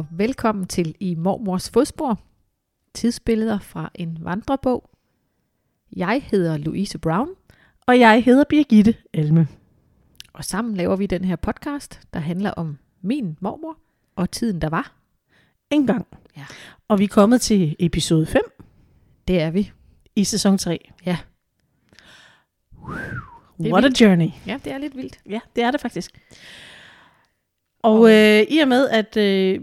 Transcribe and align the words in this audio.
og 0.00 0.06
velkommen 0.10 0.66
til 0.66 0.94
I 1.00 1.14
Mormors 1.14 1.70
Fodspor. 1.70 2.20
Tidsbilleder 2.94 3.58
fra 3.58 3.90
en 3.94 4.18
vandrebog. 4.20 4.90
Jeg 5.96 6.22
hedder 6.30 6.56
Louise 6.56 6.98
Brown, 6.98 7.28
Og 7.86 7.98
jeg 7.98 8.24
hedder 8.24 8.44
Birgitte 8.48 8.94
Elme. 9.12 9.48
og 10.32 10.44
sammen 10.44 10.76
laver 10.76 10.96
vi 10.96 11.06
den 11.06 11.24
her 11.24 11.36
podcast, 11.36 12.00
der 12.14 12.20
handler 12.20 12.50
om 12.50 12.78
min 13.02 13.36
mormor 13.40 13.78
og 14.16 14.30
tiden, 14.30 14.60
der 14.60 14.68
var. 14.68 14.92
En 15.70 15.86
gang. 15.86 16.06
Ja. 16.36 16.46
Og 16.88 16.98
vi 16.98 17.04
er 17.04 17.08
kommet 17.08 17.40
til 17.40 17.76
episode 17.78 18.26
5 18.26 18.42
Det 19.28 19.40
er 19.40 19.50
vi. 19.50 19.72
i 20.16 20.24
sæson 20.24 20.58
3. 20.58 20.90
Ja. 21.06 21.18
What 23.60 23.84
a 23.84 24.04
journey. 24.04 24.28
Ja, 24.46 24.58
det 24.64 24.72
er 24.72 24.78
lidt 24.78 24.96
vildt. 24.96 25.20
Ja, 25.28 25.40
det 25.56 25.64
er 25.64 25.70
det 25.70 25.80
faktisk. 25.80 26.10
Og 27.82 28.10
øh, 28.12 28.42
i 28.50 28.58
og 28.58 28.68
med, 28.68 28.88
at 28.88 29.16
øh, 29.16 29.60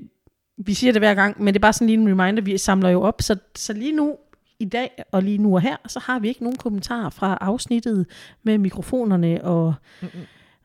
vi 0.58 0.74
siger 0.74 0.94
det 0.94 1.02
hver 1.02 1.14
gang, 1.14 1.44
men 1.44 1.54
det 1.54 1.60
er 1.60 1.62
bare 1.62 1.74
sådan 1.74 1.88
lige 1.88 2.00
en 2.00 2.22
reminder, 2.22 2.44
vi 2.44 2.58
samler 2.58 2.90
jo 2.90 3.02
op, 3.02 3.22
så, 3.22 3.36
så 3.56 3.74
lige 3.74 3.92
nu, 3.92 4.16
i 4.60 4.66
dag 4.66 5.04
og 5.12 5.24
lige 5.24 5.38
nu 5.38 5.56
og 5.56 5.62
her, 5.62 5.76
så 5.88 6.00
har 6.00 6.20
vi 6.20 6.28
ikke 6.28 6.44
nogen 6.44 6.58
kommentarer 6.58 7.10
fra 7.10 7.38
afsnittet 7.42 8.06
med 8.44 8.58
mikrofonerne 8.58 9.44
og, 9.44 9.74
Mm-mm. 10.02 10.10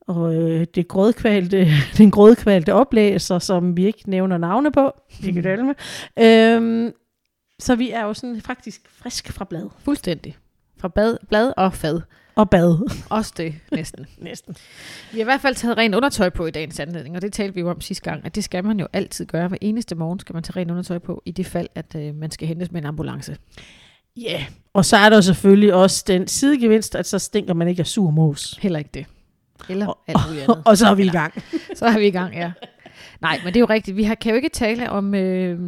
og 0.01 0.35
øh, 0.35 0.67
det 0.75 0.89
grødkvalte, 0.89 1.67
den 1.99 2.11
grødkvalte 2.11 2.75
oplæser, 2.75 3.39
som 3.39 3.77
vi 3.77 3.87
ikke 3.87 4.11
nævner 4.11 4.39
navne 4.39 4.73
på. 4.73 4.93
Det 5.23 5.35
med. 5.45 5.75
Øhm, 6.19 6.93
så 7.59 7.75
vi 7.75 7.91
er 7.91 8.05
jo 8.05 8.15
sådan 8.15 8.41
faktisk 8.41 8.89
frisk 8.89 9.33
fra 9.33 9.45
blad. 9.45 9.69
Fuldstændig. 9.79 10.37
Fra 10.79 10.89
bad, 10.89 11.17
blad 11.29 11.53
og 11.57 11.75
fad. 11.75 12.01
Og 12.35 12.51
bad. 12.51 12.91
Også 13.11 13.33
det 13.37 13.55
næsten. 13.73 14.07
Næsten. 14.19 14.57
Vi 15.13 15.19
har 15.19 15.21
i 15.21 15.25
hvert 15.25 15.41
fald 15.41 15.55
taget 15.55 15.77
rent 15.77 15.95
undertøj 15.95 16.29
på 16.29 16.47
i 16.47 16.51
dagens 16.51 16.81
anledning, 16.81 17.17
og 17.17 17.23
det 17.23 17.33
talte 17.33 17.55
vi 17.55 17.61
jo 17.61 17.71
om 17.71 17.81
sidste 17.81 18.11
gang, 18.11 18.27
at 18.27 18.35
det 18.35 18.45
skal 18.45 18.65
man 18.65 18.81
jo 18.81 18.87
altid 18.93 19.27
gøre. 19.27 19.49
Hver 19.49 19.59
eneste 19.61 19.95
morgen 19.95 20.21
skal 20.21 20.35
man 20.35 20.43
tage 20.43 20.61
rent 20.61 20.71
undertøj 20.71 20.99
på, 20.99 21.23
i 21.27 21.31
det 21.33 21.47
fald, 21.47 21.69
at 21.75 21.95
øh, 21.97 22.15
man 22.15 22.31
skal 22.31 22.49
hentes 22.49 22.73
med 22.73 22.81
en 22.81 22.87
ambulance. 22.87 23.37
Ja, 24.17 24.33
yeah. 24.33 24.43
og 24.75 24.85
så 24.85 24.97
er 24.97 25.09
der 25.09 25.21
selvfølgelig 25.21 25.75
også 25.75 26.05
den 26.07 26.29
sidegevinst, 26.29 26.95
at 26.95 27.07
så 27.07 27.19
stinker 27.19 27.55
man 27.55 27.69
ikke 27.69 27.81
af 27.81 27.87
sur 27.87 28.11
mos. 28.11 28.59
Heller 28.61 28.79
ikke 28.79 28.91
det. 28.95 29.07
Eller 29.69 29.87
Og- 29.87 29.99
alt 30.07 30.19
muligt 30.29 30.45
andet. 30.45 30.63
Og 30.67 30.79
så 30.79 30.87
er 30.87 30.95
vi 30.95 31.05
i 31.05 31.09
gang. 31.09 31.43
Så 31.79 31.87
er 31.87 31.99
vi 31.99 32.07
i 32.07 32.11
gang, 32.11 32.35
ja. 32.35 32.53
Nej, 33.21 33.39
men 33.45 33.47
det 33.47 33.57
er 33.57 33.61
jo 33.61 33.67
rigtigt. 33.67 33.97
Vi 33.97 34.05
har, 34.05 34.15
kan 34.15 34.31
jo 34.31 34.37
ikke 34.37 34.49
tale 34.49 34.91
om 34.91 35.15
øh, 35.15 35.59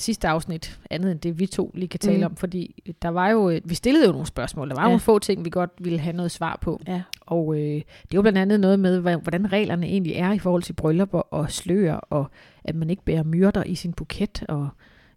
sidste 0.00 0.28
afsnit, 0.28 0.80
andet 0.90 1.10
end 1.12 1.20
det, 1.20 1.38
vi 1.38 1.46
to 1.46 1.70
lige 1.74 1.88
kan 1.88 2.00
tale 2.00 2.16
Mm. 2.16 2.20
mm. 2.20 2.26
om, 2.26 2.36
fordi 2.36 2.82
der 3.02 3.08
var 3.08 3.28
jo, 3.28 3.50
øh, 3.50 3.60
vi 3.64 3.74
stillede 3.74 4.06
jo 4.06 4.12
nogle 4.12 4.26
spørgsmål. 4.26 4.68
Der 4.68 4.74
var 4.74 4.82
Ja. 4.82 4.88
nogle 4.88 5.00
få 5.00 5.18
ting, 5.18 5.44
vi 5.44 5.50
godt 5.50 5.70
ville 5.78 5.98
have 5.98 6.16
noget 6.16 6.30
svar 6.30 6.58
på. 6.60 6.80
Ja. 6.88 7.02
Og 7.20 7.54
øh, 7.54 7.74
det 8.02 8.14
jo 8.14 8.22
blandt 8.22 8.38
andet 8.38 8.60
noget 8.60 8.80
med, 8.80 8.98
hvordan 9.00 9.52
reglerne 9.52 9.86
egentlig 9.86 10.12
er 10.12 10.32
i 10.32 10.38
forhold 10.38 10.62
til 10.62 10.72
bryllupper 10.72 11.18
og 11.18 11.50
slør, 11.50 11.94
og 11.94 12.30
at 12.64 12.74
man 12.74 12.90
ikke 12.90 13.04
bærer 13.04 13.22
myrder 13.22 13.62
i 13.64 13.74
sin 13.74 13.92
buket, 13.92 14.44
og 14.48 14.68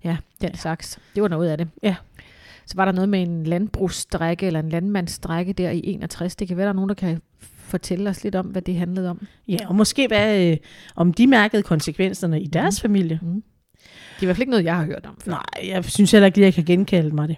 ja, 0.04 0.18
den 0.42 0.50
Ja. 0.50 0.56
slags. 0.56 1.00
Det 1.16 1.24
var 1.24 1.30
noget 1.30 1.50
af 1.50 1.58
det. 1.58 1.68
Ja. 1.84 1.96
Så 2.66 2.74
var 2.76 2.86
der 2.86 2.92
noget 2.92 3.10
med 3.10 3.22
en 3.22 3.44
landbrugsstrække, 3.44 4.46
eller 4.48 4.60
en 4.60 4.70
landmandsstrække 4.70 5.54
der 5.54 5.70
i 5.70 5.82
61. 5.84 6.36
Det 6.36 6.48
kan 6.48 6.58
være, 6.58 6.64
der 6.66 6.70
er 6.72 6.76
nogen, 6.76 6.90
der 6.90 6.96
kan 6.96 7.22
fortælle 7.42 8.10
os 8.10 8.24
lidt 8.24 8.36
om, 8.36 8.46
hvad 8.46 8.62
det 8.62 8.76
handlede 8.76 9.10
om. 9.10 9.28
Ja, 9.48 9.58
og 9.68 9.76
måske 9.76 10.08
hvad, 10.08 10.52
øh, 10.52 10.58
om 10.96 11.14
de 11.14 11.28
mærkede 11.28 11.64
konsekvenserne 11.64 12.42
i 12.42 12.48
deres 12.48 12.84
Mhm. 12.84 12.90
familie. 12.90 13.20
Mm. 13.22 13.44
I 14.24 14.26
hvert 14.26 14.36
fald 14.36 14.42
ikke 14.42 14.52
noget, 14.52 14.66
jeg 14.66 14.76
har 14.76 14.86
hørt 14.86 15.06
om 15.06 15.18
før. 15.24 15.32
Nej, 15.32 15.70
jeg 15.70 15.86
synes 15.86 16.12
heller 16.12 16.26
ikke 16.26 16.38
lige, 16.38 16.46
jeg 16.46 16.54
kan 16.54 16.66
genkalde 16.66 17.16
mig 17.16 17.28
det. 17.28 17.38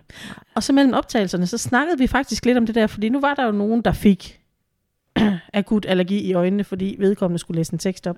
Og 0.55 0.63
så 0.63 0.73
mellem 0.73 0.93
optagelserne, 0.93 1.47
så 1.47 1.57
snakkede 1.57 1.97
vi 1.97 2.07
faktisk 2.07 2.45
lidt 2.45 2.57
om 2.57 2.65
det 2.65 2.75
der, 2.75 2.87
fordi 2.87 3.09
nu 3.09 3.19
var 3.19 3.33
der 3.33 3.45
jo 3.45 3.51
nogen, 3.51 3.81
der 3.81 3.91
fik 3.91 4.39
akut 5.53 5.85
allergi 5.89 6.19
i 6.19 6.33
øjnene, 6.33 6.63
fordi 6.63 6.95
vedkommende 6.99 7.39
skulle 7.39 7.55
læse 7.59 7.73
en 7.73 7.79
tekst 7.79 8.07
op. 8.07 8.17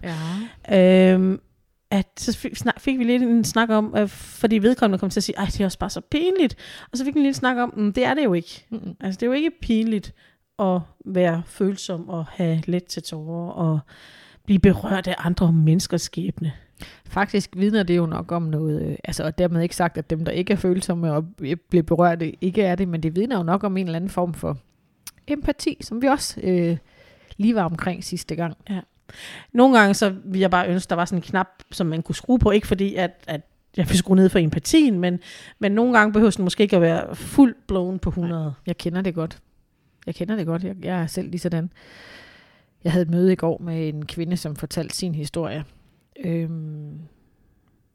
Ja. 0.69 1.13
Øhm, 1.13 1.39
at 1.91 2.07
så 2.17 2.37
fik, 2.37 2.55
snak, 2.55 2.79
fik 2.79 2.99
vi 2.99 3.03
lidt 3.03 3.23
en 3.23 3.43
snak 3.43 3.69
om, 3.69 3.95
øh, 3.97 4.07
fordi 4.07 4.57
vedkommende 4.57 4.99
kom 4.99 5.09
til 5.09 5.19
at 5.19 5.23
sige, 5.23 5.37
ej, 5.37 5.45
det 5.45 5.61
er 5.61 5.65
også 5.65 5.79
bare 5.79 5.89
så 5.89 6.01
pinligt. 6.01 6.55
Og 6.91 6.97
så 6.97 7.05
fik 7.05 7.15
vi 7.15 7.19
en 7.19 7.23
lille 7.23 7.33
snak 7.33 7.57
om, 7.57 7.73
mm, 7.77 7.93
det 7.93 8.05
er 8.05 8.13
det 8.13 8.23
jo 8.23 8.33
ikke. 8.33 8.65
Mm-mm. 8.69 8.95
Altså, 8.99 9.17
det 9.17 9.23
er 9.23 9.27
jo 9.27 9.33
ikke 9.33 9.51
pinligt 9.61 10.13
at 10.59 10.79
være 11.05 11.43
følsom 11.45 12.09
og 12.09 12.25
have 12.25 12.63
let 12.65 12.85
til 12.85 13.03
tårer 13.03 13.51
og 13.51 13.79
blive 14.45 14.59
berørt 14.59 15.07
af 15.07 15.15
andre 15.17 15.53
menneskers 15.53 16.01
skæbne. 16.01 16.51
Faktisk 17.05 17.49
vidner 17.55 17.83
det 17.83 17.97
jo 17.97 18.05
nok 18.05 18.31
om 18.31 18.41
noget, 18.41 18.81
øh, 18.81 18.95
altså, 19.03 19.23
og 19.23 19.37
dermed 19.37 19.61
ikke 19.61 19.75
sagt, 19.75 19.97
at 19.97 20.09
dem, 20.09 20.25
der 20.25 20.31
ikke 20.31 20.53
er 20.53 20.57
følsomme 20.57 21.13
og 21.13 21.25
bliver 21.69 21.83
berørt, 21.83 22.23
ikke 22.41 22.61
er 22.61 22.75
det, 22.75 22.87
men 22.87 23.03
det 23.03 23.15
vidner 23.15 23.37
jo 23.37 23.43
nok 23.43 23.63
om 23.63 23.77
en 23.77 23.85
eller 23.85 23.95
anden 23.95 24.09
form 24.09 24.33
for 24.33 24.57
empati, 25.27 25.77
som 25.81 26.01
vi 26.01 26.07
også 26.07 26.41
øh, 26.43 26.77
lige 27.37 27.55
var 27.55 27.63
omkring 27.63 28.03
sidste 28.03 28.35
gang. 28.35 28.57
Nogle 29.53 29.79
gange 29.79 29.93
så 29.93 30.09
ville 30.09 30.41
jeg 30.41 30.51
bare 30.51 30.67
ønske, 30.67 30.89
der 30.89 30.95
var 30.95 31.05
sådan 31.05 31.17
en 31.17 31.21
knap, 31.21 31.47
som 31.71 31.87
man 31.87 32.01
kunne 32.01 32.15
skrue 32.15 32.39
på. 32.39 32.51
Ikke 32.51 32.67
fordi, 32.67 32.95
at, 32.95 33.11
at 33.27 33.41
jeg 33.77 33.89
vil 33.89 33.97
skrue 33.97 34.15
ned 34.15 34.29
for 34.29 34.39
empatien, 34.39 34.99
men, 34.99 35.19
men 35.59 35.71
nogle 35.71 35.97
gange 35.97 36.13
behøver 36.13 36.31
den 36.31 36.43
måske 36.43 36.63
ikke 36.63 36.75
at 36.75 36.81
være 36.81 37.15
fuld 37.15 37.55
blown 37.67 37.99
på 37.99 38.09
100. 38.09 38.53
Jeg 38.65 38.77
kender 38.77 39.01
det 39.01 39.15
godt. 39.15 39.39
Jeg 40.05 40.15
kender 40.15 40.35
det 40.35 40.45
godt. 40.45 40.63
Jeg, 40.63 40.75
jeg 40.83 41.01
er 41.01 41.07
selv 41.07 41.29
lige 41.29 41.39
sådan. 41.39 41.69
Jeg 42.83 42.91
havde 42.91 43.03
et 43.03 43.09
møde 43.09 43.33
i 43.33 43.35
går 43.35 43.61
med 43.63 43.87
en 43.87 44.05
kvinde, 44.05 44.37
som 44.37 44.55
fortalte 44.55 44.95
sin 44.95 45.15
historie. 45.15 45.63
Øhm, 46.23 46.99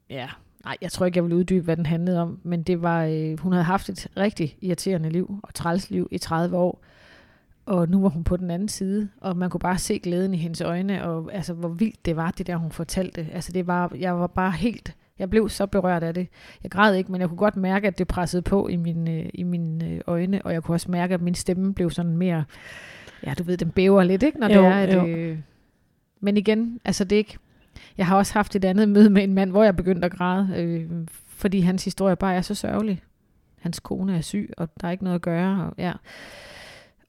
ja, 0.09 0.29
nej, 0.65 0.77
jeg 0.81 0.91
tror 0.91 1.05
ikke, 1.05 1.17
jeg 1.17 1.23
vil 1.23 1.33
uddybe, 1.33 1.63
hvad 1.63 1.77
den 1.77 1.85
handlede 1.85 2.21
om, 2.21 2.39
men 2.43 2.63
det 2.63 2.81
var, 2.81 3.05
øh, 3.05 3.39
hun 3.39 3.51
havde 3.51 3.63
haft 3.63 3.89
et 3.89 4.07
rigtig 4.17 4.57
irriterende 4.61 5.09
liv 5.09 5.39
og 5.43 5.53
træls 5.53 5.89
liv 5.89 6.07
i 6.11 6.17
30 6.17 6.57
år, 6.57 6.83
og 7.65 7.89
nu 7.89 8.01
var 8.01 8.09
hun 8.09 8.23
på 8.23 8.37
den 8.37 8.51
anden 8.51 8.67
side, 8.67 9.09
og 9.21 9.37
man 9.37 9.49
kunne 9.49 9.59
bare 9.59 9.77
se 9.77 9.99
glæden 9.99 10.33
i 10.33 10.37
hendes 10.37 10.61
øjne, 10.61 11.05
og 11.05 11.33
altså, 11.33 11.53
hvor 11.53 11.69
vildt 11.69 12.05
det 12.05 12.15
var, 12.15 12.31
det 12.31 12.47
der, 12.47 12.55
hun 12.55 12.71
fortalte. 12.71 13.27
Altså, 13.33 13.51
det 13.51 13.67
var, 13.67 13.91
jeg 13.99 14.19
var 14.19 14.27
bare 14.27 14.51
helt, 14.51 14.95
jeg 15.19 15.29
blev 15.29 15.49
så 15.49 15.65
berørt 15.65 16.03
af 16.03 16.13
det. 16.13 16.27
Jeg 16.63 16.71
græd 16.71 16.95
ikke, 16.95 17.11
men 17.11 17.21
jeg 17.21 17.29
kunne 17.29 17.37
godt 17.37 17.57
mærke, 17.57 17.87
at 17.87 17.97
det 17.97 18.07
pressede 18.07 18.41
på 18.41 18.67
i 18.67 18.75
mine, 18.75 19.11
øh, 19.11 19.29
i 19.33 19.43
mine 19.43 19.89
øh, 19.89 20.01
øjne, 20.07 20.41
og 20.41 20.53
jeg 20.53 20.63
kunne 20.63 20.75
også 20.75 20.91
mærke, 20.91 21.13
at 21.13 21.21
min 21.21 21.35
stemme 21.35 21.73
blev 21.73 21.91
sådan 21.91 22.17
mere, 22.17 22.43
ja, 23.25 23.33
du 23.33 23.43
ved, 23.43 23.57
den 23.57 23.71
bæver 23.71 24.03
lidt, 24.03 24.23
ikke, 24.23 24.39
når 24.39 24.47
Jo, 24.49 24.61
det 24.61 24.67
er, 24.67 24.75
at, 24.75 24.93
jo. 24.93 25.07
øh, 25.07 25.37
men 26.19 26.37
igen, 26.37 26.79
altså 26.85 27.03
det 27.03 27.15
er 27.15 27.17
ikke, 27.17 27.37
jeg 27.97 28.07
har 28.07 28.17
også 28.17 28.33
haft 28.33 28.55
et 28.55 28.65
andet 28.65 28.89
møde 28.89 29.09
med 29.09 29.23
en 29.23 29.33
mand, 29.33 29.51
hvor 29.51 29.63
jeg 29.63 29.75
begyndte 29.75 30.05
at 30.05 30.11
græde, 30.11 30.49
øh, 30.57 30.89
fordi 31.27 31.59
hans 31.59 31.83
historie 31.85 32.15
bare 32.15 32.35
er 32.35 32.41
så 32.41 32.55
sørgelig. 32.55 33.01
Hans 33.59 33.79
kone 33.79 34.17
er 34.17 34.21
syg, 34.21 34.53
og 34.57 34.69
der 34.81 34.87
er 34.87 34.91
ikke 34.91 35.03
noget 35.03 35.15
at 35.15 35.21
gøre. 35.21 35.65
Og, 35.65 35.73
ja. 35.77 35.93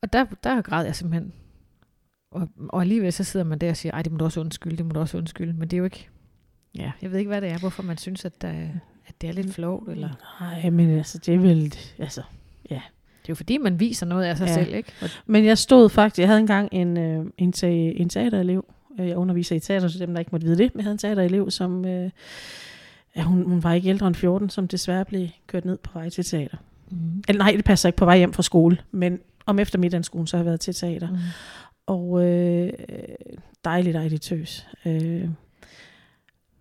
og 0.03 0.13
der, 0.13 0.25
der 0.45 0.63
græd 0.63 0.85
jeg 0.85 0.97
simpelthen. 0.97 1.33
Og, 2.31 2.49
og 2.69 2.81
alligevel 2.81 3.13
så 3.13 3.25
sidder 3.25 3.47
man 3.47 3.59
der 3.59 3.71
og 3.71 3.77
siger, 3.77 3.93
ej, 3.93 4.03
det 4.03 4.13
må 4.13 4.19
du 4.19 4.25
også 4.25 4.41
undskylde, 4.41 4.77
det 4.77 4.87
må 4.87 4.93
du 4.93 5.01
også 5.01 5.19
undskylde. 5.19 5.53
Men 5.53 5.69
det 5.69 5.73
er 5.77 5.79
jo 5.79 5.85
ikke, 5.85 6.09
ja, 6.79 6.93
jeg 7.03 7.11
ved 7.11 7.19
ikke, 7.19 7.29
hvad 7.29 7.41
det 7.41 7.51
er, 7.51 7.59
hvorfor 7.59 7.83
man 7.83 7.99
synes, 7.99 8.25
at, 8.25 8.43
der, 8.43 8.69
at 9.07 9.15
det 9.21 9.29
er 9.29 9.33
lidt 9.33 9.55
flovt. 9.55 9.89
Eller, 9.89 10.09
Nej, 10.41 10.71
men 10.71 10.91
altså, 10.91 11.19
det 11.19 11.35
er 11.35 11.39
vel... 11.39 11.75
Altså, 11.99 12.23
det 13.25 13.29
er 13.29 13.33
jo 13.33 13.35
fordi, 13.35 13.59
man 13.59 13.81
viser 13.81 14.07
noget 14.07 14.25
af 14.25 14.37
sig 14.37 14.47
Ja. 14.47 14.53
ja. 14.53 14.65
selv, 14.65 14.75
ikke? 14.75 14.93
Og, 15.03 15.09
Men 15.27 15.45
jeg 15.45 15.59
stod 15.59 15.89
faktisk, 15.89 16.19
jeg 16.19 16.29
havde 16.29 16.41
engang 16.41 16.69
en, 16.73 16.97
øh, 16.97 17.27
en, 17.39 17.53
te, 17.53 17.69
en 17.71 18.09
teaterelev, 18.09 18.65
Øh, 18.69 18.75
jeg 18.99 19.17
underviser 19.17 19.57
i 19.57 19.61
teater, 19.61 19.89
så 19.89 19.99
dem, 19.99 20.13
der 20.13 20.19
ikke 20.19 20.29
måtte 20.33 20.47
vide 20.47 20.59
det, 20.59 20.75
men 20.75 20.79
jeg 20.81 20.85
havde 20.85 20.93
en 20.93 20.99
teaterelev, 20.99 21.51
som, 21.51 21.85
øh, 21.85 22.11
ja, 23.17 23.23
hun, 23.23 23.43
hun 23.43 23.63
var 23.63 23.73
ikke 23.73 23.89
ældre 23.89 24.07
end 24.07 24.15
14, 24.15 24.51
som 24.51 24.69
desværre 24.69 25.05
blev 25.05 25.29
kørt 25.47 25.65
ned 25.65 25.79
på 25.79 25.91
vej 25.99 26.09
til 26.09 26.25
teater. 26.25 26.57
mm. 26.91 27.23
Eller 27.29 27.39
nej, 27.45 27.53
det 27.57 27.65
passer 27.65 27.89
ikke 27.89 27.97
på 27.97 28.05
vej 28.05 28.19
hjem 28.19 28.33
fra 28.33 28.43
skole, 28.43 28.79
men 28.91 29.19
om 29.47 29.59
eftermiddagsskolen, 29.59 30.27
så 30.27 30.37
har 30.37 30.43
jeg 30.43 30.47
været 30.47 30.61
til 30.61 30.75
teater. 30.75 31.11
Mm. 31.11 31.17
Og 31.87 32.25
øh, 32.25 32.73
dejligt, 33.65 33.95
dejligt 33.95 34.23
tøs. 34.23 34.67
Øh, 34.87 35.29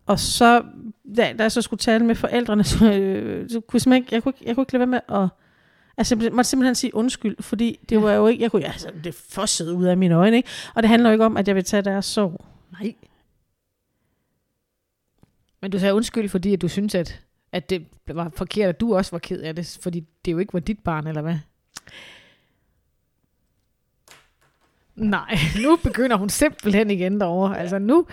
og 0.05 0.19
så, 0.19 0.61
da, 1.17 1.33
da 1.37 1.43
jeg 1.43 1.51
så 1.51 1.61
skulle 1.61 1.77
tale 1.79 2.05
med 2.05 2.15
forældrene, 2.15 2.63
så, 2.63 2.93
øh, 2.93 3.49
så 3.49 3.59
kunne 3.59 3.81
jeg, 3.85 3.95
ikke, 3.95 4.07
jeg, 4.11 4.23
kunne, 4.23 4.33
ikke- 4.37 4.47
jeg 4.47 4.55
kunne 4.55 4.61
ikke 4.61 4.73
lade 4.73 4.79
være 4.91 5.01
med 5.09 5.21
at... 5.23 5.27
Altså, 5.97 6.17
jeg 6.21 6.31
måtte 6.33 6.49
simpelthen 6.49 6.75
sige 6.75 6.95
undskyld, 6.95 7.35
fordi 7.43 7.79
det 7.89 7.95
Ja. 7.95 8.01
var 8.01 8.11
jo 8.11 8.27
ikke, 8.27 8.43
jeg 8.43 8.51
kunne, 8.51 8.65
altså, 8.65 8.91
det 9.03 9.15
fossede 9.15 9.73
ud 9.73 9.85
af 9.85 9.97
mine 9.97 10.15
øjne, 10.15 10.37
ikke? 10.37 10.49
Og 10.75 10.83
det 10.83 10.89
handler 10.89 11.09
jo 11.09 11.13
ikke 11.13 11.25
om, 11.25 11.37
at 11.37 11.47
jeg 11.47 11.55
vil 11.55 11.63
tage 11.63 11.81
deres 11.81 12.05
sorg. 12.05 12.45
Nej. 12.71 12.95
Men 15.61 15.71
du 15.71 15.79
sagde 15.79 15.93
undskyld, 15.93 16.29
fordi 16.29 16.53
at 16.53 16.61
du 16.61 16.67
synes, 16.67 16.95
at, 16.95 17.21
at 17.51 17.69
det 17.69 17.85
var 18.07 18.31
forkert, 18.35 18.69
at 18.69 18.79
du 18.79 18.95
også 18.95 19.11
var 19.11 19.19
ked 19.19 19.41
af 19.41 19.55
det, 19.55 19.79
fordi 19.81 20.03
det 20.25 20.31
jo 20.31 20.37
ikke 20.37 20.53
var 20.53 20.59
dit 20.59 20.79
barn, 20.79 21.07
eller 21.07 21.21
hvad? 21.21 21.35
Nej, 24.95 25.37
nu 25.63 25.75
begynder 25.75 26.17
hun 26.17 26.29
simpelthen 26.29 26.91
igen 26.91 27.19
derovre. 27.19 27.59
Altså 27.59 27.79
nu, 27.79 28.07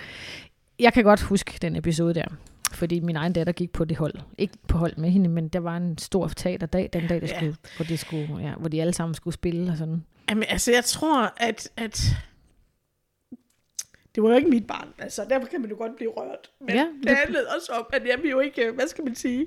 jeg 0.79 0.93
kan 0.93 1.05
godt 1.05 1.21
huske 1.21 1.59
den 1.63 1.77
episode 1.77 2.15
der, 2.15 2.27
fordi 2.73 3.01
min 3.01 3.17
egen 3.17 3.33
datter 3.33 3.53
gik 3.53 3.73
på 3.73 3.85
det 3.85 3.97
hold. 3.97 4.15
Ikke 4.39 4.55
på 4.69 4.79
hold 4.79 4.97
med 4.97 5.11
hende, 5.11 5.29
men 5.29 5.49
der 5.49 5.59
var 5.61 5.77
en 5.77 5.99
stor 5.99 6.29
teaterdag, 6.29 6.91
den 6.93 7.07
dag, 7.09 7.21
der 7.21 7.27
Ja. 7.27 7.37
skulle, 7.37 7.57
hvor, 7.77 7.85
det 7.85 7.99
skulle, 7.99 8.39
ja, 8.39 8.55
hvor 8.55 8.69
de 8.69 8.81
alle 8.81 8.93
sammen 8.93 9.15
skulle 9.15 9.35
spille 9.35 9.71
og 9.73 9.77
sådan. 9.79 10.05
Jamen, 10.31 10.45
altså, 10.49 10.73
jeg 10.73 10.85
tror, 10.85 11.35
at, 11.37 11.69
at 11.77 12.03
det 14.15 14.23
var 14.23 14.29
jo 14.31 14.37
ikke 14.37 14.49
mit 14.51 14.67
barn, 14.67 14.89
altså, 14.99 15.27
derfor 15.31 15.47
kan 15.49 15.61
man 15.61 15.71
jo 15.71 15.77
godt 15.77 15.97
blive 15.97 16.11
rørt. 16.11 16.51
Men 16.61 16.69
Ja, 16.77 16.81
det- 17.01 17.09
det 17.09 17.17
handlede 17.17 17.47
også 17.57 17.73
om, 17.73 17.87
at 17.93 18.03
jeg 18.07 18.19
vil 18.23 18.31
jo 18.31 18.41
ikke, 18.41 18.71
hvad 18.75 18.87
skal 18.89 19.05
man 19.05 19.15
sige, 19.15 19.47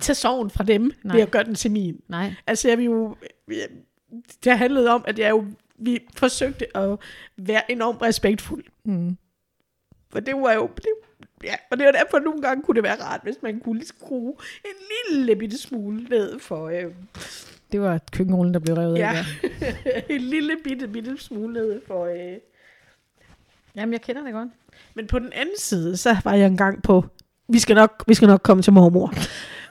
tage 0.00 0.14
sorgen 0.14 0.50
fra 0.50 0.64
dem, 0.64 0.82
Nej. 0.82 0.90
Nej. 1.04 1.16
ved 1.16 1.22
at 1.22 1.30
gøre 1.30 1.44
den 1.44 1.54
til 1.54 1.70
min. 1.70 2.00
Nej, 2.08 2.34
Altså, 2.46 2.68
jeg 2.68 2.78
vil 2.78 2.84
jo, 2.84 3.16
jeg, 3.48 3.68
det 4.44 4.58
handlede 4.58 4.90
om, 4.90 5.04
at 5.06 5.18
jeg 5.18 5.30
jo, 5.30 5.44
vi 5.78 5.98
forsøgte 6.16 6.76
at 6.76 6.98
være 7.36 7.70
enormt 7.72 8.02
respektfuld. 8.02 8.64
mm. 8.84 9.16
For 10.12 10.20
det 10.20 10.34
var 10.36 10.52
jo, 10.52 10.70
det, 10.76 10.88
Ja, 11.44 11.54
og 11.70 11.78
det 11.78 11.86
var 11.86 11.92
derfor, 11.92 12.16
at 12.16 12.22
nogle 12.22 12.42
gange 12.42 12.62
kunne 12.62 12.74
det 12.74 12.82
være 12.82 13.02
rart, 13.02 13.20
hvis 13.22 13.36
man 13.42 13.60
kunne 13.60 13.84
skrue 13.84 14.34
en 14.64 15.16
lille 15.16 15.36
bitte 15.36 15.58
smule 15.58 16.04
ned 16.04 16.38
for... 16.38 16.68
Øh, 16.68 16.84
Det 17.72 17.80
var 17.80 18.00
køkkenrullen, 18.12 18.54
der 18.54 18.60
blev 18.60 18.74
revet 18.74 18.98
ja, 18.98 19.24
af. 19.42 19.50
der. 19.60 20.00
en 20.14 20.20
lille 20.20 20.56
bitte, 20.64 20.88
bitte 20.88 21.18
smule 21.18 21.52
ned 21.52 21.80
for... 21.86 22.06
Øh. 22.06 22.38
Jamen, 23.76 23.92
jeg 23.92 24.00
kender 24.02 24.22
det 24.24 24.32
godt. 24.32 24.48
Men 24.94 25.06
på 25.06 25.18
den 25.18 25.32
anden 25.32 25.54
side, 25.58 25.96
så 25.96 26.16
var 26.24 26.34
jeg 26.34 26.46
engang 26.46 26.82
på... 26.82 27.04
Vi 27.48 27.58
skal 27.58 27.76
nok, 27.76 28.04
vi 28.06 28.14
skal 28.14 28.28
nok 28.28 28.42
komme 28.42 28.62
til 28.62 28.72
mormor. 28.72 29.14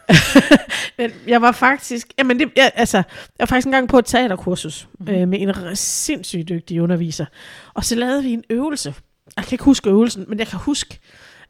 Men 0.97 1.11
jeg 1.27 1.41
var 1.41 1.51
faktisk, 1.51 2.07
jamen 2.17 2.39
det, 2.39 2.51
jeg, 2.55 2.71
altså, 2.75 2.97
jeg 2.97 3.03
var 3.39 3.45
faktisk 3.45 3.65
engang 3.65 3.89
på 3.89 3.99
et 3.99 4.05
teaterkursus 4.05 4.87
mm-hmm. 4.99 5.15
øh, 5.15 5.27
med 5.27 5.41
en 5.41 5.75
sindssygt 5.75 6.49
dygtig 6.49 6.81
underviser. 6.81 7.25
Og 7.73 7.85
så 7.85 7.95
lavede 7.95 8.23
vi 8.23 8.31
en 8.31 8.43
øvelse. 8.49 8.93
Jeg 9.37 9.45
kan 9.45 9.53
ikke 9.53 9.63
huske 9.63 9.89
øvelsen, 9.89 10.25
men 10.27 10.39
jeg 10.39 10.47
kan 10.47 10.59
huske, 10.59 10.99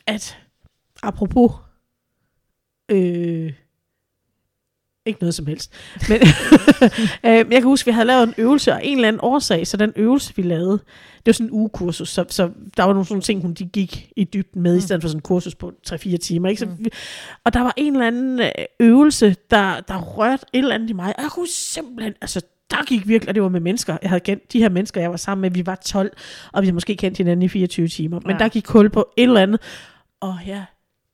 at 0.08 0.38
apropos, 1.04 1.52
øh, 2.92 3.54
ikke 5.06 5.20
noget 5.22 5.36
som 5.36 5.46
helst, 5.46 5.74
men 6.10 6.18
øh, 7.26 7.52
jeg 7.52 7.62
kan 7.62 7.64
huske, 7.64 7.88
at 7.88 7.92
vi 7.92 7.94
havde 7.94 8.08
lavet 8.08 8.24
en 8.28 8.34
øvelse, 8.38 8.74
og 8.74 8.86
en 8.86 8.98
eller 8.98 9.08
anden 9.08 9.20
årsag, 9.24 9.68
så 9.68 9.78
den 9.78 9.94
øvelse, 9.96 10.36
vi 10.36 10.42
lavede, 10.42 10.78
det 11.18 11.26
var 11.26 11.34
sådan 11.34 11.48
en 11.48 11.54
ugekursus, 11.54 12.10
så, 12.10 12.26
så 12.30 12.50
der 12.78 12.84
var 12.84 12.94
nogle 12.94 13.06
sådan 13.06 13.22
ting, 13.22 13.42
hun 13.42 13.54
de 13.54 13.66
gik 13.66 14.12
i 14.16 14.24
dybden 14.24 14.62
med, 14.62 14.72
mm. 14.72 14.78
i 14.78 14.82
stedet 14.82 15.02
for 15.02 15.10
sådan 15.10 15.18
en 15.18 15.22
kursus 15.22 15.56
på 15.56 15.74
3-4 15.90 16.18
timer. 16.18 16.50
Ikke? 16.50 16.60
Så, 16.60 16.66
Mm. 16.66 16.86
og 17.44 17.54
der 17.54 17.60
var 17.60 17.74
en 17.78 17.94
eller 17.94 18.08
anden 18.08 18.40
øh, 18.40 18.52
øvelse, 18.80 19.36
der, 19.52 19.80
der 19.80 20.02
rørte 20.02 20.46
et 20.54 20.58
eller 20.58 20.76
andet 20.76 20.90
i 20.90 20.94
mig, 20.94 21.14
og 21.18 21.24
jeg 21.24 21.32
kunne 21.32 21.48
simpelthen, 21.48 22.14
altså 22.22 22.42
der 22.72 22.86
gik 22.86 23.08
virkelig, 23.08 23.30
og 23.30 23.36
det 23.36 23.44
var 23.44 23.50
med 23.50 23.60
mennesker, 23.60 23.98
jeg 24.02 24.10
havde 24.10 24.20
kendt, 24.20 24.54
de 24.54 24.60
her 24.60 24.70
mennesker, 24.70 25.02
jeg 25.02 25.12
var 25.12 25.18
sammen 25.18 25.42
med, 25.42 25.52
vi 25.52 25.66
var 25.66 25.76
12, 25.76 26.12
og 26.54 26.62
vi 26.62 26.66
havde 26.66 26.74
måske 26.74 26.96
kendt 26.96 27.18
hinanden 27.18 27.44
i 27.44 27.48
24 27.48 27.88
timer, 27.88 28.20
men 28.26 28.32
Ja. 28.32 28.38
der 28.38 28.50
gik 28.50 28.68
hul 28.68 28.90
på 28.90 29.10
et 29.18 29.24
eller 29.24 29.42
andet, 29.42 29.62
og 30.20 30.40
jeg 30.48 30.66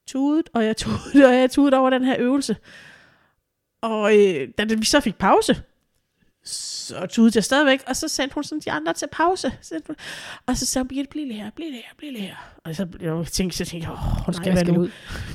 tudet, 0.08 0.50
og 0.54 0.66
jeg 0.66 0.78
tudet, 0.78 1.26
og 1.28 1.34
jeg 1.36 1.52
tudet 1.52 1.74
over 1.74 1.90
den 1.90 2.04
her 2.06 2.16
øvelse. 2.20 2.56
Og 3.82 4.18
øh, 4.18 4.48
da 4.58 4.64
vi 4.64 4.86
så 4.86 5.00
fik 5.00 5.16
pause, 5.18 5.62
så 6.44 7.06
tudede 7.06 7.32
jeg 7.36 7.44
stadigvæk, 7.44 7.84
og 7.88 7.96
så 7.96 8.08
sendte 8.08 8.34
hun 8.34 8.44
sådan 8.44 8.62
de 8.66 8.72
andre 8.72 8.94
til 8.94 9.08
pause. 9.12 9.48
Og 10.46 10.58
så 10.58 10.66
sagde 10.66 10.84
hun, 10.84 10.88
Birgitte, 10.88 11.10
bliv 11.10 11.28
lige 11.28 11.42
her, 11.44 11.50
bliv 11.56 11.66
lige 11.70 11.82
her, 11.88 11.94
bliv 11.98 12.12
lige 12.12 12.24
her. 12.24 12.36
Og 12.66 12.76
så, 12.76 12.88
jeg 13.02 13.26
tænkte, 13.28 13.58
så 13.58 13.66
tænkte 13.66 13.90
jeg, 13.90 13.94
åh, 13.98 14.00
Hun 14.26 14.34
nej, 14.34 14.34
skal 14.34 14.52
hvad 14.52 14.62
skal 14.62 14.74
nu? 14.74 14.80
ud. 14.82 14.90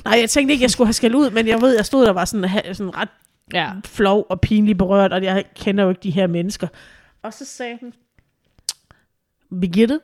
Nej, 0.05 0.19
jeg 0.19 0.29
tænkte 0.29 0.51
ikke, 0.51 0.61
jeg 0.63 0.71
skulle 0.71 0.87
have 0.87 0.93
skæld 0.93 1.15
ud, 1.15 1.29
men 1.29 1.47
jeg 1.47 1.61
ved, 1.61 1.75
jeg 1.75 1.85
stod 1.85 2.05
der 2.05 2.11
var 2.11 2.25
sådan, 2.25 2.49
sådan 2.75 2.97
ret 2.97 3.09
Ja. 3.53 3.71
flov 3.85 4.25
og 4.29 4.41
pinligt 4.41 4.77
berørt, 4.77 5.13
og 5.13 5.23
jeg 5.23 5.43
kender 5.55 5.83
jo 5.83 5.89
ikke 5.89 6.01
de 6.03 6.11
her 6.11 6.27
mennesker. 6.27 6.67
Og 7.23 7.33
så 7.33 7.45
sagde 7.45 7.77
hun, 7.81 7.93
Birgitte, 9.61 9.99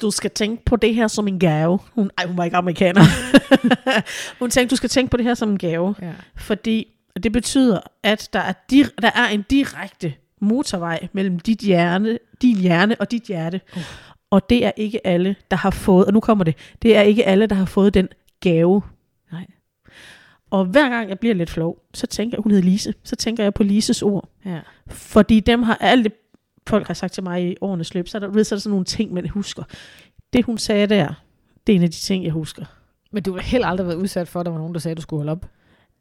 du 0.00 0.10
skal 0.10 0.30
tænke 0.30 0.64
på 0.64 0.76
det 0.76 0.94
her 0.94 1.08
som 1.08 1.28
en 1.28 1.38
gave. 1.38 1.78
Hun, 1.92 2.10
ej, 2.18 2.26
hun 2.26 2.36
var 2.36 2.44
ikke 2.44 2.56
amerikaner. 2.56 3.00
hun 4.40 4.50
tænkte, 4.50 4.70
du 4.70 4.76
skal 4.76 4.90
tænke 4.90 5.10
på 5.10 5.16
det 5.16 5.24
her 5.26 5.34
som 5.34 5.50
en 5.50 5.58
gave, 5.58 5.94
ja. 6.02 6.12
fordi 6.36 6.86
det 7.22 7.32
betyder, 7.32 7.80
at 8.02 8.28
der 8.32 8.40
er, 8.40 8.52
dir- 8.72 8.94
der 9.02 9.10
er 9.14 9.28
en 9.28 9.42
direkte 9.50 10.14
motorvej 10.40 11.08
mellem 11.12 11.38
dit 11.40 11.58
hjerne, 11.58 12.18
din 12.42 12.56
hjerne 12.56 12.96
og 13.00 13.10
dit 13.10 13.22
hjerte. 13.22 13.60
Uh. 13.76 13.82
Og 14.30 14.50
det 14.50 14.66
er 14.66 14.70
ikke 14.76 15.06
alle, 15.06 15.36
der 15.50 15.56
har 15.56 15.70
fået, 15.70 16.06
og 16.06 16.12
nu 16.12 16.20
kommer 16.20 16.44
det, 16.44 16.56
det 16.82 16.96
er 16.96 17.00
ikke 17.02 17.24
alle, 17.24 17.46
der 17.46 17.54
har 17.56 17.64
fået 17.64 17.94
den 17.94 18.08
gave. 18.40 18.82
Nej. 19.32 19.46
Og 20.54 20.64
hver 20.64 20.88
gang 20.88 21.08
jeg 21.08 21.18
bliver 21.18 21.34
lidt 21.34 21.50
flov, 21.50 21.78
så 21.94 22.06
tænker 22.06 22.36
jeg, 22.36 22.42
hun 22.42 22.52
hedder 22.52 22.64
Lise, 22.64 22.94
så 23.04 23.16
tænker 23.16 23.42
jeg 23.42 23.54
på 23.54 23.62
Lises 23.62 24.02
ord. 24.02 24.28
Ja. 24.44 24.60
Fordi 24.86 25.40
dem 25.40 25.62
har 25.62 25.78
alle 25.80 26.10
folk 26.66 26.86
har 26.86 26.94
sagt 26.94 27.12
til 27.12 27.22
mig 27.22 27.50
i 27.50 27.56
årenes 27.60 27.94
løb, 27.94 28.08
så 28.08 28.18
er 28.18 28.20
der, 28.20 28.28
ved, 28.28 28.44
så 28.44 28.54
er 28.54 28.56
der 28.56 28.60
sådan 28.60 28.70
nogle 28.70 28.84
ting, 28.84 29.12
man 29.12 29.28
husker. 29.28 29.62
Det 30.32 30.44
hun 30.44 30.58
sagde 30.58 30.86
der, 30.86 31.14
det 31.66 31.72
er 31.72 31.76
en 31.76 31.82
af 31.82 31.90
de 31.90 31.96
ting, 31.96 32.24
jeg 32.24 32.32
husker. 32.32 32.64
Men 33.12 33.22
du 33.22 33.32
har 33.32 33.40
heller 33.40 33.68
aldrig 33.68 33.86
været 33.86 33.96
udsat 33.96 34.28
for, 34.28 34.40
at 34.40 34.46
der 34.46 34.52
var 34.52 34.58
nogen, 34.58 34.74
der 34.74 34.80
sagde, 34.80 34.92
at 34.92 34.96
du 34.96 35.02
skulle 35.02 35.20
holde 35.20 35.32
op. 35.32 35.46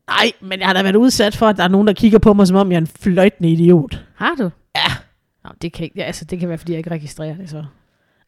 Nej, 0.08 0.32
men 0.42 0.60
jeg 0.60 0.68
har 0.68 0.74
da 0.74 0.82
været 0.84 0.96
udsat 0.96 1.36
for, 1.36 1.48
at 1.48 1.58
der 1.58 1.64
er 1.64 1.68
nogen, 1.68 1.88
der 1.88 1.94
kigger 1.94 2.20
på 2.20 2.34
mig, 2.34 2.48
som 2.48 2.58
om 2.58 2.72
jeg 2.72 2.78
er 2.78 2.82
en 2.82 2.88
fløjtende 2.88 3.52
idiot. 3.52 4.06
Har 4.16 4.36
du? 4.36 4.50
Ja. 4.76 4.92
Nå, 5.44 5.50
det 5.62 5.74
kan, 5.74 5.84
ikke, 5.84 6.00
ja, 6.00 6.04
altså, 6.04 6.26
det 6.26 6.40
kan 6.40 6.50
være, 6.50 6.58
fordi 6.58 6.72
jeg 6.72 6.78
ikke 6.78 6.92
registrerer 6.92 7.38
det 7.38 7.50
så. 7.50 7.66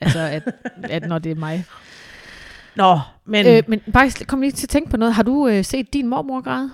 Altså, 0.01 0.19
at, 0.19 0.44
at 0.83 1.07
når 1.07 1.19
det 1.19 1.31
er 1.31 1.36
mig. 1.36 1.66
Nå, 2.77 3.00
men... 3.25 3.48
Øh, 3.48 3.63
men 3.68 3.81
bare 3.94 4.25
kom 4.27 4.42
lige 4.42 4.51
til 4.51 4.66
at 4.66 4.69
tænke 4.69 4.89
på 4.89 4.98
noget. 4.98 5.13
Har 5.13 5.24
du 5.24 5.48
øh, 5.48 5.63
set 5.63 5.94
din 5.94 6.07
mormor 6.07 6.42
græde? 6.42 6.72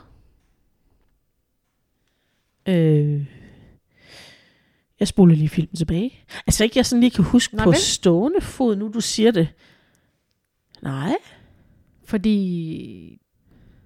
Øh, 2.66 3.26
jeg 5.00 5.08
spoler 5.08 5.36
lige 5.36 5.50
filmen 5.50 5.76
tilbage. 5.76 6.20
Altså 6.48 6.64
ikke, 6.64 6.78
jeg 6.78 6.86
sådan 6.86 7.00
lige 7.02 7.12
kan 7.12 7.24
huske 7.24 7.56
Nej, 7.56 7.64
på 7.64 7.70
vel? 7.70 7.80
stående 7.80 8.42
fod, 8.42 8.76
nu 8.76 8.92
du 8.94 9.02
siger 9.02 9.32
det. 9.32 9.48
Nej. 10.82 11.14
Fordi 12.06 13.22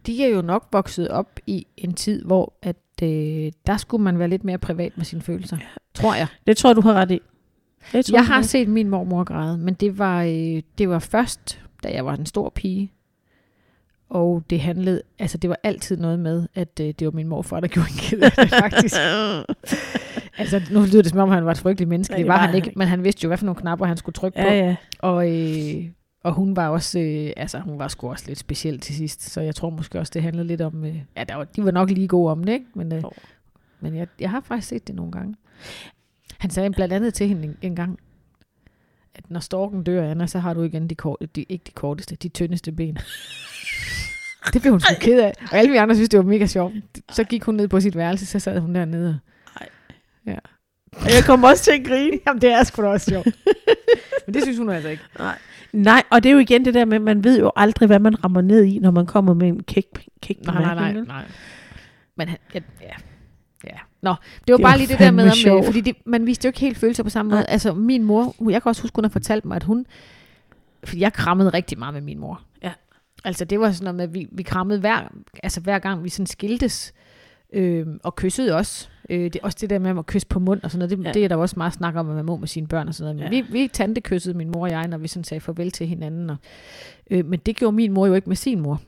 de 0.06 0.24
er 0.24 0.28
jo 0.28 0.42
nok 0.42 0.68
vokset 0.72 1.08
op 1.08 1.40
i 1.48 1.68
en 1.78 1.94
tid, 1.94 2.24
hvor 2.24 2.54
at, 2.62 2.76
øh, 3.04 3.52
der 3.68 3.78
skulle 3.78 4.04
man 4.04 4.20
være 4.20 4.28
lidt 4.28 4.44
mere 4.44 4.58
privat 4.58 4.98
med 4.98 5.06
sine 5.06 5.22
følelser. 5.22 5.58
Tror 5.94 6.16
jeg. 6.16 6.28
Det 6.48 6.58
tror 6.58 6.70
jeg, 6.70 6.76
du 6.76 6.82
har 6.82 6.94
ret 6.94 7.12
i. 7.12 7.20
Det 7.92 8.06
tror 8.06 8.18
Jeg 8.18 8.26
har 8.26 8.42
set 8.42 8.68
min 8.68 8.90
mormor 8.90 9.24
græde, 9.24 9.58
men 9.58 9.74
det 9.74 9.98
var, 9.98 10.24
øh, 10.24 10.62
det 10.78 10.90
var 10.90 11.00
først, 11.00 11.62
da 11.86 11.94
jeg 11.94 12.06
var 12.06 12.16
en 12.16 12.26
stor 12.26 12.50
pige. 12.50 12.92
Og 14.10 14.44
det 14.50 14.60
handlede, 14.60 15.02
altså 15.20 15.38
det 15.38 15.50
var 15.50 15.60
altid 15.64 15.98
noget 15.98 16.20
med, 16.20 16.48
at 16.56 16.80
øh, 16.82 16.94
det 17.00 17.06
var 17.06 17.12
min 17.12 17.28
morfar, 17.28 17.60
der 17.60 17.68
gjorde 17.68 17.90
en 17.92 17.98
ked 17.98 18.22
af 18.22 18.32
det, 18.32 18.50
faktisk. 18.50 18.96
altså 20.40 20.62
nu 20.72 20.82
lyder 20.82 21.02
det 21.02 21.10
som 21.10 21.20
om, 21.20 21.30
han 21.30 21.46
var 21.46 21.52
et 21.52 21.58
frygteligt 21.58 21.90
menneske. 21.90 22.14
Ja, 22.14 22.20
det 22.20 22.28
var 22.28 22.38
han 22.38 22.56
ikke, 22.56 22.72
men 22.76 22.88
han 22.88 23.04
vidste 23.04 23.24
jo, 23.24 23.28
hvad 23.28 23.38
for 23.38 23.46
nogle 23.46 23.62
knapper 23.62 23.86
han 23.86 23.98
skulle 23.98 24.14
trykke 24.14 24.38
på. 24.38 24.48
Ja, 24.48 24.66
ja. 24.66 24.76
Og, 25.00 25.32
øh, 25.32 25.86
og 26.24 26.34
hun 26.34 26.56
var 26.56 26.68
også, 26.68 27.00
øh, 27.00 27.32
altså 27.38 27.60
hun 27.60 27.80
var 27.80 27.88
sgu 27.88 28.10
også 28.10 28.24
lidt 28.28 28.40
speciel 28.40 28.80
til 28.80 28.96
sidst, 28.96 29.22
så 29.22 29.42
jeg 29.42 29.56
tror 29.56 29.70
måske 29.70 30.00
også, 30.00 30.12
det 30.14 30.22
handlede 30.24 30.48
lidt 30.48 30.62
om, 30.62 30.86
øh, 30.86 30.96
ja, 31.18 31.24
der 31.24 31.36
var, 31.36 31.44
de 31.44 31.66
var 31.66 31.72
nok 31.72 31.90
lige 31.90 32.08
gode 32.08 32.32
om 32.32 32.44
det, 32.44 32.54
ikke? 32.54 32.66
Men, 32.74 32.94
øh, 32.94 33.04
Jo. 33.04 33.12
men 33.80 33.96
jeg, 33.96 34.08
jeg 34.20 34.32
har 34.32 34.42
faktisk 34.42 34.68
set 34.68 34.88
det 34.88 34.96
nogle 34.96 35.12
gange. 35.12 35.36
Han 36.38 36.50
sagde 36.50 36.70
blandt 36.72 36.94
andet 36.94 37.14
til 37.14 37.28
hende 37.28 37.44
en, 37.44 37.58
en 37.62 37.76
gang, 37.76 38.00
at 39.16 39.24
når 39.30 39.40
storken 39.40 39.84
dør, 39.84 40.12
Anna, 40.12 40.28
så 40.28 40.40
har 40.40 40.54
du 40.54 40.64
igen 40.64 40.88
de, 40.90 40.96
kort, 40.96 41.18
de 41.36 41.44
ikke 41.44 41.64
de 41.68 41.72
korteste, 41.72 42.16
de 42.16 42.30
tyndeste 42.30 42.72
ben. 42.72 42.98
det 44.54 44.62
blev 44.62 44.72
hun 44.72 44.80
sgu 44.80 44.94
ked 45.00 45.20
af. 45.20 45.34
Og 45.52 45.58
alle 45.58 45.72
vi 45.72 45.78
andre 45.78 45.96
synes, 45.96 46.10
det 46.10 46.18
var 46.18 46.26
mega 46.26 46.46
sjovt. 46.46 46.74
Så 47.12 47.24
gik 47.24 47.44
hun 47.44 47.56
ned 47.56 47.68
på 47.68 47.80
sit 47.80 47.96
værelse, 47.96 48.26
så 48.26 48.40
sad 48.40 48.60
hun 48.60 48.76
dernede. 48.76 49.20
Og 50.96 51.12
jeg 51.12 51.24
kommer 51.26 51.48
også 51.48 51.64
til 51.64 51.72
at 51.72 51.86
grine. 51.88 52.20
Jamen, 52.28 52.42
det 52.42 52.52
er 52.52 52.64
sgu 52.64 52.82
da 52.82 52.88
også 52.88 53.12
sjovt. 53.12 53.28
Men 54.26 54.34
det 54.34 54.44
synes 54.44 54.58
hun 54.58 54.70
altså 54.70 54.90
ikke. 54.90 55.04
Nej. 55.20 55.38
Nej, 55.74 56.04
og 56.10 56.24
det 56.24 56.30
er 56.30 56.34
jo 56.34 56.40
igen 56.40 56.66
det 56.66 56.74
der 56.74 56.86
med, 56.86 56.96
at 56.96 57.02
man 57.02 57.24
ved 57.24 57.40
jo 57.40 57.52
aldrig, 57.56 57.88
hvad 57.88 58.00
man 58.00 58.24
rammer 58.24 58.42
ned 58.42 58.64
i, 58.64 58.80
når 58.80 58.92
man 58.92 59.06
kommer 59.06 59.34
med 59.34 59.48
en 59.48 59.64
kæk, 59.64 59.86
kæk 60.22 60.46
Nej, 60.46 60.62
nej, 60.62 60.92
nej, 60.94 61.04
nej. 61.04 61.26
Men 62.18 62.28
han, 62.28 62.38
ja, 62.54 62.60
ja. 62.82 62.94
Nå, 64.06 64.12
det 64.48 64.52
var 64.52 64.58
Det 64.58 64.64
bare 64.64 64.72
var 64.72 64.78
lige 64.78 64.88
det 64.88 65.00
der 65.00 65.12
med, 65.12 65.24
om, 65.24 65.30
sjovt. 65.32 65.60
øh, 65.60 65.66
fordi 65.66 65.82
det, 65.82 65.96
man 66.06 66.26
viste 66.26 66.46
jo 66.46 66.50
ikke 66.50 66.60
helt 66.60 66.78
følelser 66.78 67.04
på 67.04 67.10
samme 67.10 67.30
måde. 67.30 67.42
Nej. 67.42 67.46
Altså 67.50 67.74
min 67.74 68.04
mor, 68.04 68.36
hun- 68.40 68.52
jeg 68.52 68.62
kan 68.62 68.70
også 68.70 68.82
huske, 68.82 68.96
hun 68.96 69.04
har 69.04 69.10
fortalt 69.10 69.46
mig, 69.46 69.56
at 69.56 69.64
hun, 69.64 69.86
fordi 70.84 71.02
jeg 71.02 71.14
krammede 71.14 71.50
rigtig 71.50 71.80
meget 71.80 71.94
med 71.94 72.02
min 72.02 72.20
mor. 72.20 72.42
Ja. 72.64 72.72
Altså 73.24 73.46
det 73.46 73.60
var 73.60 73.72
sådan 73.72 73.84
noget 73.84 73.96
med, 73.96 74.04
at 74.04 74.14
vi, 74.14 74.28
vi 74.32 74.44
krammede 74.44 74.80
hver, 74.80 75.12
altså 75.44 75.62
hver 75.62 75.80
gang 75.80 76.04
vi 76.04 76.10
sådan 76.10 76.26
skiltes, 76.28 76.94
øh, 77.54 77.88
og 78.04 78.16
kyssede 78.16 78.56
også. 78.56 78.88
Øh, 79.10 79.24
det, 79.24 79.38
også 79.44 79.58
det 79.62 79.70
der 79.70 79.80
med 79.80 79.98
at 80.00 80.06
kysse 80.06 80.28
på 80.28 80.40
mund 80.40 80.60
og 80.64 80.72
sådan 80.72 80.90
noget, 80.90 80.98
det, 81.00 81.06
Ja. 81.06 81.12
det 81.12 81.24
er 81.24 81.28
der 81.28 81.36
også 81.36 81.54
meget 81.58 81.74
snak 81.74 81.96
om, 81.96 82.10
at 82.10 82.16
man 82.16 82.26
må 82.26 82.38
med 82.38 82.48
sine 82.48 82.68
børn 82.68 82.88
og 82.88 82.96
sådan 82.96 83.16
noget. 83.16 83.32
Men 83.32 83.40
Ja. 83.40 83.46
vi, 83.52 83.60
vi 83.62 83.68
tante 83.74 84.02
kyssede 84.02 84.38
min 84.38 84.52
mor 84.52 84.62
og 84.62 84.70
jeg, 84.72 84.88
når 84.88 84.98
vi 84.98 85.08
sådan 85.08 85.24
sagde 85.24 85.42
farvel 85.42 85.72
til 85.72 85.88
hinanden. 85.88 86.30
Og, 86.30 86.36
øh, 87.12 87.26
men 87.26 87.40
det 87.40 87.56
gjorde 87.56 87.76
min 87.76 87.92
mor 87.92 88.08
jo 88.08 88.14
ikke 88.14 88.30
med 88.30 88.36
sin 88.36 88.60
mor. 88.62 88.82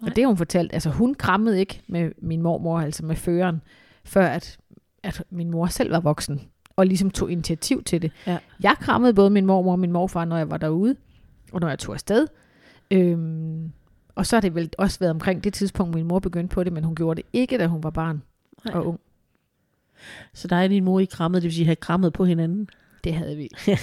Nej. 0.00 0.10
Og 0.10 0.16
det 0.16 0.22
har 0.24 0.26
hun 0.28 0.36
fortalt. 0.36 0.72
Altså 0.74 0.90
hun 0.90 1.14
krammede 1.14 1.60
ikke 1.60 1.80
med 1.88 2.10
min 2.22 2.42
mormor, 2.42 2.80
altså 2.80 3.04
med 3.04 3.16
føreren, 3.16 3.60
før 4.06 4.26
at, 4.26 4.58
at 5.02 5.22
min 5.30 5.50
mor 5.50 5.66
selv 5.66 5.92
var 5.92 6.00
voksen. 6.00 6.40
Og 6.76 6.86
ligesom 6.86 7.10
tog 7.10 7.30
initiativ 7.30 7.82
til 7.82 8.02
det. 8.02 8.12
Ja. 8.26 8.38
Jeg 8.60 8.76
krammede 8.80 9.14
både 9.14 9.30
min 9.30 9.46
mormor 9.46 9.72
og 9.72 9.78
min 9.78 9.92
morfar, 9.92 10.24
når 10.24 10.36
jeg 10.36 10.50
var 10.50 10.56
derude. 10.56 10.96
Og 11.52 11.60
når 11.60 11.68
jeg 11.68 11.78
tog 11.78 11.94
afsted. 11.94 12.26
Øhm, 12.90 13.72
og 14.14 14.26
så 14.26 14.36
har 14.36 14.40
det 14.40 14.54
vel 14.54 14.70
også 14.78 14.98
været 14.98 15.10
omkring 15.10 15.44
det 15.44 15.54
tidspunkt, 15.54 15.94
min 15.94 16.06
mor 16.06 16.18
begyndte 16.18 16.54
på 16.54 16.64
det, 16.64 16.72
men 16.72 16.84
hun 16.84 16.94
gjorde 16.94 17.22
det 17.22 17.28
ikke, 17.32 17.58
da 17.58 17.66
hun 17.66 17.82
var 17.82 17.90
barn 17.90 18.22
Nej. 18.64 18.74
og 18.74 18.86
ung. 18.86 19.00
Så 20.34 20.48
dig 20.48 20.64
og 20.64 20.70
din 20.70 20.84
mor 20.84 21.00
i 21.00 21.04
krammet, 21.04 21.42
det 21.42 21.48
vil 21.48 21.54
sige, 21.54 21.64
have 21.64 21.76
krammet 21.76 22.12
på 22.12 22.24
hinanden. 22.24 22.68
Det 23.04 23.14
havde 23.14 23.36
vi. 23.36 23.48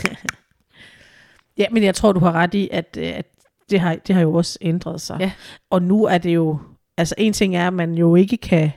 Ja, 1.57 1.65
men 1.71 1.83
jeg 1.83 1.95
tror, 1.95 2.11
du 2.11 2.19
har 2.19 2.31
ret 2.31 2.53
i, 2.53 2.69
at, 2.71 2.97
øh, 2.99 3.07
at 3.15 3.25
det, 3.69 3.79
har, 3.79 3.95
det 3.95 4.15
har 4.15 4.21
jo 4.21 4.33
også 4.33 4.57
ændret 4.61 5.01
sig. 5.01 5.17
Ja. 5.19 5.31
Og 5.69 5.81
nu 5.81 6.05
er 6.05 6.17
det 6.17 6.35
jo, 6.35 6.59
altså 6.97 7.15
en 7.17 7.33
ting 7.33 7.55
er, 7.55 7.67
at 7.67 7.73
man 7.73 7.93
jo 7.93 8.15
ikke 8.15 8.37
kan 8.37 8.71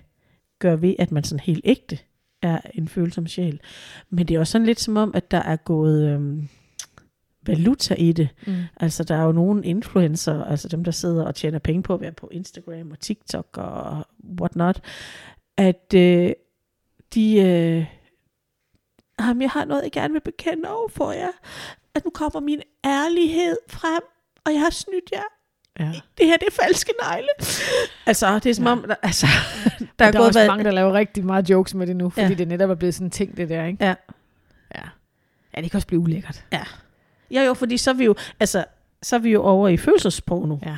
gøre 0.59 0.83
ved, 0.83 0.95
at 0.99 1.13
man 1.13 1.25
sådan 1.25 1.41
helt 1.41 1.61
ægte 1.65 1.99
er 2.43 2.61
en 2.75 2.89
følsom 2.89 3.27
sjæl. 3.27 3.61
Men 4.11 4.29
det 4.29 4.35
er 4.35 4.41
også 4.41 4.51
sådan 4.51 4.67
lidt 4.67 4.81
som 4.81 4.97
om, 4.97 5.11
at 5.15 5.31
der 5.31 5.39
er 5.39 5.57
gået 5.57 6.09
øhm, 6.09 6.49
valuta 7.47 7.95
i 7.95 8.13
det. 8.13 8.29
Mm. 8.47 8.55
Altså 8.77 9.05
der 9.05 9.15
er 9.17 9.23
jo 9.23 9.33
nogle 9.33 9.65
influencer, 9.65 10.45
altså 10.45 10.69
dem, 10.69 10.85
der 10.85 10.91
sidder 10.91 11.25
og 11.25 11.35
tjener 11.35 11.59
penge 11.59 11.83
på 11.83 11.95
at 11.95 12.01
være 12.01 12.13
på 12.13 12.29
Instagram 12.33 12.91
og 12.91 13.01
TikTok 13.01 13.59
og 13.59 14.05
whatnot, 14.41 14.81
at 15.57 15.95
øh, 15.95 16.33
de, 17.15 17.37
øh, 17.37 17.87
jamen, 19.21 19.43
jeg 19.43 19.51
har 19.51 19.65
noget, 19.65 19.83
jeg 19.83 19.93
gerne 19.93 20.13
vil 20.13 20.21
bekende 20.21 20.69
over 20.69 20.89
for 20.89 21.13
jer. 21.13 21.33
At 21.95 22.05
nu 22.05 22.11
kommer 22.11 22.41
min 22.41 22.63
ærlighed 22.85 23.57
frem, 23.69 24.03
og 24.45 24.53
jeg 24.53 24.61
har 24.61 24.71
snydt 24.71 25.13
jer. 25.13 25.36
Ja. 25.81 25.85
Det 26.19 26.27
her, 26.27 26.37
det 26.37 26.47
er 26.49 26.63
falske 26.65 26.93
negle. 27.03 27.29
Altså, 28.07 28.39
det 28.39 28.51
er 28.51 28.55
som 28.55 28.65
Ja. 28.65 28.71
om, 28.73 28.85
der, 28.89 28.95
altså, 29.03 29.27
der 29.79 29.87
Der 29.99 30.05
er 30.05 30.09
er, 30.09 30.13
der 30.13 30.19
er 30.19 30.23
gået 30.23 30.27
også 30.27 30.39
hvad- 30.39 30.49
mange, 30.49 30.65
der 30.65 30.71
laver 30.71 30.93
rigtig 30.93 31.25
meget 31.25 31.51
jokes 31.51 31.75
med 31.75 31.87
det 31.87 31.97
nu, 31.97 32.11
fordi 32.11 32.21
Ja. 32.25 32.29
ja. 32.29 32.35
det 32.35 32.49
netop 32.49 32.71
er 32.71 32.75
blevet 32.75 32.95
sådan 32.95 33.07
en 33.07 33.11
ting, 33.11 33.37
det 33.37 33.49
der, 33.49 33.65
ikke? 33.65 33.85
Ja. 33.85 33.95
Ja. 34.75 34.81
Ja, 35.57 35.61
det 35.61 35.71
kan 35.71 35.79
også 35.79 35.87
blive 35.87 36.01
ulækkert. 36.01 36.45
Ja, 37.31 37.43
jo, 37.47 37.55
fordi 37.55 37.77
så 37.77 37.91
er 37.91 37.95
vi 37.95 38.05
jo, 38.05 38.15
altså, 38.41 38.65
så 39.03 39.17
er 39.17 39.21
vi 39.21 39.31
jo 39.31 39.43
over 39.43 39.69
i 39.69 39.77
følelsesporno, 39.77 40.57
Ja. 40.67 40.77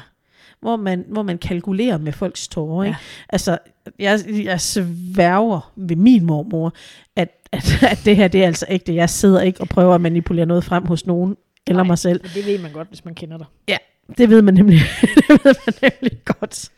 hvor 0.60 0.76
man, 0.76 1.04
hvor 1.08 1.22
man 1.22 1.38
kalkulerer 1.38 1.98
med 1.98 2.12
folks 2.12 2.48
tårer. 2.48 2.84
Ikke? 2.84 2.96
Ja. 2.98 3.04
Altså, 3.28 3.58
jeg, 3.98 4.20
jeg 4.44 4.60
sværger 4.60 5.72
ved 5.76 5.96
min 5.96 6.24
mormor, 6.26 6.72
at, 7.16 7.28
at, 7.52 7.82
at 7.82 7.98
det 8.04 8.16
her, 8.16 8.28
det 8.28 8.42
er 8.42 8.46
altså 8.46 8.66
ægte. 8.68 8.94
Jeg 8.94 9.10
sidder 9.10 9.40
ikke 9.40 9.60
og 9.60 9.68
prøver 9.68 9.94
at 9.94 10.00
manipulere 10.00 10.46
noget 10.46 10.64
frem 10.64 10.86
hos 10.86 11.06
nogen, 11.06 11.36
eller 11.66 11.82
Nej. 11.82 11.86
mig 11.86 11.98
selv. 11.98 12.20
Men 12.22 12.30
det 12.34 12.46
ved 12.46 12.58
man 12.62 12.72
godt, 12.72 12.88
hvis 12.88 13.04
man 13.04 13.14
kender 13.14 13.38
dig. 13.38 13.46
Det 14.18 14.30
ved 14.30 14.42
man 14.42 14.54
nemlig, 14.54 14.78
det 15.28 15.28
ved 15.44 15.54
man 15.66 15.74
nemlig 15.82 16.18
godt. 16.24 16.70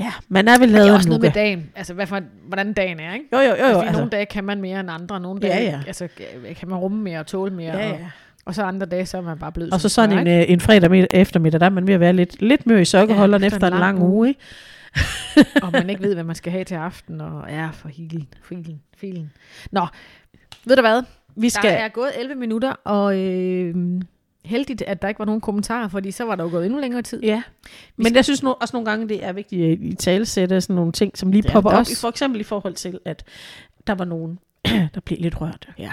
Ja, 0.00 0.12
man 0.28 0.48
er 0.48 0.58
vel 0.58 0.68
Det 0.68 0.70
lavet 0.74 0.88
er 0.88 0.92
af 0.92 0.96
også 0.96 1.08
noget 1.08 1.22
med 1.22 1.30
dagen. 1.30 1.70
Altså, 1.76 1.94
hvad 1.94 2.06
for, 2.06 2.20
hvordan 2.48 2.72
dagen 2.72 3.00
er, 3.00 3.14
ikke? 3.14 3.26
Jo, 3.32 3.38
jo, 3.38 3.44
jo. 3.44 3.48
jo 3.50 3.64
Altså, 3.64 3.80
altså, 3.80 3.92
nogle 3.92 4.10
dage 4.10 4.26
kan 4.26 4.44
man 4.44 4.60
mere 4.60 4.80
end 4.80 4.90
andre, 4.90 5.20
nogle 5.20 5.40
Ja, 5.42 5.48
dage 5.48 5.70
ja. 5.70 5.80
Altså, 5.86 6.08
kan 6.56 6.68
man 6.68 6.78
rumme 6.78 7.02
mere 7.02 7.20
og 7.20 7.26
tåle 7.26 7.54
mere. 7.54 7.76
ja, 7.78 7.92
Og, 7.92 7.98
ja. 7.98 8.06
og 8.44 8.54
så 8.54 8.62
andre 8.62 8.86
dage, 8.86 9.06
så 9.06 9.16
er 9.16 9.20
man 9.20 9.38
bare 9.38 9.52
blød. 9.52 9.72
Og 9.72 9.80
så 9.80 9.88
sådan 9.88 10.18
en, 10.18 10.26
ikke? 10.26 10.40
øh, 10.42 10.52
en 10.52 10.60
fredag 10.60 11.06
eftermiddag, 11.10 11.60
der 11.60 11.66
er 11.66 11.70
man 11.70 11.86
ved 11.86 11.94
at 11.94 12.00
være 12.00 12.12
lidt, 12.12 12.42
lidt 12.42 12.66
mør 12.66 12.78
i 12.78 12.84
sokkeholderen 12.84 13.42
Ja, 13.42 13.48
ja, 13.48 13.54
efter 13.54 13.66
en 13.66 13.78
lang 13.78 14.02
uge. 14.02 14.28
Ikke? 14.28 14.40
og 15.62 15.72
man 15.72 15.90
ikke 15.90 16.02
ved, 16.02 16.14
hvad 16.14 16.24
man 16.24 16.34
skal 16.34 16.52
have 16.52 16.64
til 16.64 16.74
aften. 16.74 17.20
Og 17.20 17.44
ja, 17.48 17.68
for 17.72 17.88
hilen, 17.88 18.28
filen, 18.42 18.80
filen. 18.96 19.32
Nå, 19.70 19.86
ved 20.64 20.76
du 20.76 20.82
hvad? 20.82 21.02
Vi 21.36 21.46
Der 21.46 21.50
skal, 21.50 21.70
er 21.72 21.88
gået 21.88 22.10
11 22.20 22.34
minutter, 22.34 22.72
og 22.84 23.18
øh, 23.20 23.74
heldigt, 24.44 24.82
at 24.82 25.02
der 25.02 25.08
ikke 25.08 25.18
var 25.18 25.24
nogen 25.24 25.40
kommentarer, 25.40 25.88
fordi 25.88 26.10
så 26.10 26.24
var 26.24 26.36
der 26.36 26.44
jo 26.44 26.50
gået 26.50 26.66
endnu 26.66 26.80
længere 26.80 27.02
tid. 27.02 27.22
Ja, 27.22 27.42
men 27.96 28.14
jeg 28.14 28.24
synes 28.24 28.42
nu, 28.42 28.50
også 28.50 28.76
nogle 28.76 28.90
gange, 28.90 29.08
det 29.08 29.24
er 29.24 29.32
vigtigt 29.32 29.72
at 29.72 29.78
i 29.80 29.94
talesætte 29.94 30.60
sådan 30.60 30.76
nogle 30.76 30.92
ting, 30.92 31.18
som 31.18 31.32
lige 31.32 31.42
Ja, 31.46 31.52
popper 31.52 31.70
er 31.70 31.76
op. 31.76 31.86
For 32.00 32.08
eksempel 32.08 32.40
i 32.40 32.44
forhold 32.44 32.74
til, 32.74 32.98
at 33.04 33.24
der 33.86 33.94
var 33.94 34.04
nogen, 34.04 34.38
der 34.94 35.00
blev 35.04 35.18
lidt 35.20 35.40
rørt. 35.40 35.68
Ja. 35.78 35.92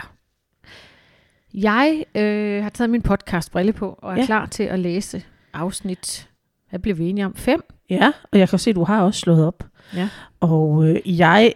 Jeg 1.54 2.06
øh, 2.16 2.64
har 2.64 2.70
taget 2.70 2.90
min 2.90 3.02
podcast 3.02 3.52
brille 3.52 3.74
på, 3.74 4.00
og 4.02 4.14
er 4.14 4.18
ja. 4.18 4.26
klar 4.26 4.46
til 4.46 4.64
at 4.64 4.80
læse 4.80 5.24
afsnit, 5.54 6.30
hvad 6.70 6.80
blev 6.80 6.98
vi 6.98 7.10
enige 7.10 7.26
om? 7.26 7.36
Fem? 7.36 7.64
Ja, 7.90 8.12
og 8.32 8.40
jeg 8.40 8.50
kan 8.50 8.60
se, 8.60 8.70
at 8.70 8.76
du 8.76 8.84
har 8.84 9.04
også 9.04 9.20
slået 9.20 9.46
op. 9.46 9.64
Ja. 9.96 10.10
Og 10.40 10.86
øh, 10.88 11.20
jeg, 11.20 11.54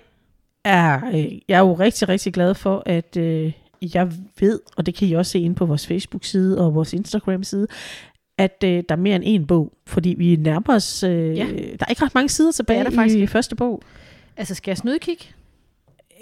er, 0.64 1.06
øh, 1.06 1.32
jeg 1.48 1.56
er 1.56 1.60
jo 1.60 1.74
rigtig, 1.74 2.10
rigtig 2.10 2.34
glad 2.34 2.54
for, 2.56 2.84
at 2.86 3.18
øh, 3.18 3.52
jeg 3.82 4.12
ved, 4.40 4.60
og 4.78 4.86
det 4.86 4.96
kan 4.96 5.08
I 5.08 5.14
også 5.14 5.32
se 5.32 5.40
inde 5.40 5.56
på 5.56 5.66
vores 5.66 5.88
Facebook-side 5.88 6.62
og 6.66 6.76
vores 6.76 6.94
Instagram-side, 6.94 7.68
at 8.38 8.64
øh, 8.64 8.70
der 8.90 8.96
er 8.96 9.00
mere 9.00 9.16
end 9.16 9.24
en 9.28 9.48
bog, 9.48 9.74
fordi 9.88 10.16
vi 10.18 10.36
nærmer 10.36 10.76
os, 10.76 11.04
øh, 11.04 11.38
Ja. 11.38 11.46
der 11.46 11.78
er 11.80 11.86
ikke 11.90 12.06
ret 12.06 12.16
mange 12.16 12.30
sider 12.30 12.52
tilbage 12.52 12.80
Det 12.80 12.86
er 12.86 12.90
der 12.90 12.96
faktisk 12.98 13.18
i 13.20 13.28
første 13.28 13.56
bog. 13.56 13.82
Altså, 14.38 14.56
skal 14.56 14.72
jeg 14.72 14.78
snydekigge? 14.78 15.26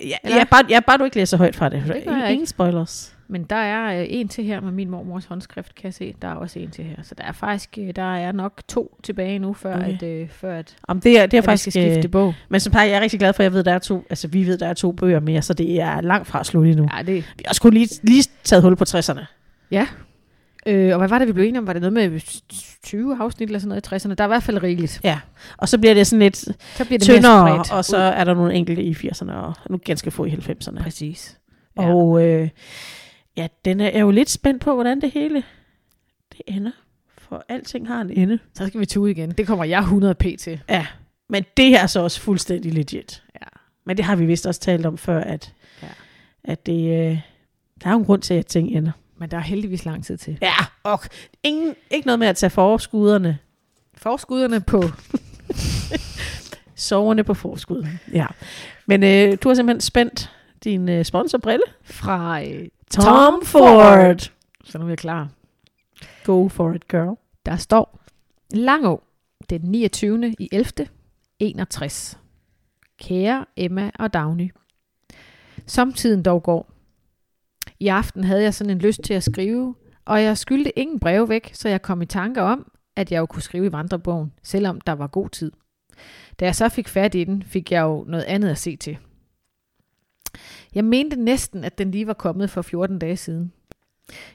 Ja, 0.05 0.15
Eller- 0.23 0.37
ja, 0.37 0.43
bare, 0.43 0.63
ja, 0.69 0.79
bare 0.87 0.97
du 0.97 1.03
ikke 1.03 1.15
læser 1.17 1.37
højt 1.37 1.55
fra 1.55 1.69
det. 1.69 1.83
Det 1.87 1.95
Ingen 2.05 2.29
ikke. 2.31 2.45
spoilers. 2.45 3.15
Men 3.33 3.43
der 3.43 3.55
er 3.55 3.99
øh, 4.01 4.05
en 4.09 4.27
til 4.27 4.43
her 4.43 4.61
med 4.61 4.71
min 4.71 4.89
mormors 4.89 5.25
håndskrift, 5.25 5.75
kan 5.75 5.83
jeg 5.85 5.93
se. 5.93 6.15
Der 6.21 6.27
er 6.27 6.33
også 6.33 6.59
en 6.59 6.69
til 6.71 6.83
her. 6.83 6.95
Så 7.03 7.15
der 7.17 7.23
er 7.23 7.31
faktisk 7.31 7.77
øh, 7.77 7.95
der 7.95 8.15
er 8.15 8.31
nok 8.31 8.61
to 8.67 8.97
tilbage 9.03 9.39
nu, 9.39 9.53
før 9.53 9.75
Okay. 9.75 9.93
at, 9.93 10.03
øh, 10.03 10.29
før 10.29 10.55
at, 10.59 10.75
Om 10.83 10.99
det 11.01 11.19
er, 11.19 11.25
det 11.25 11.37
er 11.37 11.41
at 11.41 11.45
faktisk... 11.45 11.61
skal 11.71 11.71
skifte 11.91 12.07
Øh, 12.07 12.11
bog. 12.11 12.33
men 12.49 12.59
som 12.59 12.73
sagt, 12.73 12.89
jeg 12.89 12.97
er 12.97 13.01
rigtig 13.01 13.19
glad 13.19 13.33
for, 13.33 13.43
at 13.43 13.45
jeg 13.45 13.53
ved, 13.53 13.63
der 13.63 13.73
er 13.73 13.79
to, 13.79 14.05
altså 14.09 14.27
vi 14.27 14.47
ved, 14.47 14.57
der 14.57 14.67
er 14.67 14.73
to 14.73 14.91
bøger 14.91 15.19
mere, 15.19 15.41
så 15.41 15.53
det 15.53 15.81
er 15.81 16.01
langt 16.01 16.27
fra 16.27 16.43
slut 16.43 16.67
endnu. 16.67 16.87
Ja, 16.97 17.01
det, 17.03 17.15
Vi 17.15 17.43
har 17.45 17.57
kun 17.61 17.73
lige, 17.73 17.89
lige 18.03 18.23
taget 18.43 18.63
hul 18.63 18.75
på 18.75 18.83
60'erne. 18.87 19.25
øh, 20.65 20.91
og 20.93 20.97
hvad 20.97 21.09
var 21.09 21.19
det, 21.19 21.27
vi 21.27 21.33
blev 21.33 21.45
enige 21.45 21.59
om? 21.59 21.67
Var 21.67 21.73
det 21.73 21.81
noget 21.81 22.11
med 22.11 22.21
20 22.83 23.17
afsnit 23.21 23.47
eller 23.49 23.59
sådan 23.59 23.69
noget 23.69 24.03
i 24.03 24.07
60'erne? 24.07 24.13
Der 24.13 24.23
er 24.23 24.27
i 24.27 24.33
hvert 24.33 24.43
fald 24.43 24.63
rigeligt. 24.63 24.99
Ja, 25.03 25.19
og 25.57 25.69
så 25.69 25.77
bliver 25.77 25.93
det 25.93 26.07
sådan 26.07 26.19
lidt 26.19 26.37
Så 26.37 26.85
bliver 26.85 26.89
det 26.99 27.01
tyndere, 27.01 27.63
og 27.71 27.85
så 27.85 27.97
er 27.97 28.23
der 28.23 28.33
nogle 28.33 28.53
enkelte 28.53 28.83
i 28.83 28.91
80'erne, 28.93 29.31
og 29.31 29.53
nu 29.69 29.79
ganske 29.85 30.11
få 30.11 30.25
i 30.25 30.29
90'erne. 30.29 30.83
Præcis. 30.83 31.37
Ja. 31.79 31.93
Og 31.93 32.25
øh, 32.27 32.49
ja, 33.37 33.47
den 33.65 33.79
er 33.79 33.85
jeg 33.85 33.93
er 33.95 33.99
jo 33.99 34.11
lidt 34.11 34.29
spændt 34.29 34.61
på, 34.61 34.73
hvordan 34.73 35.01
det 35.01 35.11
hele 35.11 35.43
det 36.31 36.41
ender. 36.47 36.71
For 37.17 37.45
alting 37.49 37.87
har 37.87 38.01
en 38.01 38.09
ende. 38.09 38.39
Så 38.53 38.67
skal 38.67 38.79
vi 38.79 38.85
tude 38.85 39.11
igen. 39.11 39.31
Det 39.31 39.47
kommer 39.47 39.65
jeg 39.65 39.79
100 39.79 40.15
p 40.15 40.25
til. 40.39 40.61
Ja, 40.69 40.87
men 41.29 41.45
det 41.57 41.65
her 41.69 41.81
er 41.83 41.87
så 41.87 41.99
også 41.99 42.21
fuldstændig 42.21 42.73
legit. 42.73 43.23
Ja. 43.35 43.47
Men 43.85 43.97
det 43.97 44.05
har 44.05 44.15
vi 44.15 44.25
vist 44.25 44.45
også 44.47 44.61
talt 44.61 44.85
om 44.85 44.97
før, 44.97 45.19
at, 45.23 45.53
Ja. 45.83 45.87
at 46.43 46.65
det, 46.65 46.81
øh, 47.11 47.19
der 47.83 47.87
er 47.87 47.91
jo 47.91 47.97
en 47.99 48.05
grund 48.05 48.21
til, 48.21 48.33
at 48.33 48.45
ting 48.45 48.67
ender. 48.69 48.91
Men 49.17 49.31
der 49.31 49.37
er 49.37 49.41
heldigvis 49.41 49.85
lang 49.85 50.05
tid 50.05 50.17
til. 50.17 50.37
Ja, 50.41 50.53
og 50.83 50.99
ingen, 51.43 51.75
ikke 51.91 52.05
noget 52.05 52.19
med 52.19 52.27
at 52.27 52.35
tage 52.35 52.49
forskuderne. 52.49 53.37
Forskudderne 53.97 54.61
på 54.61 54.83
Soverne 56.75 57.23
på 57.23 57.33
forskud. 57.33 57.85
Ja. 58.13 58.25
Men 58.85 59.03
øh, 59.03 59.37
du 59.43 59.49
har 59.49 59.55
simpelthen 59.55 59.81
spændt 59.81 60.31
din 60.63 60.89
øh, 60.89 61.05
sponsorbrille. 61.05 61.63
fra 61.83 62.43
øh, 62.43 62.67
Tom 62.91 63.45
Ford. 63.45 64.31
Så 64.63 64.77
nu 64.77 64.85
er 64.85 64.89
jeg 64.89 64.97
klar. 64.97 65.29
Go 66.23 66.47
for 66.47 66.73
it, 66.73 66.87
girl. 66.87 67.17
Der 67.45 67.55
står 67.55 67.99
Langå, 68.53 69.03
den 69.49 69.61
29. 69.61 70.35
i 70.39 70.49
11. 70.51 70.87
61. 71.39 72.19
Kære 72.99 73.45
Emma 73.57 73.91
og 73.99 74.13
Dagny. 74.13 74.51
Som 75.65 75.93
tiden 75.93 76.23
dog 76.23 76.43
går. 76.43 76.71
I 77.79 77.87
aften 77.87 78.23
havde 78.23 78.43
jeg 78.43 78.53
sådan 78.53 78.71
en 78.71 78.77
lyst 78.77 79.01
til 79.03 79.13
at 79.13 79.23
skrive, 79.23 79.75
og 80.05 80.23
jeg 80.23 80.37
skyldte 80.37 80.79
ingen 80.79 80.99
brev 80.99 81.29
væk, 81.29 81.51
så 81.53 81.69
jeg 81.69 81.81
kom 81.81 82.01
i 82.01 82.05
tanke 82.05 82.41
om, 82.41 82.71
at 82.95 83.11
jeg 83.11 83.19
jo 83.19 83.25
kunne 83.25 83.41
skrive 83.41 83.65
i 83.65 83.71
vandrebogen, 83.71 84.33
selvom 84.43 84.81
der 84.81 84.93
var 84.93 85.07
god 85.07 85.29
tid. 85.29 85.51
Da 86.39 86.45
jeg 86.45 86.55
så 86.55 86.69
fik 86.69 86.87
fat 86.87 87.15
i 87.15 87.23
den, 87.23 87.43
fik 87.43 87.71
jeg 87.71 87.81
jo 87.81 88.05
noget 88.07 88.23
andet 88.23 88.49
at 88.49 88.57
se 88.57 88.75
til. 88.75 88.97
Jeg 90.75 90.85
mente 90.85 91.15
næsten, 91.15 91.63
at 91.63 91.77
den 91.77 91.91
lige 91.91 92.07
var 92.07 92.13
kommet 92.13 92.49
for 92.49 92.61
14 92.61 92.99
dage 92.99 93.17
siden. 93.17 93.51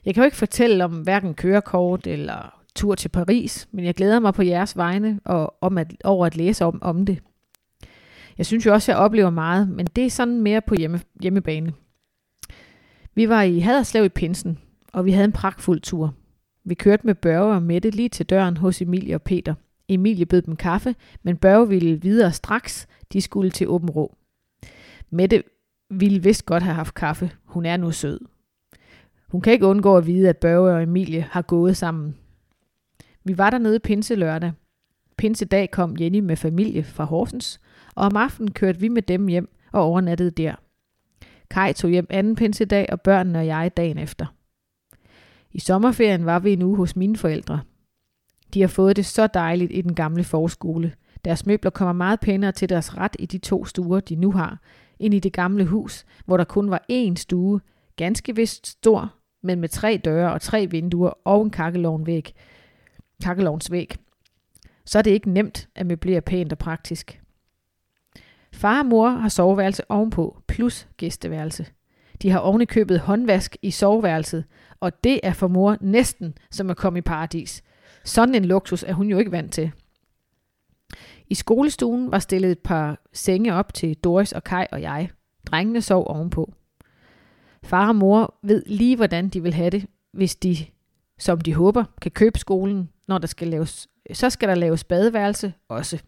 Jeg 0.05 0.15
kan 0.15 0.23
jo 0.23 0.25
ikke 0.25 0.37
fortælle 0.37 0.85
om 0.85 0.93
hverken 0.93 1.35
kørekort 1.35 2.07
eller 2.07 2.59
tur 2.75 2.95
til 2.95 3.09
Paris, 3.09 3.69
men 3.73 3.85
jeg 3.85 3.95
glæder 3.95 4.21
mig 4.21 4.35
på 4.35 4.43
jeres 4.43 4.77
vegne 4.77 5.21
og 5.25 5.55
om 5.61 5.79
at, 5.79 5.95
over 6.05 6.27
at 6.27 6.37
læse 6.37 6.65
om, 6.65 6.79
om 6.83 7.07
det. 7.07 7.19
Jeg 8.39 8.47
synes 8.47 8.67
jo 8.67 8.73
også, 8.73 8.93
at 8.93 8.97
jeg 8.97 9.05
oplever 9.05 9.31
meget, 9.31 9.69
men 9.69 9.87
det 9.87 10.07
er 10.07 10.11
sådan 10.11 10.41
mere 10.41 10.61
på 10.61 10.75
hjemme, 10.75 11.01
hjemmebane. 11.23 11.73
Vi 13.15 13.29
var 13.29 13.43
i 13.43 13.59
Haderslev 13.59 14.05
i 14.05 14.09
Pinsen, 14.09 14.59
og 14.93 15.05
vi 15.05 15.13
havde 15.13 15.25
en 15.25 15.33
pragtfuld 15.33 15.81
tur. 15.81 16.15
Vi 16.65 16.75
kørte 16.75 17.07
med 17.07 17.15
Børge 17.15 17.55
og 17.55 17.63
Mette 17.63 17.91
lige 17.91 18.09
til 18.09 18.27
døren 18.27 18.57
hos 18.57 18.83
Emilie 18.83 19.15
og 19.15 19.23
Peter. 19.23 19.55
Emilie 19.89 20.27
bød 20.27 20.43
dem 20.43 20.57
kaffe, 20.57 20.95
men 21.23 21.37
Børge 21.37 21.69
ville 21.69 22.03
videre 22.03 22.33
straks. 22.33 22.87
De 23.13 23.21
skulle 23.21 23.51
til 23.51 23.69
Åben 23.69 23.91
Rå. 23.91 24.17
Mette 25.11 25.43
ville 25.91 26.23
vist 26.23 26.47
godt 26.47 26.63
have 26.63 26.75
haft 26.75 26.95
kaffe. 26.95 27.31
Hun 27.45 27.67
er 27.67 27.77
nu 27.77 27.91
sød. 27.91 28.21
Hun 29.29 29.41
kan 29.41 29.53
ikke 29.53 29.67
undgå 29.67 29.97
at 29.97 30.07
vide, 30.07 30.29
at 30.29 30.37
Børge 30.37 30.75
og 30.75 30.83
Emilie 30.83 31.23
har 31.31 31.43
gået 31.43 31.77
sammen. 31.77 32.17
Vi 33.25 33.39
var 33.39 33.51
dernede 33.51 33.81
pinse 33.81 34.15
lørdag. 34.15 34.53
Pinsedag 35.17 35.71
kom 35.71 35.97
Jenny 36.01 36.21
med 36.21 36.37
familie 36.37 36.85
fra 36.85 37.05
Horsens, 37.05 37.61
og 37.95 38.07
om 38.07 38.17
aftenen 38.17 38.51
kørte 38.51 38.81
vi 38.81 38.89
med 38.89 39.03
dem 39.03 39.27
hjem 39.27 39.49
og 39.73 39.83
overnattede 39.83 40.31
der. 40.31 40.55
Kai 41.51 41.73
tog 41.73 41.91
hjem 41.91 42.07
anden 42.11 42.37
pinsedag, 42.37 42.87
og 42.93 43.01
børnene 43.01 43.39
og 43.39 43.47
jeg 43.47 43.77
dagen 43.77 43.99
efter. 43.99 44.27
I 45.53 45.61
sommerferien 45.61 46.27
var 46.27 46.39
vi 46.39 46.53
en 46.53 46.63
uge 46.63 46.77
hos 46.77 46.97
mine 46.97 47.17
forældre. 47.17 47.61
De 48.55 48.61
har 48.61 48.69
fået 48.69 48.97
det 48.97 49.07
så 49.07 49.27
dejligt 49.27 49.73
i 49.75 49.81
den 49.81 49.95
gamle 49.95 50.25
forskole. 50.25 50.95
Deres 51.25 51.47
møbler 51.47 51.71
kommer 51.71 51.93
meget 51.93 52.21
pænere 52.21 52.53
til 52.53 52.69
deres 52.69 52.97
ret 52.97 53.17
i 53.19 53.27
de 53.27 53.39
to 53.39 53.65
stuer, 53.65 54.01
de 54.01 54.17
nu 54.17 54.33
har, 54.33 54.61
end 55.01 55.15
i 55.15 55.19
det 55.19 55.33
gamle 55.33 55.65
hus, 55.65 56.07
hvor 56.27 56.37
der 56.37 56.45
kun 56.45 56.71
var 56.71 56.85
én 56.93 57.15
stue, 57.15 57.61
ganske 57.97 58.37
vist 58.37 58.67
stor, 58.67 59.15
men 59.43 59.61
med 59.61 59.69
tre 59.69 60.01
døre 60.05 60.33
og 60.33 60.41
tre 60.41 60.67
vinduer 60.71 61.11
og 61.25 61.43
en 61.43 61.51
kakkelovnvæg. 61.51 62.35
kakkelovnsvæg. 63.23 63.95
Så 64.85 64.99
er 64.99 65.03
det 65.03 65.11
ikke 65.11 65.31
nemt 65.31 65.69
at 65.75 65.87
møblere 65.87 66.21
pænt 66.21 66.53
og 66.53 66.59
praktisk. 66.59 67.23
Far 68.53 68.79
og 68.79 68.87
mor 68.87 69.09
har 69.09 69.29
soveværelse 69.29 69.91
ovenpå, 69.91 70.43
plus 70.49 70.89
gæsteværelse. 70.97 71.67
De 72.23 72.31
har 72.31 72.39
ovenikøbet 72.39 72.89
købet 72.89 73.01
håndvask 73.01 73.57
i 73.63 73.71
soveværelset, 73.71 74.45
og 74.81 75.05
det 75.05 75.21
er 75.23 75.33
for 75.33 75.49
mor 75.49 75.77
næsten 75.81 76.35
som 76.51 76.71
at 76.71 76.77
komme 76.77 76.99
i 76.99 77.03
paradis. 77.03 77.63
Sådan 78.05 78.35
en 78.35 78.45
luksus 78.45 78.83
er 78.83 78.93
hun 78.93 79.09
jo 79.09 79.19
ikke 79.19 79.33
vant 79.33 79.53
til. 79.53 79.71
I 81.31 81.35
skolestuen 81.35 82.11
var 82.11 82.19
stillet 82.19 82.51
et 82.51 82.59
par 82.59 83.01
senge 83.13 83.55
op 83.55 83.75
til 83.75 83.97
Doris 83.97 84.33
og 84.33 84.45
Kai 84.45 84.67
og 84.73 84.83
jeg. 84.83 85.11
Drengene 85.47 85.83
sov 85.83 86.07
ovenpå. 86.07 86.53
Far 87.63 87.89
og 87.89 87.97
mor 87.97 88.39
ved 88.43 88.63
lige, 88.67 88.97
hvordan 88.97 89.29
de 89.29 89.43
vil 89.43 89.55
have 89.55 89.71
det, 89.71 89.87
hvis 90.13 90.37
de, 90.37 90.57
som 91.19 91.41
de 91.41 91.55
håber, 91.55 91.85
kan 92.03 92.11
købe 92.11 92.39
skolen, 92.39 92.89
når 93.09 93.19
der 93.19 93.27
skal 93.27 93.49
laves, 93.49 93.89
så 94.13 94.31
skal 94.31 94.49
der 94.49 94.55
laves 94.55 94.85
badeværelse 94.85 95.53
også. 95.69 96.03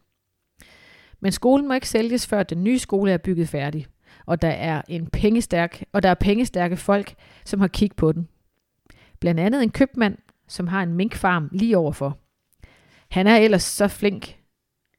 Men 1.21 1.33
skolen 1.33 1.69
må 1.69 1.75
ikke 1.75 1.89
sælges, 1.89 2.27
før 2.27 2.43
den 2.43 2.65
nye 2.65 2.79
skole 2.79 3.13
er 3.13 3.19
bygget 3.19 3.49
færdig, 3.49 3.87
og 4.27 4.43
der 4.43 4.49
er 4.49 4.83
en 4.89 5.07
pengestærk, 5.07 5.83
og 5.93 6.03
der 6.03 6.09
er 6.09 6.15
pengestærke 6.15 6.77
folk, 6.77 7.15
som 7.45 7.61
har 7.61 7.69
kig 7.69 7.91
på 7.97 8.13
den. 8.13 8.29
Blandt 9.21 9.41
andet 9.41 9.63
en 9.63 9.71
købmand, 9.71 10.19
som 10.49 10.67
har 10.67 10.83
en 10.83 10.95
minkfarm 10.95 11.49
lige 11.53 11.79
overfor. 11.79 12.19
Han 13.11 13.27
er 13.27 13.37
ellers 13.37 13.63
så 13.63 13.89
flink. 13.89 14.40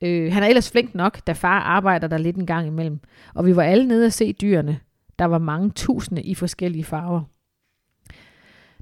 Øh, 0.02 0.34
han 0.34 0.44
er 0.44 0.48
ellers 0.48 0.72
flink 0.72 0.96
nok, 0.96 1.28
da 1.28 1.32
far 1.32 1.60
arbejder 1.60 2.08
der 2.08 2.18
lidt 2.18 2.36
en 2.36 2.46
gang 2.46 2.68
imellem. 2.68 3.00
Og 3.34 3.46
vi 3.46 3.56
var 3.56 3.64
alle 3.64 3.88
nede 3.88 4.06
og 4.06 4.14
se 4.14 4.34
dyrene. 4.34 4.80
Der 5.20 5.26
var 5.26 5.38
mange 5.38 5.70
tusinde 5.70 6.22
i 6.22 6.36
forskellige 6.36 6.84
farver. 6.84 7.22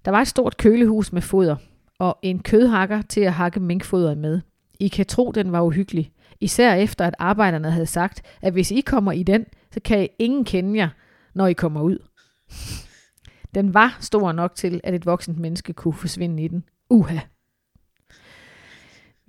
Der 0.06 0.12
var 0.12 0.22
et 0.22 0.28
stort 0.28 0.58
kølehus 0.58 1.14
med 1.14 1.22
foder, 1.22 1.56
og 2.00 2.20
en 2.22 2.40
kødhakker 2.40 3.02
til 3.02 3.22
at 3.22 3.34
hakke 3.34 3.60
minkfoderet 3.60 4.18
med. 4.18 4.42
I 4.80 4.88
kan 4.88 5.06
tro, 5.06 5.32
den 5.32 5.52
var 5.52 5.62
uhyggelig. 5.62 6.12
Især 6.40 6.74
efter, 6.74 7.06
at 7.06 7.16
arbejderne 7.20 7.72
havde 7.72 7.86
sagt, 7.86 8.22
at 8.42 8.54
hvis 8.54 8.72
I 8.72 8.82
kommer 8.82 9.12
i 9.12 9.24
den, 9.24 9.46
så 9.72 9.80
kan 9.80 10.04
I 10.04 10.08
ingen 10.20 10.46
kende 10.46 10.80
jer, 10.80 10.90
når 11.34 11.48
I 11.48 11.54
kommer 11.54 11.82
ud. 11.82 11.98
Den 13.56 13.74
var 13.74 13.98
stor 14.00 14.32
nok 14.32 14.56
til, 14.56 14.82
at 14.84 14.94
et 14.94 15.06
voksent 15.06 15.40
menneske 15.40 15.74
kunne 15.74 15.94
forsvinde 15.94 16.44
i 16.44 16.48
den. 16.48 16.64
Uha. 16.90 17.18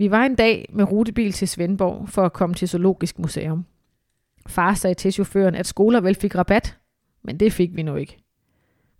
Vi 0.00 0.10
var 0.10 0.26
en 0.26 0.34
dag 0.34 0.70
med 0.72 0.92
rutebil 0.92 1.32
til 1.32 1.48
Svendborg 1.48 2.08
for 2.08 2.22
at 2.22 2.32
komme 2.32 2.54
til 2.54 2.68
Zoologisk 2.68 3.18
Museum. 3.18 3.64
Far 4.48 4.74
sagde 4.74 4.94
til 4.94 5.12
chaufføren, 5.12 5.54
at 5.54 5.66
skoler 5.66 6.00
vel 6.00 6.14
fik 6.14 6.34
rabat, 6.34 6.78
men 7.22 7.40
det 7.40 7.52
fik 7.52 7.76
vi 7.76 7.82
nu 7.82 7.96
ikke. 7.96 8.18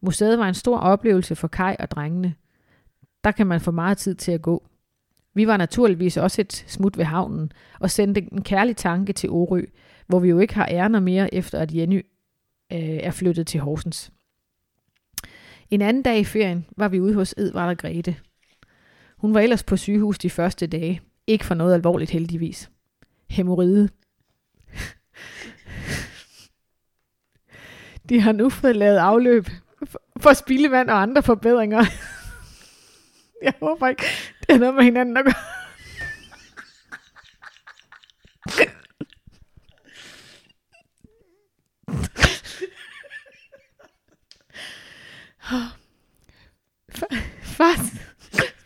Museet 0.01 0.39
var 0.39 0.49
en 0.49 0.55
stor 0.55 0.79
oplevelse 0.79 1.37
for 1.37 1.49
Kai 1.49 1.77
og 1.79 1.91
drengene. 1.91 2.35
Der 3.25 3.31
kan 3.31 3.47
man 3.47 3.61
få 3.61 3.71
meget 3.71 3.99
tid 3.99 4.15
til 4.15 4.33
at 4.33 4.43
gå. 4.43 4.67
Vi 5.35 5.47
var 5.47 5.57
naturligvis 5.57 6.17
også 6.17 6.41
et 6.41 6.53
smut 6.53 6.99
ved 6.99 7.05
havnen 7.05 7.53
og 7.79 7.91
sendte 7.91 8.33
en 8.33 8.43
kærlig 8.43 8.77
tanke 8.77 9.13
til 9.13 9.31
Orø, 9.31 9.63
hvor 10.07 10.19
vi 10.19 10.29
jo 10.29 10.39
ikke 10.39 10.55
har 10.55 10.69
ærner 10.71 11.01
mere 11.01 11.35
efter 11.35 11.59
at 11.59 11.75
Jenny 11.75 12.07
øh, 12.73 12.79
er 12.79 13.11
flyttet 13.11 13.47
til 13.47 13.61
Horsens. 13.61 14.13
En 15.71 15.83
anden 15.83 16.03
dag 16.03 16.19
i 16.19 16.25
ferien 16.25 16.67
var 16.77 16.89
vi 16.89 17.01
ude 17.01 17.15
hos 17.15 17.35
Edvard 17.39 17.69
og 17.69 17.79
Grete. 17.79 18.17
Hun 19.21 19.35
var 19.35 19.41
ellers 19.41 19.63
på 19.63 19.77
sygehus 19.77 20.19
de 20.19 20.31
første 20.31 20.67
dage. 20.67 21.01
Ikke 21.27 21.45
for 21.45 21.55
noget 21.55 21.75
alvorligt 21.75 22.11
heldigvis. 22.11 22.71
Hemoride. 23.31 23.89
De 28.09 28.21
har 28.21 28.33
nu 28.33 28.49
fået 28.49 28.77
lavet 28.77 28.97
afløb 28.97 29.47
for 30.21 30.33
spildevand 30.33 30.91
og 30.91 31.03
andre 31.03 31.23
forbedringer. 31.23 31.85
Jeg 33.43 33.53
håber 33.63 33.89
ikke, 33.89 34.05
det 34.41 34.55
er 34.55 34.59
noget 34.59 34.75
med 34.75 34.85
hinanden 34.85 35.17
at 35.17 35.25
gøre. 35.25 35.35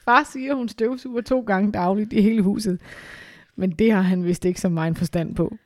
Far, 0.04 0.18
far 0.18 0.25
siger, 0.25 0.54
hun 0.54 0.68
støvsuger 0.68 1.20
to 1.20 1.40
gange 1.40 1.73
dagligt 1.73 2.12
i 2.12 2.20
hele 2.20 2.42
huset. 2.42 2.80
Men 3.56 3.70
det 3.70 3.92
har 3.92 4.00
han 4.00 4.25
vist 4.25 4.44
ikke 4.44 4.61
så 4.61 4.68
meget 4.68 4.99
forstand 4.99 5.34
på. 5.34 5.56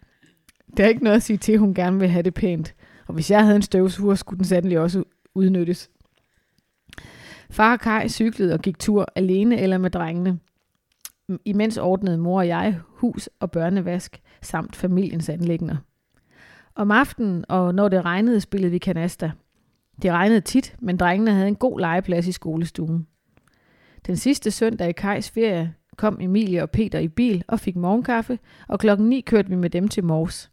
Det 0.76 0.84
er 0.84 0.88
ikke 0.88 1.04
noget 1.04 1.16
at 1.16 1.22
sige 1.22 1.36
til, 1.36 1.52
at 1.52 1.58
hun 1.58 1.74
gerne 1.74 1.98
vil 1.98 2.08
have 2.08 2.22
det 2.22 2.34
pænt. 2.34 2.74
Og 3.06 3.14
hvis 3.14 3.30
jeg 3.30 3.44
havde 3.44 3.56
en 3.56 3.62
støvsuger, 3.62 4.14
skulle 4.14 4.38
den 4.38 4.44
sandelig 4.44 4.78
også 4.78 5.04
udnyttes. 5.34 5.90
Far 7.50 7.72
og 7.72 7.80
Kai 7.80 8.08
cyklede 8.08 8.54
og 8.54 8.60
gik 8.60 8.78
tur 8.78 9.06
alene 9.14 9.60
eller 9.60 9.78
med 9.78 9.90
drengene. 9.90 10.38
Imens 11.44 11.78
ordnede 11.78 12.18
mor 12.18 12.38
og 12.38 12.48
jeg 12.48 12.80
hus 12.84 13.28
og 13.40 13.50
børnevask 13.50 14.20
samt 14.42 14.76
familiens 14.76 15.28
anlægner. 15.28 15.76
Om 16.74 16.90
aftenen, 16.90 17.44
og 17.48 17.74
når 17.74 17.88
det 17.88 18.04
regnede, 18.04 18.40
spillede 18.40 18.70
vi 18.70 18.78
kanasta. 18.78 19.32
Det 20.02 20.12
regnede 20.12 20.40
tit, 20.40 20.76
men 20.80 20.96
drengene 20.96 21.30
havde 21.30 21.48
en 21.48 21.56
god 21.56 21.80
legeplads 21.80 22.26
i 22.26 22.32
skolestuen. 22.32 23.06
Den 24.08 24.16
sidste 24.16 24.50
søndag 24.50 24.88
i 24.88 24.92
Kajs 24.92 25.30
ferie 25.30 25.74
kom 25.96 26.18
Emilie 26.20 26.62
og 26.62 26.70
Peter 26.70 26.98
i 26.98 27.08
bil 27.08 27.44
og 27.48 27.60
fik 27.60 27.76
morgenkaffe, 27.76 28.38
og 28.68 28.78
klokken 28.78 29.08
9 29.08 29.20
kørte 29.20 29.48
vi 29.48 29.56
med 29.56 29.70
dem 29.70 29.88
til 29.88 30.04
Mors. 30.04 30.50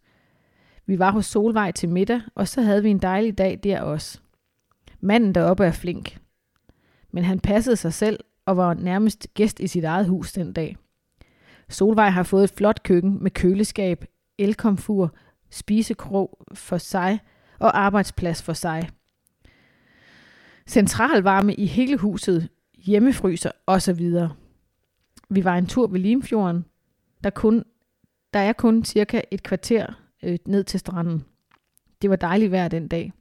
Vi 0.85 0.99
var 0.99 1.11
hos 1.11 1.25
Solvej 1.25 1.71
til 1.71 1.89
middag, 1.89 2.21
og 2.35 2.47
så 2.47 2.61
havde 2.61 2.83
vi 2.83 2.89
en 2.89 2.99
dejlig 2.99 3.37
dag 3.37 3.59
der 3.63 3.81
også. 3.81 4.19
Manden 4.99 5.35
deroppe 5.35 5.65
er 5.65 5.71
flink. 5.71 6.17
Men 7.11 7.23
han 7.23 7.39
passede 7.39 7.75
sig 7.75 7.93
selv 7.93 8.19
og 8.45 8.57
var 8.57 8.73
nærmest 8.73 9.27
gæst 9.33 9.59
i 9.59 9.67
sit 9.67 9.83
eget 9.83 10.07
hus 10.07 10.33
den 10.33 10.53
dag. 10.53 10.77
Solvej 11.69 12.09
har 12.09 12.23
fået 12.23 12.43
et 12.43 12.53
flot 12.57 12.83
køkken 12.83 13.23
med 13.23 13.31
køleskab, 13.31 14.05
elkomfur, 14.37 15.15
spisekrog 15.49 16.39
for 16.53 16.77
sig 16.77 17.19
og 17.59 17.79
arbejdsplads 17.79 18.43
for 18.43 18.53
sig. 18.53 18.89
Centralvarme 20.67 21.53
i 21.53 21.65
hele 21.65 21.97
huset, 21.97 22.49
hjemmefryser 22.85 23.51
osv. 23.67 24.11
Vi 25.29 25.43
var 25.43 25.57
en 25.57 25.67
tur 25.67 25.87
ved 25.87 25.99
Limfjorden. 25.99 26.65
Der, 27.23 27.29
kun, 27.29 27.63
der 28.33 28.39
er 28.39 28.53
kun 28.53 28.83
cirka 28.83 29.21
et 29.31 29.43
kvarter 29.43 29.87
øh, 30.23 30.37
ned 30.47 30.63
til 30.63 30.79
stranden. 30.79 31.25
Det 32.01 32.09
var 32.09 32.15
dejligt 32.15 32.51
vejr 32.51 32.67
den 32.67 32.87
dag. 32.87 33.13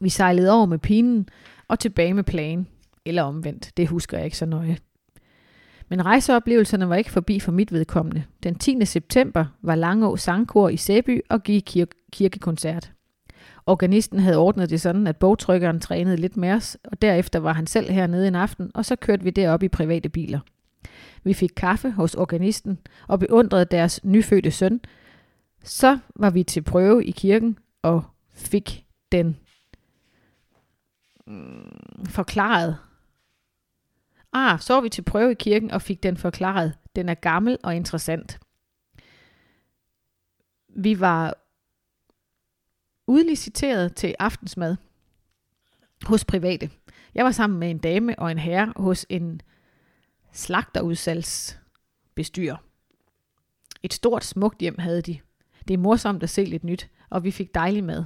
Vi 0.00 0.08
sejlede 0.08 0.52
over 0.52 0.66
med 0.66 0.78
pinen 0.78 1.28
og 1.68 1.78
tilbage 1.78 2.14
med 2.14 2.24
planen. 2.24 2.66
Eller 3.04 3.22
omvendt, 3.22 3.72
det 3.76 3.88
husker 3.88 4.16
jeg 4.16 4.24
ikke 4.24 4.36
så 4.36 4.46
nøje. 4.46 4.78
Men 5.88 6.04
rejseoplevelserne 6.04 6.88
var 6.88 6.96
ikke 6.96 7.10
forbi 7.10 7.40
for 7.40 7.52
mit 7.52 7.72
vedkommende. 7.72 8.24
Den 8.42 8.54
10. 8.54 8.84
september 8.84 9.46
var 9.62 9.74
Langå 9.74 10.16
Sangkor 10.16 10.68
i 10.68 10.76
Sæby 10.76 11.20
og 11.30 11.42
gik 11.42 11.70
kir- 11.76 12.08
kirkekoncert. 12.12 12.92
Organisten 13.66 14.18
havde 14.18 14.36
ordnet 14.36 14.70
det 14.70 14.80
sådan, 14.80 15.06
at 15.06 15.16
bogtrykkeren 15.16 15.80
trænede 15.80 16.16
lidt 16.16 16.36
med 16.36 16.52
os, 16.52 16.76
og 16.84 17.02
derefter 17.02 17.38
var 17.38 17.52
han 17.52 17.66
selv 17.66 17.90
hernede 17.90 18.28
en 18.28 18.34
aften, 18.34 18.70
og 18.74 18.84
så 18.84 18.96
kørte 18.96 19.24
vi 19.24 19.30
derop 19.30 19.62
i 19.62 19.68
private 19.68 20.08
biler. 20.08 20.40
Vi 21.22 21.34
fik 21.34 21.50
kaffe 21.56 21.90
hos 21.90 22.14
organisten 22.14 22.78
og 23.08 23.18
beundrede 23.18 23.64
deres 23.64 24.04
nyfødte 24.04 24.50
søn. 24.50 24.80
Så 25.62 25.98
var 26.16 26.30
vi 26.30 26.42
til 26.42 26.62
prøve 26.62 27.04
i 27.04 27.10
kirken 27.10 27.58
og 27.82 28.04
fik 28.32 28.84
den 29.12 29.36
mm, 31.26 32.06
forklaret. 32.08 32.76
Ah, 34.32 34.60
så 34.60 34.74
var 34.74 34.80
vi 34.80 34.88
til 34.88 35.02
prøve 35.02 35.30
i 35.30 35.34
kirken 35.34 35.70
og 35.70 35.82
fik 35.82 36.02
den 36.02 36.16
forklaret. 36.16 36.74
Den 36.96 37.08
er 37.08 37.14
gammel 37.14 37.58
og 37.62 37.76
interessant. 37.76 38.38
Vi 40.76 41.00
var 41.00 41.43
udliciteret 43.06 43.94
til 43.94 44.14
aftensmad 44.18 44.76
hos 46.06 46.24
private. 46.24 46.70
Jeg 47.14 47.24
var 47.24 47.30
sammen 47.30 47.58
med 47.58 47.70
en 47.70 47.78
dame 47.78 48.18
og 48.18 48.30
en 48.30 48.38
herre 48.38 48.72
hos 48.76 49.06
en 49.08 49.40
slagterudsalgsbestyrer. 50.32 52.56
Et 53.82 53.92
stort, 53.92 54.24
smukt 54.24 54.60
hjem 54.60 54.78
havde 54.78 55.02
de. 55.02 55.18
Det 55.68 55.74
er 55.74 55.78
morsomt 55.78 56.22
at 56.22 56.30
se 56.30 56.44
lidt 56.44 56.64
nyt, 56.64 56.90
og 57.10 57.24
vi 57.24 57.30
fik 57.30 57.54
dejlig 57.54 57.84
mad. 57.84 58.04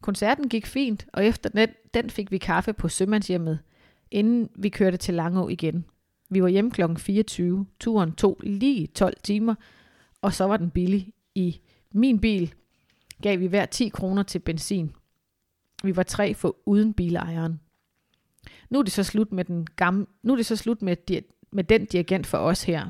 Koncerten 0.00 0.48
gik 0.48 0.66
fint, 0.66 1.06
og 1.12 1.24
efter 1.24 1.50
den, 1.50 1.68
den 1.94 2.10
fik 2.10 2.30
vi 2.30 2.38
kaffe 2.38 2.72
på 2.72 2.88
sømandshjemmet, 2.88 3.58
inden 4.10 4.50
vi 4.56 4.68
kørte 4.68 4.96
til 4.96 5.14
Langå 5.14 5.48
igen. 5.48 5.84
Vi 6.30 6.42
var 6.42 6.48
hjemme 6.48 6.70
kl. 6.70 6.82
24. 6.96 7.66
Turen 7.80 8.12
tog 8.12 8.40
lige 8.42 8.86
12 8.86 9.16
timer, 9.22 9.54
og 10.22 10.34
så 10.34 10.44
var 10.44 10.56
den 10.56 10.70
billig. 10.70 11.12
I 11.34 11.60
min 11.92 12.20
bil 12.20 12.54
gav 13.22 13.40
vi 13.40 13.46
hver 13.46 13.66
10 13.66 13.88
kroner 13.88 14.22
til 14.22 14.38
benzin. 14.38 14.92
Vi 15.82 15.96
var 15.96 16.02
tre 16.02 16.34
for 16.34 16.56
uden 16.66 16.94
bilejeren. 16.94 17.60
Nu 18.70 18.78
er 18.78 18.82
det 18.82 18.92
så 18.92 19.02
slut 19.02 19.32
med, 19.32 19.44
den 19.44 19.66
gamle, 19.76 20.06
nu 20.22 20.32
er 20.32 20.36
det 20.36 20.46
så 20.46 20.56
slut 20.56 20.82
med, 20.82 21.22
med 21.52 21.64
den 21.64 21.84
dirigent 21.84 22.26
for 22.26 22.38
os 22.38 22.62
her. 22.62 22.88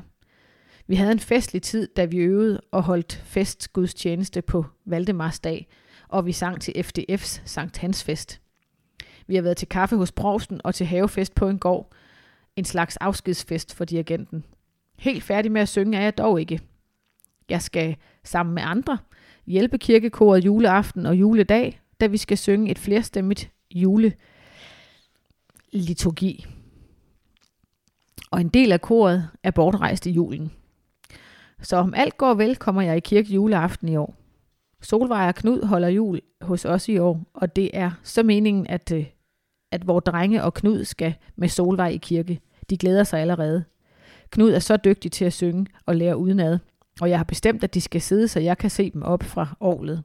Vi 0.87 0.95
havde 0.95 1.11
en 1.11 1.19
festlig 1.19 1.61
tid, 1.61 1.87
da 1.95 2.05
vi 2.05 2.17
øvede 2.17 2.61
og 2.71 2.83
holdt 2.83 3.13
festgudstjeneste 3.25 4.41
på 4.41 4.65
Valdemarsdag, 4.85 5.67
og 6.07 6.25
vi 6.25 6.31
sang 6.31 6.61
til 6.61 6.71
FDF's 6.77 7.41
Sankt 7.45 7.77
Hans 7.77 8.03
Fest. 8.03 8.41
Vi 9.27 9.35
har 9.35 9.41
været 9.41 9.57
til 9.57 9.67
kaffe 9.67 9.95
hos 9.95 10.11
Provsten 10.11 10.61
og 10.63 10.75
til 10.75 10.85
havefest 10.85 11.35
på 11.35 11.49
en 11.49 11.59
gård. 11.59 11.93
En 12.55 12.65
slags 12.65 12.97
afskedsfest 12.97 13.75
for 13.75 13.85
dirigenten. 13.85 14.45
Helt 14.97 15.23
færdig 15.23 15.51
med 15.51 15.61
at 15.61 15.69
synge 15.69 15.97
er 15.97 16.01
jeg 16.01 16.17
dog 16.17 16.39
ikke. 16.39 16.59
Jeg 17.49 17.61
skal 17.61 17.95
sammen 18.23 18.55
med 18.55 18.63
andre 18.65 18.97
hjælpe 19.45 19.77
kirkekoret 19.77 20.45
juleaften 20.45 21.05
og 21.05 21.15
juledag, 21.15 21.81
da 22.01 22.07
vi 22.07 22.17
skal 22.17 22.37
synge 22.37 22.71
et 22.71 22.79
flerstemmigt 22.79 23.51
juleliturgi. 23.71 26.45
Og 28.31 28.41
en 28.41 28.49
del 28.49 28.71
af 28.71 28.81
koret 28.81 29.29
er 29.43 29.51
bortrejst 29.51 30.05
i 30.05 30.11
julen. 30.11 30.51
Så 31.61 31.75
om 31.75 31.93
alt 31.93 32.17
går 32.17 32.33
vel, 32.33 32.55
kommer 32.55 32.81
jeg 32.81 32.97
i 32.97 32.99
kirke 32.99 33.33
juleaften 33.33 33.89
i 33.89 33.95
år. 33.95 34.15
Solvej 34.81 35.27
og 35.27 35.35
Knud 35.35 35.65
holder 35.65 35.87
jul 35.87 36.21
hos 36.41 36.65
os 36.65 36.89
i 36.89 36.97
år, 36.97 37.23
og 37.33 37.55
det 37.55 37.69
er 37.73 37.91
så 38.03 38.23
meningen, 38.23 38.67
at, 38.67 38.91
øh, 38.91 39.05
at 39.71 39.87
vores 39.87 40.03
drenge 40.03 40.43
og 40.43 40.53
Knud 40.53 40.85
skal 40.85 41.13
med 41.35 41.49
Solvej 41.49 41.87
i 41.87 41.97
kirke. 41.97 42.39
De 42.69 42.77
glæder 42.77 43.03
sig 43.03 43.19
allerede. 43.19 43.63
Knud 44.29 44.51
er 44.51 44.59
så 44.59 44.77
dygtig 44.77 45.11
til 45.11 45.25
at 45.25 45.33
synge 45.33 45.67
og 45.85 45.95
lære 45.95 46.17
udenad, 46.17 46.59
og 47.01 47.09
jeg 47.09 47.19
har 47.19 47.23
bestemt, 47.23 47.63
at 47.63 47.73
de 47.73 47.81
skal 47.81 48.01
sidde, 48.01 48.27
så 48.27 48.39
jeg 48.39 48.57
kan 48.57 48.69
se 48.69 48.91
dem 48.91 49.03
op 49.03 49.23
fra 49.23 49.57
året. 49.59 50.03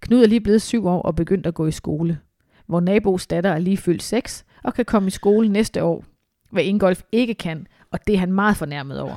Knud 0.00 0.22
er 0.22 0.26
lige 0.26 0.40
blevet 0.40 0.62
syv 0.62 0.86
år 0.86 1.02
og 1.02 1.14
begyndt 1.16 1.46
at 1.46 1.54
gå 1.54 1.66
i 1.66 1.72
skole. 1.72 2.18
Hvor 2.66 2.80
nabos 2.80 3.26
datter 3.26 3.50
er 3.50 3.58
lige 3.58 3.76
fyldt 3.76 4.02
seks 4.02 4.44
og 4.64 4.74
kan 4.74 4.84
komme 4.84 5.06
i 5.06 5.10
skole 5.10 5.48
næste 5.48 5.82
år. 5.82 6.04
hvad 6.50 6.64
Ingolf 6.64 7.02
ikke 7.12 7.34
kan, 7.34 7.66
og 7.90 8.06
det 8.06 8.14
er 8.14 8.18
han 8.18 8.32
meget 8.32 8.56
fornærmet 8.56 9.00
over. 9.00 9.16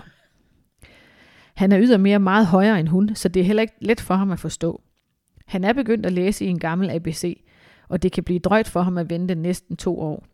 Han 1.55 1.71
er 1.71 1.81
ydermere 1.81 2.19
meget 2.19 2.45
højere 2.47 2.79
end 2.79 2.87
hun, 2.87 3.15
så 3.15 3.29
det 3.29 3.39
er 3.39 3.43
heller 3.43 3.61
ikke 3.61 3.75
let 3.81 4.01
for 4.01 4.15
ham 4.15 4.31
at 4.31 4.39
forstå. 4.39 4.81
Han 5.45 5.63
er 5.63 5.73
begyndt 5.73 6.05
at 6.05 6.13
læse 6.13 6.45
i 6.45 6.47
en 6.47 6.59
gammel 6.59 6.91
ABC, 6.91 7.43
og 7.89 8.03
det 8.03 8.11
kan 8.11 8.23
blive 8.23 8.39
drøjt 8.39 8.67
for 8.67 8.81
ham 8.81 8.97
at 8.97 9.09
vente 9.09 9.35
næsten 9.35 9.77
to 9.77 9.99
år. 9.99 10.25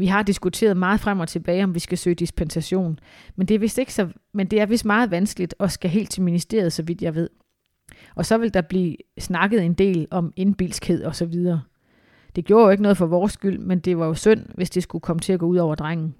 Vi 0.00 0.06
har 0.06 0.22
diskuteret 0.22 0.76
meget 0.76 1.00
frem 1.00 1.20
og 1.20 1.28
tilbage, 1.28 1.64
om 1.64 1.74
vi 1.74 1.78
skal 1.78 1.98
søge 1.98 2.14
dispensation, 2.14 2.98
men 3.36 3.48
det 3.48 3.54
er 3.54 3.58
vist, 3.58 3.78
ikke 3.78 3.94
så, 3.94 4.08
men 4.32 4.46
det 4.46 4.60
er 4.60 4.66
vist 4.66 4.84
meget 4.84 5.10
vanskeligt 5.10 5.54
og 5.58 5.70
skal 5.70 5.90
helt 5.90 6.10
til 6.10 6.22
ministeriet, 6.22 6.72
så 6.72 6.82
vidt 6.82 7.02
jeg 7.02 7.14
ved. 7.14 7.30
Og 8.14 8.26
så 8.26 8.38
vil 8.38 8.54
der 8.54 8.60
blive 8.60 8.96
snakket 9.18 9.62
en 9.64 9.74
del 9.74 10.08
om 10.10 10.32
indbilskhed 10.36 11.04
og 11.04 11.16
så 11.16 11.26
videre. 11.26 11.62
Det 12.36 12.44
gjorde 12.44 12.64
jo 12.64 12.70
ikke 12.70 12.82
noget 12.82 12.96
for 12.96 13.06
vores 13.06 13.32
skyld, 13.32 13.58
men 13.58 13.80
det 13.80 13.98
var 13.98 14.06
jo 14.06 14.14
synd, 14.14 14.46
hvis 14.54 14.70
det 14.70 14.82
skulle 14.82 15.02
komme 15.02 15.20
til 15.20 15.32
at 15.32 15.40
gå 15.40 15.46
ud 15.46 15.56
over 15.56 15.74
drengen. 15.74 16.14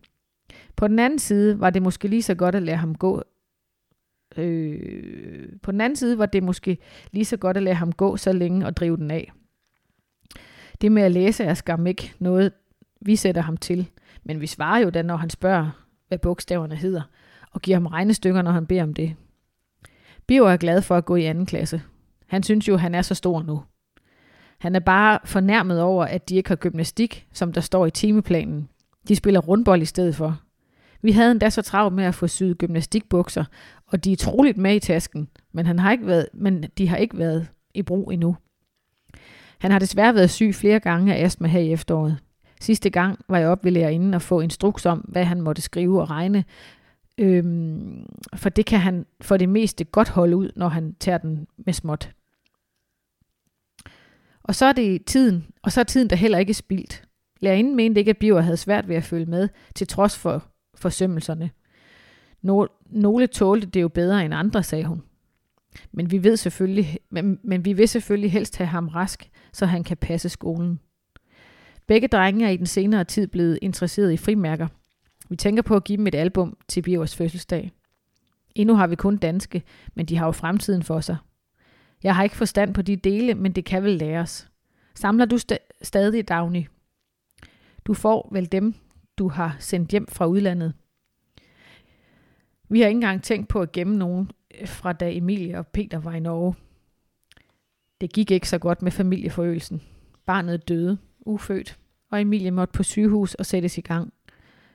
På 0.77 0.89
den 0.89 0.99
anden 0.99 1.19
side 1.19 1.61
var 1.61 1.71
det 1.71 1.83
måske 1.83 2.09
lige 2.09 2.23
så 2.23 2.35
godt 2.35 2.55
at 2.55 2.63
lade 2.63 2.77
ham 2.77 2.95
gå. 2.95 3.23
Øh, 4.37 5.49
på 5.63 5.73
den 5.73 5.81
anden 5.81 5.97
side 5.97 6.19
var 6.19 6.27
det 6.27 6.43
måske 6.43 6.79
lige 7.13 7.25
så 7.25 7.37
godt 7.37 7.57
at 7.57 7.63
lade 7.63 7.77
ham 7.77 7.93
gå 7.93 8.17
så 8.17 8.33
længe 8.33 8.67
og 8.67 8.77
drive 8.77 8.97
den 8.97 9.11
af. 9.11 9.33
Det 10.81 10.93
med 10.93 11.03
at 11.03 11.13
læse 11.13 11.45
er 11.45 11.55
skam 11.55 11.87
ikke 11.87 12.15
noget, 12.19 12.53
vi 13.01 13.17
sætter 13.17 13.43
ham 13.43 13.57
til. 13.57 13.91
Men 14.25 14.41
vi 14.41 14.47
svarer 14.47 14.79
jo 14.79 14.91
da, 14.91 15.03
når 15.03 15.17
han 15.17 15.31
spørger, 15.31 15.71
hvad 16.09 16.19
bogstaverne 16.19 16.77
hedder, 16.77 17.03
og 17.51 17.63
giver 17.63 17.77
ham 17.77 17.87
regnestykker, 17.87 18.43
når 18.43 18.51
han 18.51 18.67
beder 18.67 18.83
om 18.83 18.95
det. 18.95 19.15
Bio 20.27 20.45
er 20.45 20.57
glad 20.57 20.83
for 20.83 20.97
at 20.97 21.05
gå 21.05 21.17
i 21.17 21.25
anden 21.25 21.47
klasse. 21.47 21.83
Han 22.27 22.43
synes 22.43 22.69
jo, 22.69 22.77
han 22.77 22.95
er 22.95 23.03
så 23.03 23.15
stor 23.15 23.43
nu. 23.43 23.63
Han 24.59 24.75
er 24.75 24.81
bare 24.81 25.19
fornærmet 25.25 25.81
over, 25.83 26.05
at 26.05 26.29
de 26.29 26.37
ikke 26.37 26.49
har 26.49 26.57
gymnastik, 26.57 27.27
som 27.33 27.53
der 27.53 27.61
står 27.61 27.87
i 27.87 27.91
timeplanen. 27.91 28.69
De 29.09 29.17
spiller 29.17 29.41
rundbold 29.41 29.83
i 29.83 29.85
stedet 29.85 30.17
for. 30.17 30.41
Vi 31.03 31.13
havde 31.13 31.31
endda 31.31 31.51
så 31.51 31.63
travlt 31.63 31.95
med 31.95 32.05
at 32.05 32.15
få 32.15 32.27
syet 32.27 32.59
gymnastikbukser, 32.59 33.45
og 33.87 34.05
de 34.05 34.13
er 34.13 34.17
troligt 34.17 34.57
med 34.57 34.75
i 34.75 34.79
tasken, 34.79 35.29
men, 35.53 35.67
han 35.67 35.79
har 35.79 35.93
ikke 35.93 36.07
været, 36.07 36.27
men 36.33 36.65
de 36.79 36.89
har 36.89 36.97
ikke 36.97 37.19
været 37.19 37.49
i 37.75 37.83
brug 37.83 38.13
endnu. 38.13 38.37
Han 39.59 39.71
har 39.71 39.79
desværre 39.79 40.15
været 40.15 40.31
syg 40.31 40.55
flere 40.55 40.81
gange 40.81 41.15
af 41.15 41.25
astma 41.25 41.49
her 41.49 41.61
i 41.61 41.73
efteråret. 41.73 42.19
Sidste 42.61 42.91
gang 42.91 43.19
var 43.29 43.39
jeg 43.39 43.49
op 43.49 43.65
ved 43.65 43.73
lærerinden 43.73 44.15
og 44.15 44.23
få 44.23 44.41
instruks 44.41 44.87
om, 44.87 44.99
hvad 44.99 45.25
han 45.25 45.41
måtte 45.41 45.63
skrive 45.63 46.01
og 46.01 46.11
regne, 46.11 46.45
øhm, 47.19 48.07
for 48.35 48.49
det 48.49 48.67
kan 48.67 48.81
han 48.81 49.07
for 49.21 49.37
det 49.37 49.49
meste 49.49 49.85
godt 49.85 50.09
holde 50.09 50.37
ud, 50.37 50.51
når 50.57 50.69
han 50.69 50.95
tager 51.01 51.19
den 51.19 51.47
med 51.57 51.73
småt. 51.73 52.11
Og 54.43 54.55
så 54.55 54.67
er 54.67 54.73
det 54.73 55.05
tiden, 55.05 55.47
og 55.63 55.73
så 55.73 55.81
er 55.81 55.85
tiden 55.85 56.11
der 56.11 56.17
heller 56.17 56.39
ikke 56.39 56.55
spildt. 56.55 57.05
Lærerinden 57.41 57.77
mente 57.77 57.99
ikke, 57.99 58.11
at 58.11 58.19
Biver 58.19 58.41
havde 58.41 58.57
svært 58.57 58.89
ved 58.89 58.97
at 58.97 59.05
følge 59.05 59.27
med, 59.27 59.49
til 59.75 59.87
trods 59.87 60.19
for 60.19 60.45
forsømmelserne. 60.75 61.51
Nogle 62.91 63.27
tålte 63.27 63.67
det 63.67 63.83
jo 63.83 63.89
bedre 63.89 64.25
end 64.25 64.35
andre, 64.35 64.63
sagde 64.63 64.85
hun. 64.85 65.03
Men 65.93 66.11
vi 66.11 66.25
ved 66.25 66.37
selvfølgelig, 66.37 66.99
men, 67.11 67.39
men 67.45 67.65
vi 67.65 67.73
vil 67.73 67.89
selvfølgelig 67.89 68.33
helst 68.33 68.57
have 68.57 68.67
ham 68.67 68.89
rask, 68.89 69.31
så 69.53 69.67
han 69.67 69.85
kan 69.85 69.97
passe 69.97 70.29
skolen. 70.29 70.81
Begge 71.91 72.09
drenge 72.09 72.47
er 72.47 72.51
i 72.51 72.57
den 72.57 72.67
senere 72.67 73.05
tid 73.05 73.27
blevet 73.27 73.59
interesseret 73.63 74.13
i 74.13 74.17
frimærker. 74.17 74.69
Vi 75.29 75.37
tænker 75.37 75.63
på 75.63 75.77
at 75.77 75.85
give 75.85 75.97
dem 75.97 76.07
et 76.07 76.15
album 76.15 76.57
til 76.69 76.83
Bivers 76.83 77.17
fødselsdag. 77.17 77.73
Endnu 78.55 78.75
har 78.75 78.87
vi 78.87 78.97
kun 78.97 79.17
danske, 79.17 79.63
men 79.95 80.07
de 80.07 80.17
har 80.17 80.27
jo 80.27 80.33
fremtiden 80.33 80.83
for 80.83 81.01
sig. 81.01 81.17
Jeg 82.03 82.17
har 82.17 82.23
ikke 82.23 82.37
forstand 82.37 82.75
på 82.75 82.83
de 82.83 82.97
dele, 82.97 83.35
men 83.35 83.53
det 83.53 83.65
kan 83.65 83.83
vel 83.83 83.93
læres. 83.93 84.51
Samler 84.95 85.25
du 85.25 85.37
st- 85.37 85.79
stadig, 85.83 86.29
Dagny? 86.29 86.67
Du 87.85 87.95
får 87.95 88.29
vel 88.33 88.53
dem, 88.53 88.75
du 89.19 89.29
har 89.29 89.57
sendt 89.59 89.91
hjem 89.91 90.07
fra 90.09 90.27
udlandet. 90.27 90.75
Vi 92.69 92.81
har 92.81 92.87
ikke 92.87 92.97
engang 92.97 93.23
tænkt 93.23 93.49
på 93.49 93.61
at 93.61 93.73
gemme 93.73 93.97
nogen 93.97 94.31
øh, 94.61 94.69
fra 94.69 94.93
da 94.93 95.17
Emilie 95.17 95.59
og 95.59 95.67
Peter 95.67 95.99
var 95.99 96.13
i 96.13 96.21
Norge. 96.21 96.55
Det 98.01 98.13
gik 98.13 98.31
ikke 98.31 98.49
så 98.49 98.59
godt 98.59 98.83
med 98.83 98.93
familieforøgelsen. 98.93 99.83
Barnet 100.27 100.69
døde, 100.69 100.99
ufødt, 101.27 101.79
og 102.11 102.21
Emilie 102.21 102.51
måtte 102.51 102.73
på 102.73 102.83
sygehus 102.83 103.35
og 103.35 103.47
sættes 103.47 103.79
i 103.79 103.81
gang. 103.81 104.13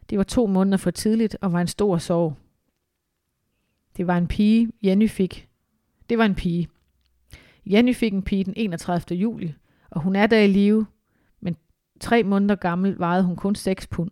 Det 0.10 0.18
var 0.18 0.24
to 0.24 0.48
måneder 0.48 0.78
for 0.78 0.92
tidligt 0.92 1.38
og 1.42 1.54
var 1.54 1.62
en 1.62 1.68
stor 1.68 1.98
sorg. 1.98 2.36
Det 3.98 4.08
var 4.08 4.18
en 4.18 4.28
pige, 4.28 4.72
Jenny 4.84 5.10
fik. 5.10 5.48
Det 6.10 6.18
var 6.18 6.26
en 6.26 6.36
pige. 6.36 6.68
Jenny 7.66 7.96
fik 7.96 8.14
en 8.14 8.24
pige 8.24 8.44
den 8.44 8.54
31. 8.58 9.18
juli, 9.18 9.54
og 9.90 10.02
hun 10.02 10.16
er 10.16 10.28
der 10.28 10.40
i 10.40 10.48
live, 10.48 10.86
men 11.40 11.56
tre 12.00 12.24
måneder 12.24 12.56
gammel 12.56 13.00
vejede 13.00 13.24
hun 13.24 13.36
kun 13.36 13.56
6 13.56 13.88
pund. 13.88 14.12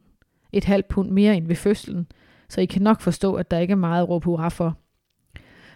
Et 0.51 0.63
halvt 0.63 0.87
pund 0.87 1.09
mere 1.09 1.37
end 1.37 1.47
ved 1.47 1.55
fødslen, 1.55 2.07
så 2.49 2.61
I 2.61 2.65
kan 2.65 2.81
nok 2.81 3.01
forstå, 3.01 3.33
at 3.33 3.51
der 3.51 3.59
ikke 3.59 3.71
er 3.71 3.75
meget 3.75 4.01
at 4.01 4.09
råbe 4.09 4.25
hurra 4.25 4.49
for. 4.49 4.77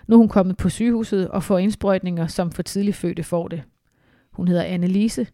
Nu 0.07 0.15
er 0.15 0.17
hun 0.17 0.29
kommet 0.29 0.57
på 0.57 0.69
sygehuset 0.69 1.29
og 1.29 1.43
får 1.43 1.57
indsprøjtninger, 1.57 2.27
som 2.27 2.51
for 2.51 2.61
tidligt 2.61 2.95
fødte 2.95 3.23
får 3.23 3.47
det. 3.47 3.63
Hun 4.31 4.47
hedder 4.47 4.63
Annelise, 4.63 5.27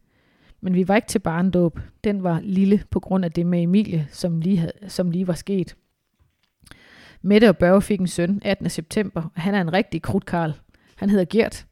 men 0.64 0.76
vi 0.76 0.88
var 0.88 0.96
ikke 0.96 1.08
til 1.08 1.20
barndåb. 1.20 1.80
Den 2.04 2.24
var 2.24 2.40
lille 2.44 2.84
på 2.90 3.00
grund 3.00 3.26
af 3.26 3.32
det 3.32 3.46
med 3.46 3.62
Emilie, 3.62 4.08
som 4.12 4.42
lige, 4.42 4.58
havde, 4.58 4.74
som 4.88 5.12
lige 5.12 5.28
var 5.28 5.34
sket. 5.34 5.76
Mette 7.22 7.50
og 7.50 7.58
Børge 7.58 7.82
fik 7.82 8.00
en 8.00 8.08
søn 8.08 8.42
18. 8.46 8.70
september, 8.70 9.22
og 9.36 9.42
han 9.42 9.56
er 9.56 9.62
en 9.62 9.74
rigtig 9.74 10.02
krudtkarl. 10.02 10.54
Han 10.96 11.10
hedder 11.10 11.26
Gert. 11.26 11.66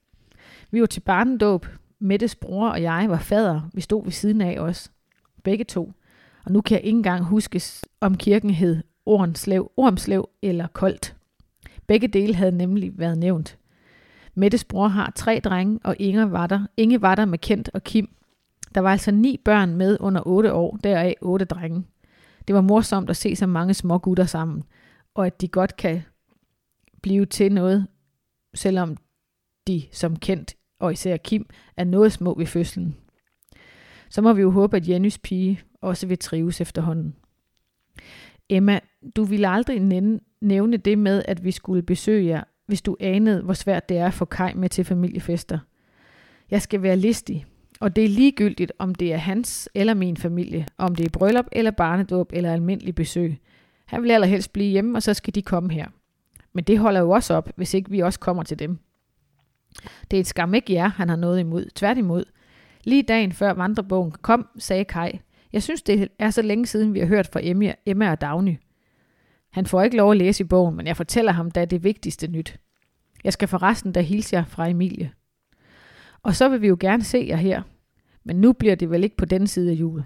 Vi 0.72 0.80
var 0.82 0.86
til 0.86 1.00
barndåb. 1.00 1.68
Mettes 2.00 2.36
bror 2.36 2.70
og 2.70 2.82
jeg 2.82 3.06
var 3.10 3.18
fader. 3.18 3.70
Vi 3.74 3.82
stod 3.82 4.04
ved 4.04 4.12
siden 4.12 4.42
af 4.42 4.60
os. 4.60 4.92
Begge 5.44 5.64
to. 5.64 5.92
Og 6.46 6.52
nu 6.52 6.62
kan 6.62 6.78
jeg 6.78 6.86
ikke 6.86 6.98
engang 6.98 7.24
huske, 7.24 7.62
om 8.02 8.18
kirken 8.18 8.50
hed 8.50 8.84
Ormslev, 9.06 9.72
Ormslev 9.78 10.30
eller 10.42 10.68
Koldt. 10.68 11.16
Begge 11.88 12.08
dele 12.08 12.36
havde 12.36 12.52
nemlig 12.52 13.00
været 13.00 13.18
nævnt. 13.18 13.58
Mettes 14.36 14.64
bror 14.64 14.88
har 14.88 15.12
tre 15.16 15.42
drenge, 15.44 15.80
og 15.84 15.96
Inger 16.00 16.26
var 16.26 16.48
der. 16.48 16.66
Inge 16.78 17.02
var 17.02 17.16
der 17.16 17.26
med 17.26 17.40
Kent 17.40 17.70
og 17.74 17.84
Kim. 17.84 18.10
Der 18.76 18.82
var 18.82 18.92
altså 18.92 19.12
ni 19.12 19.40
børn 19.46 19.76
med 19.76 19.98
under 20.00 20.22
otte 20.26 20.54
år, 20.54 20.78
deraf 20.84 21.16
otte 21.22 21.46
drenge. 21.46 21.84
Det 22.48 22.56
var 22.56 22.62
morsomt 22.62 23.10
at 23.10 23.18
se 23.18 23.36
så 23.36 23.48
mange 23.48 23.74
små 23.74 23.98
gutter 23.98 24.26
sammen, 24.26 24.64
og 25.16 25.26
at 25.26 25.42
de 25.42 25.48
godt 25.48 25.78
kan 25.78 26.02
blive 27.02 27.26
til 27.26 27.52
noget, 27.52 27.88
selvom 28.54 28.98
de 29.68 29.84
som 29.92 30.16
kendt, 30.16 30.56
og 30.80 30.92
især 30.92 31.18
Kim, 31.18 31.50
er 31.78 31.84
noget 31.84 32.12
små 32.12 32.38
ved 32.38 32.46
fødslen. 32.46 32.96
Så 34.10 34.22
må 34.22 34.34
vi 34.34 34.42
jo 34.42 34.52
håbe, 34.52 34.78
at 34.78 34.90
Jennys 34.90 35.18
pige 35.18 35.62
også 35.82 36.08
vil 36.08 36.20
trives 36.20 36.62
efterhånden. 36.62 37.16
Emma, 38.50 38.80
du 39.16 39.24
ville 39.24 39.48
aldrig 39.48 39.80
nævne 40.42 40.78
det 40.78 40.98
med, 40.98 41.24
at 41.28 41.44
vi 41.44 41.52
skulle 41.52 41.84
besøge 41.84 42.26
jer, 42.26 42.44
hvis 42.68 42.82
du 42.82 42.98
anede, 43.00 43.42
hvor 43.42 43.54
svært 43.54 43.90
det 43.90 43.98
er 43.98 44.08
at 44.08 44.14
få 44.14 44.26
Kai 44.26 44.54
med 44.54 44.70
til 44.70 44.86
familiefester. 44.86 45.60
Jeg 46.52 46.62
skal 46.62 46.82
være 46.82 46.98
listig, 46.98 47.46
og 47.82 47.96
det 47.96 48.04
er 48.04 48.10
ligegyldigt, 48.10 48.72
om 48.80 48.96
det 48.96 49.14
er 49.14 49.18
hans 49.18 49.70
eller 49.76 49.94
min 49.94 50.18
familie, 50.18 50.68
om 50.78 50.96
det 50.96 51.06
er 51.06 51.10
bryllup 51.10 51.46
eller 51.52 51.72
barnedåb 51.72 52.32
eller 52.34 52.54
almindelig 52.54 52.96
besøg. 52.96 53.38
Han 53.86 54.04
vil 54.04 54.12
allerhelst 54.12 54.54
blive 54.54 54.72
hjemme, 54.72 54.98
og 54.98 55.04
så 55.04 55.14
skal 55.14 55.36
de 55.36 55.42
komme 55.42 55.74
her. 55.74 55.88
Men 56.54 56.64
det 56.64 56.80
holder 56.80 57.00
jo 57.00 57.10
også 57.10 57.34
op, 57.34 57.50
hvis 57.56 57.74
ikke 57.74 57.92
vi 57.92 58.00
også 58.00 58.20
kommer 58.20 58.44
til 58.44 58.60
dem. 58.60 58.80
Det 60.12 60.18
er 60.18 60.22
et 60.22 60.28
skam 60.28 60.54
ikke 60.54 60.74
jer, 60.74 60.88
han 60.88 61.10
har 61.10 61.16
noget 61.16 61.40
imod. 61.40 61.66
Tværtimod. 61.76 62.26
Lige 62.84 63.04
dagen 63.04 63.32
før 63.32 63.54
vandrebogen 63.54 64.12
kom, 64.12 64.48
sagde 64.58 64.86
Kai, 64.86 65.20
jeg 65.54 65.64
synes, 65.64 65.82
det 65.82 66.10
er 66.20 66.30
så 66.30 66.42
længe 66.42 66.66
siden, 66.66 66.94
vi 66.94 67.00
har 67.00 67.08
hørt 67.08 67.30
fra 67.34 67.40
Emma, 67.44 67.74
Emma 67.86 68.12
og 68.12 68.22
Dagny. 68.22 68.58
Han 69.52 69.66
får 69.66 69.82
ikke 69.82 69.98
lov 69.98 70.12
at 70.12 70.18
læse 70.18 70.44
i 70.44 70.48
bogen, 70.48 70.76
men 70.76 70.88
jeg 70.88 70.98
fortæller 70.98 71.32
ham 71.32 71.52
da 71.52 71.66
det 71.66 71.84
vigtigste 71.84 72.28
nyt. 72.28 72.58
Jeg 73.24 73.34
skal 73.34 73.48
forresten 73.48 73.92
da 73.92 74.02
hilse 74.02 74.36
jer 74.36 74.46
fra 74.46 74.70
Emilie. 74.70 75.12
Og 76.24 76.36
så 76.36 76.50
vil 76.50 76.62
vi 76.62 76.68
jo 76.68 76.78
gerne 76.80 77.04
se 77.04 77.26
jer 77.30 77.36
her. 77.36 77.62
Men 78.24 78.36
nu 78.36 78.54
bliver 78.54 78.76
det 78.76 78.90
vel 78.90 79.04
ikke 79.04 79.18
på 79.18 79.26
den 79.26 79.48
side 79.48 79.72
af 79.72 79.76
jul. 79.76 80.04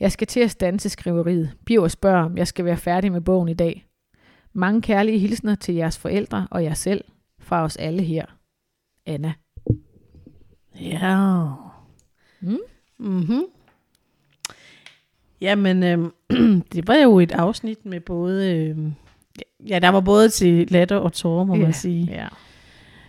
Jeg 0.00 0.12
skal 0.12 0.26
til 0.26 0.40
at 0.40 0.50
stanse 0.50 0.88
skriveriet. 0.88 1.52
Biver 1.66 1.88
spørger, 1.88 2.24
om 2.24 2.36
jeg 2.36 2.48
skal 2.48 2.64
være 2.64 2.76
færdig 2.76 3.12
med 3.12 3.20
bogen 3.20 3.48
i 3.48 3.54
dag. 3.54 3.86
Mange 4.52 4.82
kærlige 4.82 5.18
hilsner 5.18 5.54
til 5.54 5.74
jeres 5.74 5.98
forældre 5.98 6.48
og 6.50 6.64
jer 6.64 6.74
selv 6.74 7.04
fra 7.38 7.64
os 7.64 7.76
alle 7.76 8.02
her. 8.02 8.26
Anna. 9.06 9.32
Ja. 10.80 11.46
Mm? 12.40 12.58
Mm-hmm. 12.98 13.44
Jamen, 15.40 15.82
øh, 15.82 16.10
det 16.72 16.88
var 16.88 16.94
jo 16.94 17.20
et 17.20 17.32
afsnit 17.32 17.86
med 17.86 18.00
både... 18.00 18.56
Øh, 18.56 18.78
ja, 19.68 19.78
der 19.78 19.88
var 19.88 20.00
både 20.00 20.28
til 20.28 20.70
latter 20.70 20.96
og 20.96 21.12
tårer, 21.12 21.44
må 21.44 21.54
ja, 21.54 21.62
man 21.62 21.72
sige. 21.72 22.04
Ja. 22.10 22.28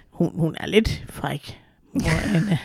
Hun, 0.09 0.31
hun 0.35 0.55
er 0.59 0.65
lidt 0.65 1.05
fræk, 1.09 1.61
mor 1.93 2.35
Anna. 2.35 2.57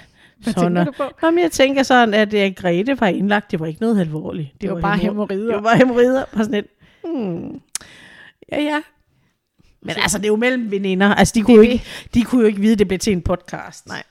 Hvad 0.43 0.53
sådan, 0.53 0.75
tænker 0.75 0.85
du 0.85 0.93
på? 0.93 1.03
Nå, 1.23 1.31
men 1.31 1.43
jeg 1.43 1.53
tænker 1.53 1.83
sådan, 1.83 2.15
at 2.15 2.35
uh, 2.35 2.55
Grete 2.57 3.01
var 3.01 3.07
indlagt. 3.07 3.51
Det 3.51 3.61
var 3.61 3.67
ikke 3.67 3.81
noget 3.81 4.01
alvorligt. 4.01 4.53
Det, 4.53 4.61
det 4.61 4.69
var, 4.69 4.75
var 4.75 4.83
bare 4.83 4.99
hemorrider. 4.99 5.55
Det 5.55 5.65
var 5.65 5.77
hemorrider. 5.77 6.25
Bare 6.35 6.45
sådan 6.45 6.59
et, 6.59 6.67
hmm. 7.05 7.61
Ja, 8.53 8.63
ja. 8.63 8.83
Men 9.83 9.95
altså, 9.97 10.19
det 10.19 10.25
er 10.25 10.29
jo 10.29 10.37
mellem 10.37 10.71
veninder. 10.71 11.15
Altså, 11.15 11.33
de 11.35 11.43
kunne, 11.43 11.57
jo 11.57 11.63
ikke, 11.63 11.85
de 12.15 12.25
kunne 12.25 12.41
jo 12.41 12.47
ikke 12.47 12.61
vide, 12.61 12.73
at 12.73 12.79
det 12.79 12.89
blev 12.89 12.99
til 12.99 13.13
en 13.13 13.23
podcast. 13.23 13.87
Nej. 13.89 14.03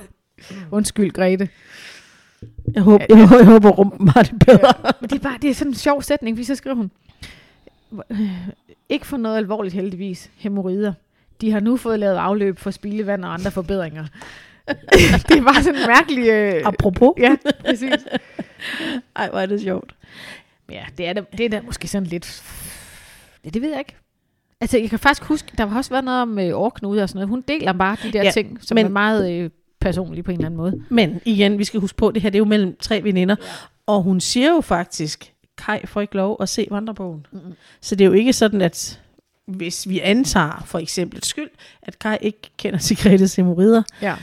Undskyld, 0.70 1.10
Grete. 1.12 1.48
Jeg 2.74 2.82
håber, 2.82 3.06
jeg, 3.08 3.18
jeg 3.18 3.46
håber 3.46 3.70
rumpen 3.70 4.08
har 4.08 4.22
det 4.22 4.38
bedre. 4.46 4.92
Men 5.00 5.10
det 5.10 5.16
er 5.16 5.22
bare 5.22 5.38
det 5.42 5.50
er 5.50 5.54
sådan 5.54 5.70
en 5.70 5.74
sjov 5.74 6.02
sætning, 6.02 6.36
fordi 6.36 6.44
så 6.44 6.54
skriver 6.54 6.76
hun, 6.76 6.90
øh, 8.10 8.30
ikke 8.88 9.06
for 9.06 9.16
noget 9.16 9.36
alvorligt 9.36 9.74
heldigvis, 9.74 10.30
hemorrider. 10.36 10.92
De 11.40 11.52
har 11.52 11.60
nu 11.60 11.76
fået 11.76 11.98
lavet 11.98 12.16
afløb 12.16 12.58
for 12.58 12.70
spildevand 12.70 13.24
og 13.24 13.34
andre 13.34 13.50
forbedringer. 13.50 14.06
det 15.28 15.36
er 15.38 15.42
bare 15.42 15.62
sådan 15.62 15.80
en 15.80 15.86
mærkelig... 15.86 16.28
Øh, 16.28 16.62
Apropos. 16.66 17.12
ja, 17.18 17.36
præcis. 17.66 17.92
Ej, 19.16 19.30
hvor 19.30 19.38
er 19.40 19.46
det 19.46 19.60
sjovt. 19.60 19.94
Ja, 20.70 20.82
det 20.98 21.06
er 21.08 21.12
da, 21.12 21.22
det 21.36 21.46
er 21.46 21.48
da 21.50 21.60
måske 21.66 21.88
sådan 21.88 22.06
lidt... 22.06 22.42
Ja, 23.44 23.50
det 23.50 23.62
ved 23.62 23.70
jeg 23.70 23.78
ikke. 23.78 23.96
Altså, 24.60 24.78
jeg 24.78 24.90
kan 24.90 24.98
faktisk 24.98 25.28
huske, 25.28 25.52
der 25.58 25.66
har 25.66 25.76
også 25.76 25.90
været 25.90 26.04
noget 26.04 26.22
om 26.22 26.38
øh, 26.38 26.50
årknude 26.58 27.02
og 27.02 27.08
sådan 27.08 27.18
noget. 27.18 27.28
Hun 27.28 27.40
deler 27.48 27.72
bare 27.72 27.96
de 28.02 28.12
der 28.12 28.22
Ja, 28.22 28.30
ting, 28.30 28.58
som 28.62 28.74
men- 28.74 28.86
er 28.86 28.90
meget 28.90 29.32
øh, 29.32 29.50
personlige 29.80 30.22
på 30.22 30.30
en 30.30 30.36
eller 30.36 30.46
anden 30.46 30.56
måde. 30.58 30.82
Men 30.88 31.20
igen, 31.24 31.58
vi 31.58 31.64
skal 31.64 31.80
huske 31.80 31.96
på, 31.96 32.10
det 32.10 32.22
her 32.22 32.30
det 32.30 32.36
er 32.36 32.40
jo 32.40 32.44
mellem 32.44 32.76
tre 32.80 33.02
veninder. 33.02 33.36
Ja. 33.40 33.46
Og 33.86 34.02
hun 34.02 34.20
siger 34.20 34.50
jo 34.50 34.60
faktisk, 34.60 35.32
Kai 35.58 35.86
får 35.86 36.00
ikke 36.00 36.16
lov 36.16 36.36
at 36.40 36.48
se 36.48 36.66
vandrebogen. 36.70 37.26
Mm-mm. 37.32 37.52
Så 37.80 37.94
det 37.94 38.04
er 38.04 38.08
jo 38.08 38.12
ikke 38.12 38.32
sådan, 38.32 38.60
at 38.60 39.00
hvis 39.46 39.88
vi 39.88 40.00
antager 40.00 40.62
for 40.66 40.78
eksempel 40.78 41.24
skyld, 41.24 41.50
at 41.82 41.98
Kai 41.98 42.18
ikke 42.20 42.38
kender 42.58 42.78
Sigrettes 42.78 43.36
hemorrider, 43.36 43.82
Ja. 44.02 44.14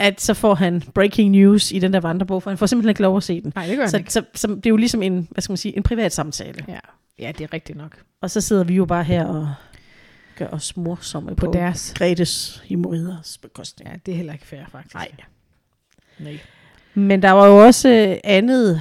At 0.00 0.20
så 0.20 0.34
får 0.34 0.54
han 0.54 0.82
breaking 0.94 1.30
news 1.30 1.72
i 1.72 1.78
den 1.78 1.92
der 1.92 2.00
vandrebog, 2.00 2.42
for 2.42 2.50
han 2.50 2.58
får 2.58 2.66
simpelthen 2.66 2.88
ikke 2.88 3.02
lov 3.02 3.16
at 3.16 3.22
se 3.22 3.40
den. 3.40 3.52
Nej, 3.54 3.66
det 3.66 3.76
gør 3.76 3.86
Så, 3.86 3.96
han 3.96 4.00
ikke. 4.00 4.12
så, 4.12 4.22
så, 4.34 4.48
det 4.48 4.66
er 4.66 4.70
jo 4.70 4.76
ligesom 4.76 5.02
en, 5.02 5.28
hvad 5.30 5.42
skal 5.42 5.52
man 5.52 5.56
sige, 5.56 5.76
en 5.76 5.82
privat 5.82 6.12
samtale. 6.12 6.64
Ja. 6.68 6.78
ja, 7.18 7.32
det 7.38 7.44
er 7.44 7.52
rigtigt 7.52 7.78
nok. 7.78 8.02
Og 8.20 8.30
så 8.30 8.40
sidder 8.40 8.64
vi 8.64 8.74
jo 8.74 8.84
bare 8.84 9.04
her 9.04 9.24
og 9.24 9.54
gør 10.36 10.46
os 10.46 10.76
morsomme 10.76 11.28
på, 11.28 11.34
På 11.34 11.46
på 11.46 11.52
deres... 11.52 11.94
Gretes 11.98 12.62
hemorriders 12.64 13.38
bekostning. 13.38 13.90
Ja, 13.90 13.96
det 14.06 14.12
er 14.12 14.16
heller 14.16 14.32
ikke 14.32 14.46
fair, 14.46 14.60
faktisk. 14.72 14.94
Nej. 14.94 15.08
Nej. 16.18 16.38
Men 16.94 17.22
der 17.22 17.30
var 17.30 17.46
jo 17.46 17.64
også 17.66 17.88
øh, 17.88 18.16
andet, 18.24 18.80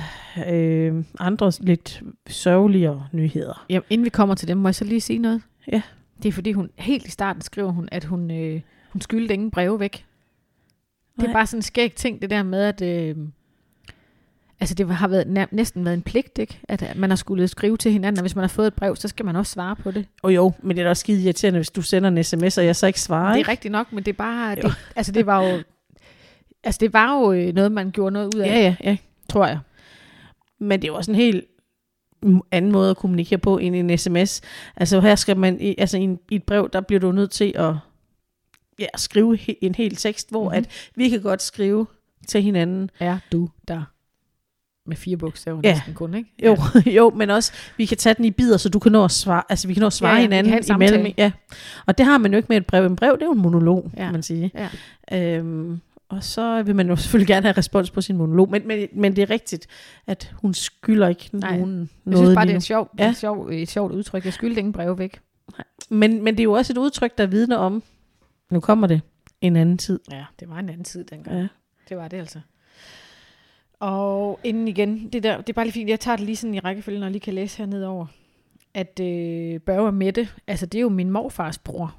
øh, 0.49 1.03
andre 1.19 1.51
lidt 1.60 2.01
sørgeligere 2.27 3.08
nyheder. 3.12 3.65
Ja, 3.69 3.79
inden 3.89 4.05
vi 4.05 4.10
kommer 4.10 4.36
til 4.36 4.47
dem, 4.47 4.58
må 4.58 4.67
jeg 4.67 4.75
så 4.75 4.86
lige 4.86 5.01
sige 5.01 5.19
noget? 5.19 5.41
Ja. 5.71 5.82
Det 6.23 6.29
er 6.29 6.34
fordi, 6.34 6.51
hun 6.51 6.69
helt 6.75 7.08
i 7.08 7.12
starten 7.12 7.41
skriver 7.41 7.71
hun, 7.71 7.89
at 7.91 8.03
hun, 8.03 8.32
øh, 8.32 8.62
hun 8.89 9.01
skyldte 9.01 9.34
ingen 9.34 9.51
breve 9.51 9.79
væk. 9.79 10.05
Det 11.21 11.29
er 11.29 11.34
bare 11.34 11.47
sådan 11.47 11.58
en 11.58 11.62
skæg 11.62 11.93
ting, 11.93 12.21
det 12.21 12.29
der 12.29 12.43
med, 12.43 12.62
at... 12.62 12.82
Øh, 12.82 13.15
altså, 14.60 14.75
det 14.75 14.88
har 14.89 15.08
været, 15.08 15.51
næsten 15.51 15.86
været 15.86 15.93
en 15.93 16.01
pligt, 16.01 16.38
ikke? 16.38 16.60
At 16.69 16.93
man 16.95 17.10
har 17.10 17.17
skulle 17.17 17.47
skrive 17.47 17.77
til 17.77 17.91
hinanden, 17.91 18.19
og 18.19 18.23
hvis 18.23 18.36
man 18.36 18.43
har 18.43 18.47
fået 18.47 18.67
et 18.67 18.73
brev, 18.73 18.95
så 18.95 19.08
skal 19.08 19.25
man 19.25 19.36
også 19.36 19.51
svare 19.51 19.75
på 19.75 19.91
det. 19.91 20.05
Og 20.21 20.36
jo, 20.36 20.51
men 20.62 20.77
det 20.77 20.82
er 20.82 20.84
da 20.84 20.89
også 20.89 21.01
skide 21.01 21.23
irriterende, 21.23 21.58
hvis 21.60 21.69
du 21.69 21.82
sender 21.82 22.10
en 22.10 22.23
sms, 22.23 22.58
og 22.58 22.65
jeg 22.65 22.75
så 22.75 22.88
ikke 22.88 23.01
svarer. 23.01 23.34
Det 23.34 23.41
er 23.41 23.47
rigtigt 23.47 23.71
nok, 23.71 23.93
men 23.93 24.03
det 24.03 24.12
er 24.12 24.17
bare... 24.17 24.49
Jo. 24.49 24.55
Det, 24.62 24.75
altså, 24.95 25.12
det 25.12 25.25
var 25.25 25.43
jo... 25.43 25.63
Altså, 26.63 26.79
det 26.82 26.93
var 26.93 27.19
jo 27.19 27.32
øh, 27.32 27.53
noget, 27.53 27.71
man 27.71 27.91
gjorde 27.91 28.13
noget 28.13 28.36
ud 28.36 28.39
af, 28.39 28.47
Ja, 28.47 28.60
ja, 28.60 28.75
ja. 28.84 28.97
tror 29.29 29.47
jeg. 29.47 29.60
Men 30.60 30.82
det 30.82 30.88
er 30.88 30.91
jo 30.91 30.95
også 30.95 31.12
en 31.12 31.15
helt 31.15 31.45
anden 32.51 32.71
måde 32.71 32.89
at 32.89 32.97
kommunikere 32.97 33.39
på 33.39 33.58
end 33.58 33.75
en 33.75 33.97
sms. 33.97 34.41
Altså 34.75 34.99
her 34.99 35.15
skal 35.15 35.38
man, 35.38 35.75
altså 35.77 35.97
i, 35.97 36.01
en, 36.01 36.19
i 36.32 36.36
et 36.36 36.43
brev, 36.43 36.69
der 36.73 36.82
bliver 36.82 36.99
du 36.99 37.12
nødt 37.12 37.32
til 37.32 37.53
at 37.55 37.73
ja, 38.80 38.88
skrive 38.98 39.38
he, 39.38 39.56
en 39.63 39.76
hel 39.76 39.96
tekst, 39.96 40.30
hvor 40.30 40.44
Mhm. 40.44 40.58
mm-hmm. 40.58 40.65
at 40.65 40.92
vi 40.96 41.10
kan 41.10 41.22
godt 41.22 41.42
skrive 41.42 41.88
til 42.28 42.42
hinanden. 42.42 42.89
Er 43.00 43.18
du 43.32 43.50
der? 43.68 43.82
Med 44.86 44.98
fire 44.98 45.18
bogstaver 45.18 45.60
Ja. 45.63 45.74
næsten 45.74 45.94
kun, 45.94 46.13
ikke? 46.13 46.30
Jo, 46.46 46.58
ja. 46.86 46.92
jo, 46.98 47.10
men 47.10 47.30
også, 47.30 47.52
vi 47.78 47.86
kan 47.86 47.98
tage 47.98 48.13
den 48.13 48.26
i 48.26 48.32
bidder, 48.32 48.58
så 48.58 48.70
du 48.70 48.80
kan 48.80 48.92
nå 48.92 49.04
at 49.06 49.12
svare, 49.12 49.44
altså 49.50 49.68
vi 49.68 49.74
kan 49.74 49.82
nå 49.82 49.88
at 49.88 49.94
svare 49.94 50.12
Ja, 50.12 50.18
ja, 50.18 50.22
hinanden 50.22 50.63
imellem. 50.76 51.13
Ja. 51.18 51.32
Og 51.86 51.98
det 51.98 52.06
har 52.06 52.18
man 52.18 52.32
jo 52.32 52.38
ikke 52.38 52.48
med 52.50 52.58
et 52.58 52.65
brev. 52.65 52.86
En 52.86 52.96
brev, 52.96 53.13
det 53.13 53.22
er 53.22 53.26
jo 53.26 53.32
en 53.32 53.42
monolog, 53.42 53.92
Ja. 53.98 54.04
kan 54.04 54.12
man 54.12 54.24
sige. 54.24 54.52
Ja. 55.12 55.38
Øhm, 55.38 55.80
og 56.10 56.24
så 56.24 56.63
vil 56.63 56.76
man 56.76 56.89
jo 56.89 56.96
selvfølgelig 56.96 57.28
gerne 57.28 57.46
have 57.46 57.58
respons 57.58 57.92
på 57.92 58.02
sin 58.02 58.18
monolog, 58.18 58.52
men, 58.52 58.68
men, 58.68 58.88
men 58.94 59.15
det 59.15 59.22
er 59.22 59.30
rigtigt, 59.30 59.68
at 60.08 60.34
hun 60.42 60.54
skylder 60.54 61.08
ikke 61.08 61.30
Nej. 61.34 61.58
nogen 61.58 61.80
Jeg 61.80 62.12
noget 62.12 62.26
synes 62.28 62.36
bare, 62.36 62.46
det 62.46 62.50
er 62.52 62.54
nu. 62.54 62.58
en 62.58 62.62
sjov, 62.62 62.89
Ja. 63.00 63.04
ja. 63.04 63.10
en 63.10 63.15
sjov, 63.15 63.50
et 63.50 63.70
sjovt 63.70 63.92
udtryk. 63.92 64.26
Jeg 64.26 64.34
skyldte 64.34 64.60
ingen 64.60 64.74
breve 64.74 64.98
væk. 65.00 65.20
Men, 65.89 66.24
men 66.24 66.34
det 66.34 66.39
er 66.39 66.44
jo 66.44 66.54
også 66.54 66.74
et 66.74 66.78
udtryk, 66.78 67.18
der 67.18 67.26
vidner 67.26 67.58
om, 67.58 67.84
nu 68.50 68.60
kommer 68.60 68.88
det, 68.88 69.02
en 69.42 69.56
anden 69.56 69.78
tid. 69.78 70.00
Ja, 70.12 70.26
det 70.40 70.50
var 70.50 70.60
en 70.60 70.70
anden 70.70 70.84
tid 70.84 71.04
dengang. 71.04 71.38
Ja. 71.38 71.48
Det 71.90 71.98
var 71.98 72.08
det 72.08 72.18
altså. 72.18 72.40
Og 73.80 74.40
inden 74.44 74.68
igen, 74.68 75.10
det, 75.10 75.24
der, 75.24 75.38
det 75.38 75.50
er 75.50 75.54
bare 75.54 75.66
lige 75.66 75.74
fint, 75.74 75.90
jeg 75.90 76.00
tager 76.00 76.18
det 76.18 76.26
lige 76.26 76.36
sådan 76.36 76.54
i 76.54 76.60
rækkefølge, 76.60 77.00
når 77.00 77.06
jeg 77.06 77.12
lige 77.12 77.22
kan 77.22 77.34
læse 77.34 77.58
hernede 77.58 77.88
over. 77.88 78.06
At 78.74 79.00
øh, 79.00 79.60
Børge 79.60 79.88
og 79.88 79.94
Mette, 79.94 80.30
altså 80.48 80.66
det 80.66 80.78
er 80.78 80.82
jo 80.82 80.90
min 80.90 81.12
morfars 81.12 81.58
bror. 81.58 81.96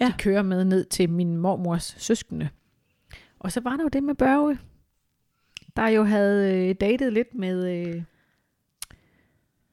Ja. 0.00 0.06
De 0.06 0.14
kører 0.18 0.42
med 0.42 0.64
ned 0.64 0.84
til 0.84 1.10
min 1.10 1.36
mormors 1.36 1.94
søskende. 1.98 2.48
Og 3.38 3.52
så 3.52 3.60
var 3.60 3.76
der 3.76 3.82
jo 3.82 3.88
det 3.88 4.02
med 4.02 4.14
Børge, 4.14 4.58
der 5.76 5.88
jo 5.88 6.04
havde 6.04 6.54
øh, 6.54 6.74
datet 6.80 7.12
lidt 7.12 7.34
med... 7.34 7.68
Øh, 7.70 8.02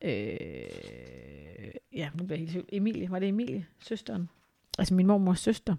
øh, 0.02 1.72
ja, 1.94 2.10
nu 2.20 2.26
bliver 2.26 2.40
jeg 2.40 2.50
helt. 2.50 2.70
Emilie, 2.72 3.12
var 3.12 3.20
det 3.20 3.28
Emilie, 3.28 3.66
søsteren? 3.80 4.30
Altså 4.80 4.94
min 4.94 5.08
mormors 5.08 5.40
søster. 5.40 5.76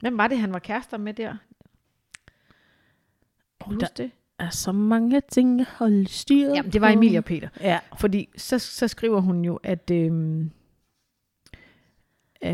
Hvem 0.00 0.18
var 0.18 0.28
det, 0.28 0.38
han 0.38 0.52
var 0.52 0.58
kærester 0.58 0.96
med 0.98 1.14
der? 1.14 1.36
Kan 3.60 3.72
du 3.72 3.78
der- 3.80 3.86
det? 3.96 4.10
er 4.38 4.50
så 4.50 4.72
mange 4.72 5.20
ting 5.20 5.60
at 5.60 5.66
holde 5.66 6.08
styr 6.08 6.48
Jamen, 6.48 6.72
det 6.72 6.80
var 6.80 6.88
og 7.18 7.24
Peter. 7.24 7.48
Ja. 7.60 7.78
Fordi 7.98 8.28
så, 8.36 8.58
så 8.58 8.88
skriver 8.88 9.20
hun 9.20 9.44
jo, 9.44 9.56
at, 9.62 9.90
øhm, 9.90 10.50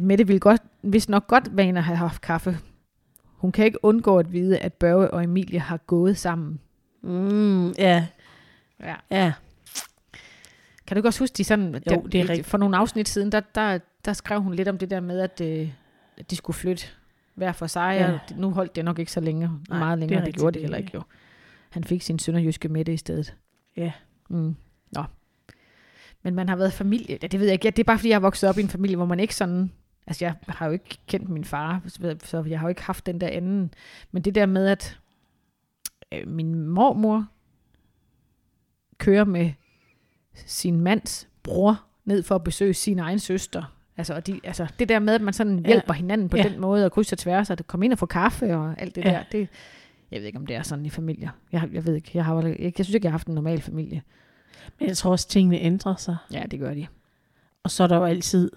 Mette 0.02 0.26
ville 0.26 0.40
godt, 0.40 0.62
hvis 0.82 1.08
nok 1.08 1.26
godt 1.26 1.56
vane 1.56 1.78
at 1.78 1.84
have 1.84 1.96
haft 1.96 2.20
kaffe. 2.22 2.58
Hun 3.24 3.52
kan 3.52 3.64
ikke 3.64 3.84
undgå 3.84 4.18
at 4.18 4.32
vide, 4.32 4.58
at 4.58 4.72
Børge 4.74 5.10
og 5.10 5.24
Emilie 5.24 5.58
har 5.58 5.76
gået 5.76 6.16
sammen. 6.18 6.60
Mm, 7.02 7.70
ja. 7.70 8.06
Ja. 8.80 8.94
Ja. 9.10 9.32
Kan 10.86 10.94
du 10.94 10.98
ikke 10.98 11.08
også 11.08 11.20
huske, 11.20 11.34
de 11.36 11.44
sådan, 11.44 11.74
Jo, 11.92 12.02
det 12.12 12.20
er 12.20 12.28
rigtigt. 12.28 12.46
for 12.46 12.58
nogle 12.58 12.76
afsnit 12.76 13.08
siden, 13.08 13.32
der, 13.32 13.40
der, 13.54 13.78
der 14.04 14.12
skrev 14.12 14.42
hun 14.42 14.54
lidt 14.54 14.68
om 14.68 14.78
det 14.78 14.90
der 14.90 15.00
med, 15.00 15.20
at, 15.20 15.40
øh, 15.40 15.70
at 16.16 16.30
de 16.30 16.36
skulle 16.36 16.54
flytte 16.56 16.84
hver 17.34 17.52
for 17.52 17.66
sig, 17.66 17.96
Ja. 18.00 18.12
og 18.12 18.18
nu 18.36 18.50
holdt 18.50 18.76
det 18.76 18.84
nok 18.84 18.98
ikke 18.98 19.12
så 19.12 19.20
længe, 19.20 19.50
Nej, 19.68 19.78
meget 19.78 19.92
er 19.92 19.96
længere, 19.96 20.16
det, 20.20 20.26
rigtigt, 20.26 20.34
det 20.34 20.40
gjorde 20.40 20.54
det 20.54 20.62
heller 20.62 20.78
ikke 20.78 20.90
jo. 20.94 21.02
Han 21.70 21.84
fik 21.84 22.02
sin 22.02 22.18
sønderjyske 22.18 22.68
Mette 22.68 22.92
i 22.94 22.96
stedet. 22.96 23.34
Ja. 23.76 23.92
Mm. 24.30 24.56
Nå. 24.92 25.04
Men 26.22 26.34
man 26.34 26.48
har 26.48 26.56
været 26.56 26.72
familie, 26.72 27.18
ja, 27.22 27.26
det 27.26 27.40
ved 27.40 27.46
jeg 27.46 27.52
ikke, 27.52 27.66
ja, 27.66 27.70
det 27.70 27.78
er 27.78 27.84
bare 27.84 27.98
fordi, 27.98 28.08
jeg 28.08 28.14
er 28.16 28.20
vokset 28.20 28.48
op 28.48 28.58
i 28.58 28.60
en 28.60 28.68
familie, 28.68 28.96
hvor 28.96 29.06
man 29.06 29.20
ikke 29.20 29.34
sådan, 29.34 29.72
altså 30.06 30.24
jeg 30.24 30.34
har 30.48 30.66
jo 30.66 30.72
ikke 30.72 30.98
kendt 31.06 31.28
min 31.28 31.44
far, 31.44 31.82
så- 31.86 32.16
så 32.24 32.44
jeg 32.44 32.60
har 32.60 32.66
jo 32.66 32.68
ikke 32.68 32.82
haft 32.82 33.06
den 33.06 33.20
der 33.20 33.28
anden, 33.28 33.74
men 34.12 34.22
det 34.22 34.34
der 34.34 34.46
med, 34.46 34.66
at 34.66 34.98
øh, 36.12 36.28
min 36.28 36.54
mormor 36.68 37.26
kører 38.98 39.24
med 39.24 39.52
sin 40.46 40.80
mands 40.80 41.28
bror 41.42 41.82
ned 42.04 42.22
for 42.22 42.34
at 42.34 42.44
besøge 42.44 42.74
sin 42.74 42.98
egen 42.98 43.18
søster. 43.18 43.74
Altså, 43.96 44.14
og 44.14 44.26
de, 44.26 44.40
altså 44.44 44.66
det 44.78 44.88
der 44.88 44.98
med, 44.98 45.14
at 45.14 45.20
man 45.20 45.34
sådan 45.34 45.58
Ja. 45.58 45.66
hjælper 45.66 45.94
hinanden 45.94 46.28
på 46.28 46.36
Ja. 46.36 46.42
den 46.42 46.60
måde, 46.60 46.84
og 46.84 46.92
krydser 46.92 47.16
tværs, 47.16 47.50
og 47.50 47.58
komme 47.66 47.84
ind 47.86 47.92
og 47.92 47.98
få 47.98 48.06
kaffe 48.06 48.56
og 48.56 48.74
alt 48.78 48.94
det 48.94 49.04
Ja. 49.04 49.10
der, 49.10 49.22
det, 49.32 49.48
jeg 50.10 50.20
ved 50.20 50.26
ikke, 50.26 50.38
om 50.38 50.46
det 50.46 50.56
er 50.56 50.62
sådan 50.62 50.86
i 50.86 50.90
familier. 50.90 51.30
Jeg, 51.52 51.68
jeg 51.72 51.86
ved 51.86 51.94
ikke, 51.94 52.10
jeg, 52.14 52.24
har, 52.24 52.42
jeg, 52.42 52.56
jeg 52.60 52.72
synes 52.74 52.90
ikke, 52.94 53.04
jeg 53.06 53.10
har 53.10 53.18
haft 53.18 53.26
en 53.26 53.34
normal 53.34 53.60
familie. 53.60 54.02
Men 54.78 54.88
jeg 54.88 54.96
tror 54.96 55.10
også, 55.10 55.28
tingene 55.28 55.58
ændrer 55.60 55.94
sig. 55.96 56.16
Ja, 56.32 56.42
det 56.50 56.60
gør 56.60 56.74
de. 56.74 56.86
Og 57.62 57.70
så 57.70 57.82
er 57.82 57.86
der 57.86 57.96
jo 57.96 58.04
altid 58.04 58.50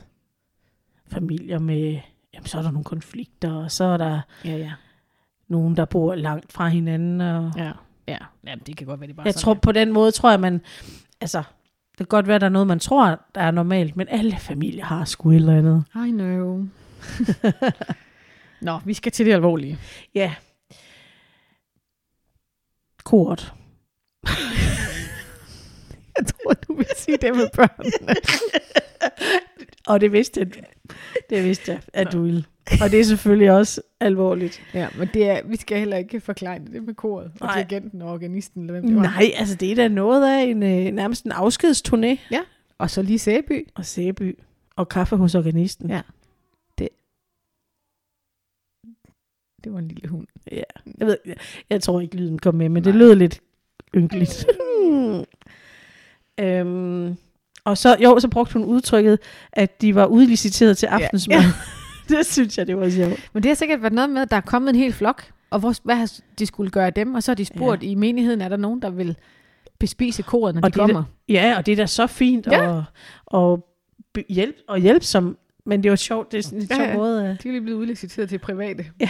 familier 1.08 1.60
med, 1.60 2.00
jamen 2.34 2.46
så 2.46 2.58
er 2.58 2.62
der 2.62 2.72
nogle 2.72 2.84
konflikter, 2.84 3.54
og 3.54 3.72
så 3.72 3.84
er 3.84 3.98
der 3.98 4.20
Ja, 4.46 4.58
ja. 4.58 4.72
nogen, 5.48 5.78
der 5.78 5.86
bor 5.86 6.16
langt 6.16 6.54
fra 6.54 6.68
hinanden. 6.68 7.22
Og 7.22 7.52
Ja, 7.58 7.72
ja. 8.08 8.18
Jamen, 8.48 8.64
det 8.68 8.78
kan 8.78 8.88
godt 8.88 9.00
være, 9.00 9.08
det 9.08 9.16
bare 9.16 9.26
jeg 9.26 9.34
sådan, 9.34 9.44
tror 9.44 9.54
på 9.54 9.72
den 9.72 9.94
måde, 9.94 10.12
tror 10.12 10.30
jeg, 10.30 10.40
man, 10.40 10.62
altså, 11.22 11.44
det 11.98 12.10
kan 12.10 12.18
godt 12.18 12.28
være, 12.28 12.40
der 12.40 12.46
er 12.46 12.50
noget, 12.50 12.68
man 12.68 12.80
tror, 12.80 13.20
der 13.36 13.42
er 13.42 13.52
normalt, 13.52 13.98
men 13.98 14.08
alle 14.10 14.38
familier 14.40 14.86
har 14.86 15.06
sgu 15.06 15.32
et 15.32 15.36
eller 15.36 15.58
andet. 15.58 15.84
I 16.08 16.12
know. 16.12 16.66
Nå, 18.62 18.80
vi 18.86 18.94
skal 18.94 19.12
til 19.12 19.26
det 19.26 19.34
alvorlige. 19.34 19.80
Ja. 20.16 20.34
Kort. 23.04 23.54
Jeg 26.18 26.26
tror, 26.26 26.54
du 26.54 26.76
vil 26.76 26.86
sige 26.96 27.18
det 27.18 27.36
med 27.36 27.48
børnene. 27.56 28.16
Og 29.88 30.02
det 30.02 30.12
vidste 30.12 30.40
jeg, 30.40 30.48
det 31.30 31.44
vidste 31.44 31.72
jeg, 31.72 31.82
at 31.94 32.12
du 32.12 32.22
ville. 32.22 32.46
Og 32.84 32.92
det 32.92 33.00
er 33.00 33.04
selvfølgelig 33.04 33.52
også 33.52 33.82
alvorligt. 34.00 34.62
ja, 34.74 34.88
men 34.98 35.10
det 35.14 35.30
er, 35.30 35.40
vi 35.46 35.58
skal 35.58 35.80
heller 35.80 35.98
ikke 35.98 36.20
forklare 36.20 36.60
det 36.60 36.84
med 36.84 36.94
koret. 36.94 37.32
Og 37.42 37.48
Nej. 37.48 37.54
dirigenten 37.56 38.02
og 38.02 38.14
organisten, 38.14 38.62
eller 38.62 38.74
hvem 38.74 38.88
det 38.88 38.96
var. 38.96 39.02
Nej, 39.02 39.32
altså 39.36 39.56
det 39.56 39.72
er 39.72 39.76
da 39.76 39.88
noget 39.88 40.38
af 40.40 40.44
en, 40.44 40.64
øh, 40.64 40.94
nærmest 40.94 41.26
en 41.26 41.32
afskedsturné. 41.32 42.38
Og 42.78 42.90
så 42.90 43.02
lige 43.02 43.20
Sæby. 43.20 43.68
Og 43.76 43.86
Sæby. 43.86 44.40
Og 44.76 44.90
kaffe 44.90 45.16
hos 45.16 45.36
organisten. 45.36 45.90
Ja. 45.90 46.02
Det 49.64 49.74
var 49.74 49.80
en 49.80 49.88
lille 49.88 50.10
hund. 50.10 50.28
ja. 50.52 50.62
Jeg, 51.00 51.08
ved, 51.08 51.18
jeg, 51.26 51.36
jeg 51.70 51.82
tror 51.82 52.02
ikke, 52.02 52.16
lyden 52.16 52.40
kom 52.40 52.56
med, 52.56 52.70
men 52.70 52.84
det 52.84 52.96
lød 52.96 53.16
lidt 53.16 53.42
ynkeligt. 53.96 54.46
øhm, 56.40 57.16
og 57.64 57.78
så, 57.78 57.98
jo, 58.04 58.20
så 58.20 58.28
brugte 58.28 58.54
hun 58.54 58.64
udtrykket, 58.64 59.20
at 59.54 59.82
de 59.82 59.96
var 59.96 60.06
udliciteret 60.06 60.78
til 60.78 60.86
aftensmad. 60.86 61.38
Ja. 61.38 61.44
det 62.18 62.26
synes 62.26 62.58
jeg, 62.58 62.68
det 62.68 62.78
var 62.78 62.90
sjovt. 62.90 63.30
Men 63.34 63.44
det 63.44 63.50
har 63.50 63.56
sikkert 63.56 63.82
været 63.82 63.94
noget 63.94 64.10
med, 64.10 64.22
at 64.22 64.32
der 64.32 64.38
er 64.38 64.42
kommet 64.42 64.70
en 64.70 64.76
hel 64.76 64.94
flok. 64.94 65.24
Og 65.50 65.60
hvor, 65.60 65.74
hvad 65.84 65.96
har 65.96 66.12
de 66.40 66.46
skulle 66.46 66.72
gøre 66.72 66.86
af 66.86 66.94
dem? 66.94 67.14
Og 67.16 67.24
så 67.24 67.32
har 67.32 67.36
de 67.36 67.46
spurgt 67.46 67.84
ja. 67.84 67.88
i 67.88 67.96
menigheden, 67.96 68.42
er 68.42 68.50
der 68.50 68.58
nogen, 68.58 68.82
der 68.82 68.90
vil 68.90 69.16
bespise 69.80 70.24
koret, 70.24 70.56
når 70.56 70.62
Og 70.62 70.74
de 70.74 70.74
det 70.74 70.80
er 70.82 70.88
kommer? 70.88 71.04
Ja, 71.30 71.54
og 71.58 71.66
det 71.66 71.72
er 71.72 71.76
da 71.76 71.86
så 71.86 72.08
fint 72.08 72.48
Ja. 72.48 72.68
og, 72.72 72.84
og 73.26 73.68
hjælp 74.30 74.56
og 74.68 74.80
hjælp 74.80 75.04
som 75.04 75.38
men 75.66 75.84
det 75.84 75.92
var 75.92 75.96
sjovt, 75.98 76.32
det 76.32 76.38
er 76.38 76.42
sådan 76.44 76.60
en 76.62 76.68
Ja, 76.70 76.76
sjov 76.76 76.86
ja. 76.88 76.96
måde. 76.98 77.22
øh, 77.24 77.28
De 77.30 77.48
er 77.48 77.52
lige 77.52 77.62
blevet 77.62 77.78
udliciteret 77.80 78.30
til 78.30 78.38
private. 78.38 78.86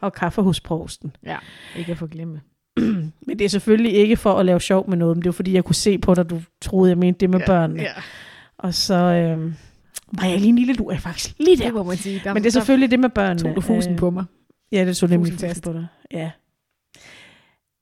Og 0.00 0.12
kaffe 0.12 0.42
hos 0.42 0.60
provsten. 0.60 1.16
Ja, 1.26 1.36
ikke 1.76 1.92
at 1.92 1.98
få 1.98 2.06
glemme. 2.06 2.40
Men 3.26 3.38
det 3.38 3.40
er 3.40 3.48
selvfølgelig 3.48 3.92
ikke 3.94 4.16
for 4.16 4.32
at 4.34 4.46
lave 4.46 4.60
sjov 4.60 4.88
med 4.90 4.96
noget, 4.96 5.16
men 5.16 5.22
det 5.22 5.26
var 5.26 5.32
fordi, 5.32 5.52
jeg 5.52 5.64
kunne 5.64 5.74
se 5.74 5.98
på 5.98 6.14
dig, 6.14 6.30
du 6.30 6.40
troede, 6.60 6.88
jeg 6.90 6.98
mente 6.98 7.20
det 7.20 7.30
med 7.30 7.38
Ja, 7.40 7.46
børnene. 7.46 7.82
Ja, 7.82 7.92
Og 8.58 8.74
så 8.74 8.94
øh, 8.94 9.52
var 10.20 10.26
jeg 10.28 10.38
lige 10.38 10.48
en 10.48 10.56
lille 10.58 10.72
lur, 10.74 10.94
faktisk 10.96 11.34
lige 11.38 11.56
der. 11.56 11.64
det 11.64 11.74
må 11.74 11.82
man 11.82 11.96
sige. 11.96 12.20
Der, 12.24 12.34
Men 12.34 12.42
det 12.42 12.48
er 12.48 12.52
selvfølgelig 12.52 12.90
det 12.90 13.00
med 13.00 13.08
børnene. 13.08 13.40
Tog 13.40 13.56
du 13.56 13.60
fusen 13.60 13.92
Øh, 13.92 13.98
på 13.98 14.10
mig. 14.10 14.24
Ja, 14.72 14.84
det 14.84 14.96
tog 14.96 15.08
nemlig 15.10 15.32
Fusen 15.32 15.60
på 15.62 15.72
dig. 15.72 15.86
Ja. 16.12 16.30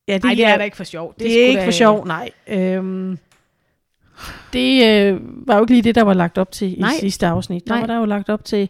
Ja, 0.09 0.15
det, 0.15 0.25
Nej, 0.25 0.35
det 0.35 0.45
er 0.47 0.57
da 0.59 0.65
ikke 0.65 0.77
for 0.77 0.85
sjov. 0.85 1.15
Det, 1.15 1.21
det 1.25 1.43
er 1.45 1.47
ikke 1.49 1.61
da- 1.61 1.67
for 1.67 1.71
sjov, 1.71 2.07
nej. 2.07 2.31
Øhm, 2.49 3.19
det 4.53 4.85
øh, 4.87 5.21
var 5.49 5.55
jo 5.57 5.61
ikke 5.63 5.73
lige 5.73 5.83
det, 5.83 5.95
der 5.95 6.03
var 6.03 6.15
lagt 6.15 6.39
op 6.39 6.53
til 6.53 6.77
Nej. 6.79 6.91
i 6.91 7.01
sidste 7.01 7.27
afsnit. 7.27 7.63
Der 7.69 7.73
Nej. 7.75 7.81
var 7.81 7.87
der 7.87 7.97
jo 7.97 8.05
lagt 8.05 8.29
op 8.29 8.45
til, 8.45 8.69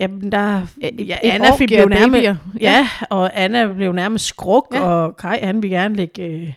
jamen 0.00 0.32
der, 0.32 0.66
ja, 0.98 1.16
Anna 1.22 1.56
fik 1.56 1.68
blev 1.68 1.88
nærmest, 1.88 2.12
babyer. 2.18 2.36
ja, 2.60 2.88
og 3.10 3.40
Anna 3.42 3.72
blev 3.72 3.92
nærmest 3.92 4.24
skruk, 4.26 4.66
Ja. 4.72 4.78
ja. 4.78 4.84
og 4.84 5.16
Kai, 5.16 5.38
han 5.42 5.62
ville 5.62 5.76
gerne 5.76 5.96
lægge 5.96 6.22
øh, 6.22 6.52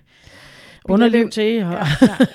underliv 0.85 1.29
til, 1.29 1.63
og, 1.63 1.71
Ja, 1.71 1.85
ja. 2.01 2.25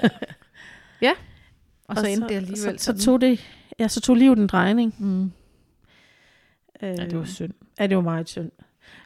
ja. 1.02 1.12
Og 1.88 1.96
så 1.96 2.02
og 2.02 2.10
endte 2.10 2.28
det 2.28 2.34
alligevel 2.34 2.78
så, 2.78 2.92
så, 2.98 3.04
tog 3.04 3.20
det, 3.20 3.40
ja, 3.80 3.88
så 3.88 4.00
tog 4.00 4.16
livet 4.16 4.38
en 4.38 4.46
drejning. 4.46 4.94
Mm. 4.98 5.22
Øh, 5.24 5.30
Ja, 6.82 6.92
det 6.94 7.18
var 7.18 7.24
synd. 7.24 7.52
Ja, 7.80 7.86
det 7.86 7.96
var 7.96 8.02
meget 8.02 8.28
synd. 8.28 8.50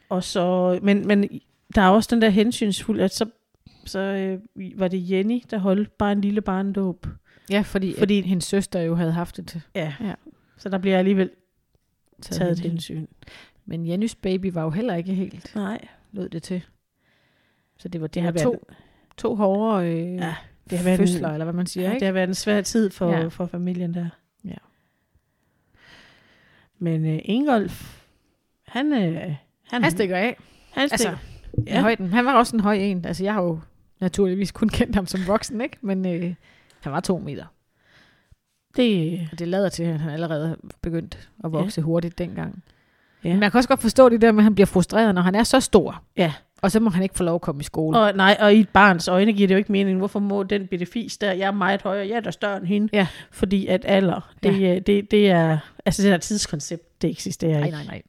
Og 0.08 0.24
så, 0.24 0.78
men, 0.82 1.06
men 1.06 1.28
der 1.74 1.82
er 1.82 1.88
også 1.88 2.08
den 2.14 2.22
der 2.22 2.28
hensynsfuld, 2.28 3.00
at 3.00 3.14
så, 3.14 3.26
så 3.84 3.98
øh, 3.98 4.40
var 4.78 4.88
det 4.88 5.10
Jenny, 5.10 5.42
der 5.50 5.58
holdt 5.58 5.98
bare 5.98 6.12
en 6.12 6.20
lille 6.20 6.40
barndåb. 6.40 7.06
Ja, 7.50 7.60
fordi, 7.60 7.86
Fordi- 7.92 7.98
fordi 7.98 8.20
hendes 8.20 8.44
søster 8.44 8.80
jo 8.80 8.94
havde 8.94 9.12
haft 9.12 9.38
et 9.38 9.60
Ja. 9.74 9.94
Ja. 10.00 10.14
Så 10.56 10.68
der 10.68 10.78
bliver 10.78 10.98
alligevel 10.98 11.30
taget, 12.22 12.38
taget 12.38 12.52
et 12.52 12.58
hensyn. 12.58 12.96
hensyn. 12.96 13.06
Men 13.64 13.86
Jennys 13.88 14.14
baby 14.14 14.52
var 14.52 14.62
jo 14.62 14.70
heller 14.70 14.94
ikke 14.94 15.14
helt, 15.14 15.52
Nej. 15.54 15.88
lød 16.12 16.28
det 16.28 16.42
til. 16.42 16.62
Så 17.78 17.88
det 17.88 18.00
var, 18.00 18.06
det 18.06 18.14
Det 18.14 18.22
har 18.22 18.32
var 18.32 18.40
to, 18.40 18.50
været, 18.50 18.60
to 19.16 19.34
hårde 19.34 19.86
øh, 19.88 20.14
Ja, 20.14 20.34
det 20.70 20.78
har 20.78 20.84
været 20.84 20.98
fødsler, 20.98 21.28
en, 21.28 21.34
eller 21.34 21.44
hvad 21.44 21.54
man 21.54 21.66
siger, 21.66 21.84
ja, 21.84 21.90
ikke? 21.90 22.00
det 22.00 22.06
har 22.06 22.12
været 22.12 22.28
en 22.28 22.34
svær 22.34 22.60
tid 22.60 22.90
for, 22.90 23.10
ja. 23.10 23.26
for 23.28 23.46
familien 23.46 23.94
der. 23.94 24.08
Men 26.84 27.06
øh, 27.06 27.20
Ingolf, 27.24 27.98
han, 28.68 28.92
øh, 28.92 29.34
han, 29.70 29.82
Han 29.82 29.90
stikker 29.90 30.16
af. 30.16 30.36
han 30.72 30.88
stikker. 30.88 31.10
Altså, 31.10 31.24
ja. 31.66 31.80
højden. 31.80 32.12
Han 32.12 32.24
var 32.24 32.34
også 32.34 32.56
en 32.56 32.60
høj 32.60 32.74
en. 32.74 33.04
Altså, 33.04 33.24
jeg 33.24 33.34
har 33.34 33.42
jo 33.42 33.60
naturligvis 34.00 34.52
kun 34.52 34.68
kendt 34.68 34.94
ham 34.94 35.06
som 35.06 35.20
voksen, 35.26 35.60
ikke? 35.60 35.76
Men 35.80 36.06
øh, 36.06 36.34
han 36.80 36.92
var 36.92 37.00
to 37.00 37.18
meter. 37.18 37.44
det, 38.76 39.20
Og 39.32 39.38
det 39.38 39.48
lader 39.48 39.68
til, 39.68 39.82
at 39.82 40.00
han 40.00 40.10
allerede 40.10 40.56
begyndt 40.82 41.28
at 41.44 41.52
vokse 41.52 41.80
ja. 41.80 41.84
hurtigt 41.84 42.18
dengang. 42.18 42.62
Ja. 43.24 43.32
Men 43.32 43.42
jeg 43.42 43.50
kan 43.52 43.58
også 43.58 43.68
godt 43.68 43.80
forstå 43.80 44.08
det 44.08 44.20
der 44.20 44.32
med, 44.32 44.40
at 44.40 44.44
han 44.44 44.54
bliver 44.54 44.66
frustreret, 44.66 45.14
når 45.14 45.22
han 45.22 45.34
er 45.34 45.42
så 45.42 45.60
stor. 45.60 46.02
Ja. 46.16 46.32
Og 46.64 46.70
så 46.70 46.80
må 46.80 46.90
han 46.90 47.02
ikke 47.02 47.14
få 47.14 47.24
lov 47.24 47.34
at 47.34 47.40
komme 47.40 47.60
i 47.60 47.64
skole. 47.64 47.98
og, 47.98 48.12
nej, 48.16 48.36
og 48.40 48.54
i 48.54 48.60
et 48.60 48.68
barns 48.68 49.08
øjne 49.08 49.32
giver 49.32 49.48
det 49.48 49.54
jo 49.54 49.58
ikke 49.58 49.72
mening. 49.72 49.98
Hvorfor 49.98 50.18
må 50.18 50.42
den 50.42 50.66
bitte 50.66 50.86
fis 50.86 51.16
der, 51.16 51.32
jeg 51.32 51.46
er 51.46 51.52
meget 51.52 51.82
højere, 51.82 52.08
jeg 52.08 52.16
er 52.16 52.20
da 52.20 52.30
større 52.30 52.56
end 52.56 52.66
hende. 52.66 52.88
Ja. 52.92 53.06
Fordi 53.30 53.66
at 53.66 53.84
alder, 53.84 54.34
det, 54.42 54.60
ja. 54.60 54.78
det, 54.78 55.10
det 55.10 55.30
er, 55.30 55.58
altså 55.84 56.02
det 56.02 56.10
der 56.10 56.18
tidskoncept, 56.18 57.02
det 57.02 57.10
eksisterer 57.10 57.58
nej, 57.58 57.64
ikke. 57.64 57.76
nej, 57.76 57.86
nej. 57.86 58.02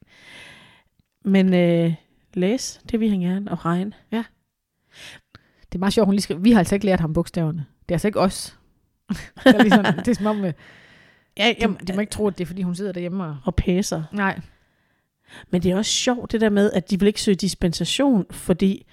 Men 1.24 1.54
øh, 1.54 1.94
læs, 2.34 2.80
det 2.90 3.00
vil 3.00 3.10
han 3.10 3.20
gerne, 3.20 3.50
og 3.50 3.64
regne. 3.64 3.92
Det 4.10 5.74
er 5.74 5.78
meget 5.78 5.94
sjovt, 5.94 6.06
hun 6.06 6.14
lige 6.14 6.22
skriver, 6.22 6.40
vi 6.40 6.52
har 6.52 6.58
altså 6.58 6.74
ikke 6.74 6.86
lært 6.86 7.00
ham 7.00 7.12
bogstaverne. 7.12 7.66
Det 7.88 7.88
er 7.88 7.94
altså 7.94 8.08
ikke 8.08 8.20
os. 8.20 8.58
det, 9.44 9.54
er 9.54 9.62
ligesom, 9.62 9.84
det 9.84 10.08
er 10.08 10.14
som 10.14 10.26
om, 10.26 10.44
øh, 10.44 10.52
Ja, 11.38 11.52
de, 11.60 11.76
de 11.86 11.92
må 11.92 12.00
ikke 12.00 12.10
tro, 12.10 12.26
at 12.26 12.38
det 12.38 12.44
er, 12.44 12.46
fordi 12.46 12.62
hun 12.62 12.74
sidder 12.74 12.92
derhjemme 12.92 13.24
og... 13.24 13.36
og 13.44 13.54
pæser. 13.54 14.02
Nej. 14.12 14.40
Men 15.50 15.62
det 15.62 15.70
er 15.70 15.76
også 15.76 15.90
sjovt 15.90 16.32
det 16.32 16.40
der 16.40 16.50
med, 16.50 16.72
at 16.72 16.90
de 16.90 16.98
vil 16.98 17.06
ikke 17.06 17.20
søge 17.22 17.34
dispensation, 17.34 18.26
fordi 18.30 18.86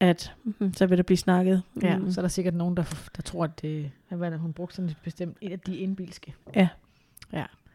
at, 0.00 0.32
mm, 0.58 0.74
så 0.74 0.86
vil 0.86 0.98
der 0.98 1.02
blive 1.04 1.16
snakket. 1.16 1.62
Ja, 1.82 1.98
Mm. 1.98 2.10
så 2.12 2.20
er 2.20 2.22
der 2.22 2.28
sikkert 2.28 2.54
nogen, 2.54 2.76
der, 2.76 3.08
der 3.16 3.22
tror, 3.22 3.44
at 3.44 3.62
det, 3.62 3.90
hvad 4.08 4.30
det, 4.30 4.38
hun 4.40 4.52
brugte 4.52 4.76
sådan 4.76 4.90
et 4.90 4.96
bestemt, 5.04 5.38
et 5.40 5.52
af 5.52 5.60
de 5.60 5.76
indbilske. 5.76 6.34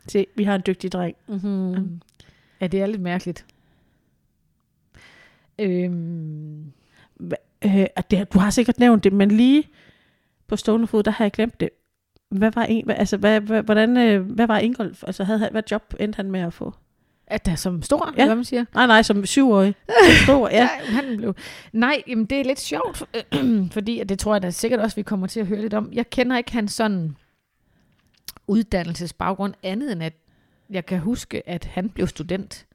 Se, 0.07 0.25
vi 0.35 0.43
har 0.43 0.55
en 0.55 0.61
dygtig 0.67 0.91
dreng. 0.91 1.15
Mm-hmm. 1.27 1.49
Mm. 1.51 2.01
Ja, 2.61 2.67
det 2.67 2.81
er 2.81 2.85
lidt 2.85 3.01
mærkeligt. 3.01 3.45
Øhm, 5.59 6.71
Øh, 7.65 7.85
at 7.95 8.11
det, 8.11 8.33
du 8.33 8.39
har 8.39 8.49
sikkert 8.49 8.79
nævnt 8.79 9.03
det, 9.03 9.13
men 9.13 9.31
lige 9.31 9.63
på 10.47 10.55
stående 10.55 10.87
fod, 10.87 11.03
der 11.03 11.11
har 11.11 11.25
jeg 11.25 11.31
glemt 11.31 11.59
det. 11.59 11.69
Hvad 12.29 12.51
var, 12.51 12.63
en, 12.63 12.89
altså, 12.89 13.17
hvad, 13.17 13.41
hvordan, 13.61 13.97
øh, 13.97 14.21
hvad 14.31 14.47
var 14.47 14.57
Ingolf? 14.59 15.03
Altså, 15.07 15.23
havde, 15.23 15.49
hvad 15.51 15.63
job 15.71 15.93
endte 15.99 16.17
han 16.17 16.31
med 16.31 16.39
at 16.39 16.53
få? 16.53 16.73
At 17.27 17.45
der 17.45 17.51
er 17.51 17.55
som 17.55 17.81
stor, 17.81 18.13
Ja. 18.17 18.21
ja. 18.21 18.27
hvad 18.27 18.35
man 18.35 18.45
siger. 18.45 18.65
Nej, 18.73 18.87
nej, 18.87 19.01
som 19.01 19.25
syvårig. 19.25 19.75
Stor, 20.23 20.49
ja. 20.49 20.63
Nej, 20.77 20.85
han 20.85 21.17
blev... 21.17 21.33
Nej, 21.73 22.03
jamen 22.07 22.25
det 22.25 22.39
er 22.39 22.43
lidt 22.43 22.59
sjovt, 22.59 23.03
fordi 23.71 23.99
og 23.99 24.09
det 24.09 24.19
tror 24.19 24.33
jeg 24.35 24.41
da 24.41 24.49
sikkert 24.49 24.79
også, 24.79 24.95
vi 24.95 25.01
kommer 25.01 25.27
til 25.27 25.39
at 25.39 25.47
høre 25.47 25.61
lidt 25.61 25.73
om. 25.73 25.89
Jeg 25.93 26.09
kender 26.09 26.37
ikke 26.37 26.51
hans 26.53 26.71
sådan 26.73 27.15
uddannelsesbaggrund 28.47 29.53
andet 29.63 29.91
end, 29.91 30.03
at 30.03 30.13
jeg 30.69 30.85
kan 30.85 30.99
huske, 30.99 31.49
at 31.49 31.65
han 31.65 31.89
blev 31.89 32.07
student. 32.07 32.65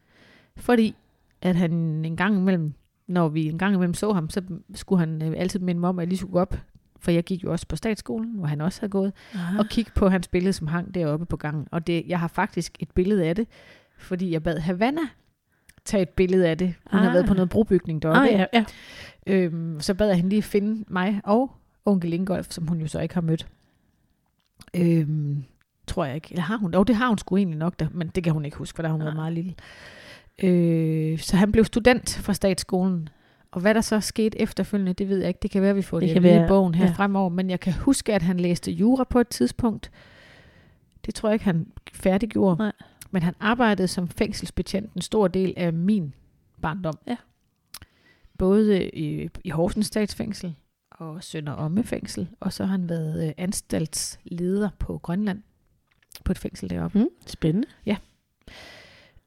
Fordi 0.56 0.94
at 1.42 1.56
han 1.56 1.72
en 2.04 2.16
gang 2.16 2.36
imellem, 2.36 2.72
når 3.06 3.28
vi 3.28 3.46
en 3.48 3.58
gang 3.58 3.74
imellem 3.74 3.94
så 3.94 4.12
ham, 4.12 4.30
så 4.30 4.42
skulle 4.74 5.00
han 5.00 5.22
øh, 5.22 5.32
altid 5.36 5.60
minde 5.60 5.80
mig 5.80 5.88
om, 5.88 5.98
at 5.98 6.02
jeg 6.02 6.08
lige 6.08 6.18
skulle 6.18 6.32
gå 6.32 6.38
op. 6.38 6.54
For 7.00 7.10
jeg 7.10 7.24
gik 7.24 7.44
jo 7.44 7.52
også 7.52 7.66
på 7.66 7.76
statsskolen, 7.76 8.34
hvor 8.34 8.46
han 8.46 8.60
også 8.60 8.80
havde 8.80 8.90
gået. 8.90 9.12
Aha. 9.34 9.58
og 9.58 9.66
kigge 9.66 9.90
på 9.94 10.08
hans 10.08 10.28
billede, 10.28 10.52
som 10.52 10.66
hang 10.66 10.94
deroppe 10.94 11.26
på 11.26 11.36
gangen. 11.36 11.68
Og 11.70 11.86
det, 11.86 12.04
jeg 12.06 12.20
har 12.20 12.28
faktisk 12.28 12.76
et 12.80 12.90
billede 12.90 13.24
af 13.26 13.34
det, 13.36 13.48
fordi 14.00 14.32
jeg 14.32 14.42
bad 14.42 14.58
Havana 14.58 15.00
tage 15.84 16.02
et 16.02 16.08
billede 16.08 16.48
af 16.48 16.58
det. 16.58 16.74
Hun 16.90 16.98
ah. 16.98 17.02
har 17.02 17.08
Ah. 17.10 17.14
været 17.14 17.26
på 17.26 17.34
noget 17.34 17.50
brobygning 17.50 18.02
deroppe. 18.02 18.20
Ah, 18.20 18.32
ja, 18.32 18.46
ja. 18.52 18.64
øhm, 19.26 19.80
så 19.80 19.94
bad 19.94 20.06
jeg 20.06 20.16
hende 20.16 20.30
lige 20.30 20.42
finde 20.42 20.84
mig 20.88 21.20
og 21.24 21.50
onkel 21.84 22.12
Ingolf, 22.12 22.46
som 22.50 22.66
hun 22.66 22.80
jo 22.80 22.86
så 22.86 23.00
ikke 23.00 23.14
har 23.14 23.20
mødt. 23.20 23.46
Øhm, 24.74 25.44
tror 25.86 26.04
jeg 26.04 26.14
ikke. 26.14 26.28
Eller 26.30 26.42
har 26.42 26.56
hun? 26.56 26.74
Jo, 26.74 26.82
det 26.82 26.96
har 26.96 27.08
hun 27.08 27.18
sgu 27.18 27.36
egentlig 27.36 27.58
nok, 27.58 27.80
da, 27.80 27.88
men 27.92 28.08
det 28.08 28.24
kan 28.24 28.32
hun 28.32 28.44
ikke 28.44 28.56
huske, 28.56 28.76
for 28.76 28.82
der 28.82 28.90
hun 28.90 29.02
Ah. 29.02 29.14
meget 29.14 29.32
lille. 29.32 29.54
Øh, 30.42 31.18
så 31.18 31.36
han 31.36 31.52
blev 31.52 31.64
student 31.64 32.18
fra 32.22 32.34
statsskolen. 32.34 33.08
Og 33.52 33.60
hvad 33.60 33.74
der 33.74 33.80
så 33.80 34.00
skete 34.00 34.40
efterfølgende, 34.40 34.92
det 34.92 35.08
ved 35.08 35.18
jeg 35.18 35.28
ikke. 35.28 35.38
Det 35.42 35.50
kan 35.50 35.62
være, 35.62 35.70
at 35.70 35.76
vi 35.76 35.82
får 35.82 36.00
Det 36.00 36.08
det, 36.14 36.22
kan 36.22 36.44
i 36.44 36.48
bogen 36.48 36.74
her 36.74 36.86
ja. 36.86 36.92
fremover. 36.92 37.28
Men 37.28 37.50
jeg 37.50 37.60
kan 37.60 37.72
huske, 37.72 38.14
at 38.14 38.22
han 38.22 38.40
læste 38.40 38.70
jura 38.72 39.04
på 39.04 39.20
et 39.20 39.28
tidspunkt. 39.28 39.90
Det 41.06 41.14
tror 41.14 41.28
jeg 41.28 41.34
ikke, 41.34 41.44
han 41.44 41.66
færdiggjorde. 41.92 42.56
Nej. 42.58 42.72
Men 43.10 43.22
han 43.22 43.34
arbejdede 43.40 43.88
som 43.88 44.08
fængselsbetjent 44.08 44.94
en 44.94 45.02
stor 45.02 45.28
del 45.28 45.54
af 45.56 45.72
min 45.72 46.14
barndom. 46.62 46.98
Ja. 47.06 47.16
Både 48.38 48.90
i, 48.90 49.28
i 49.44 49.50
Horsens 49.50 49.86
statsfængsel 49.86 50.54
og 50.90 51.24
Sønder 51.24 51.52
Omme 51.52 51.84
fængsel. 51.84 52.28
Og 52.40 52.52
så 52.52 52.64
har 52.64 52.70
han 52.70 52.88
været 52.88 53.26
øh, 53.26 53.32
anstaltsleder 53.36 54.70
på 54.78 54.98
Grønland. 54.98 55.42
På 56.24 56.32
et 56.32 56.38
fængsel 56.38 56.70
deroppe. 56.70 56.98
Mm, 56.98 57.08
spændende. 57.26 57.68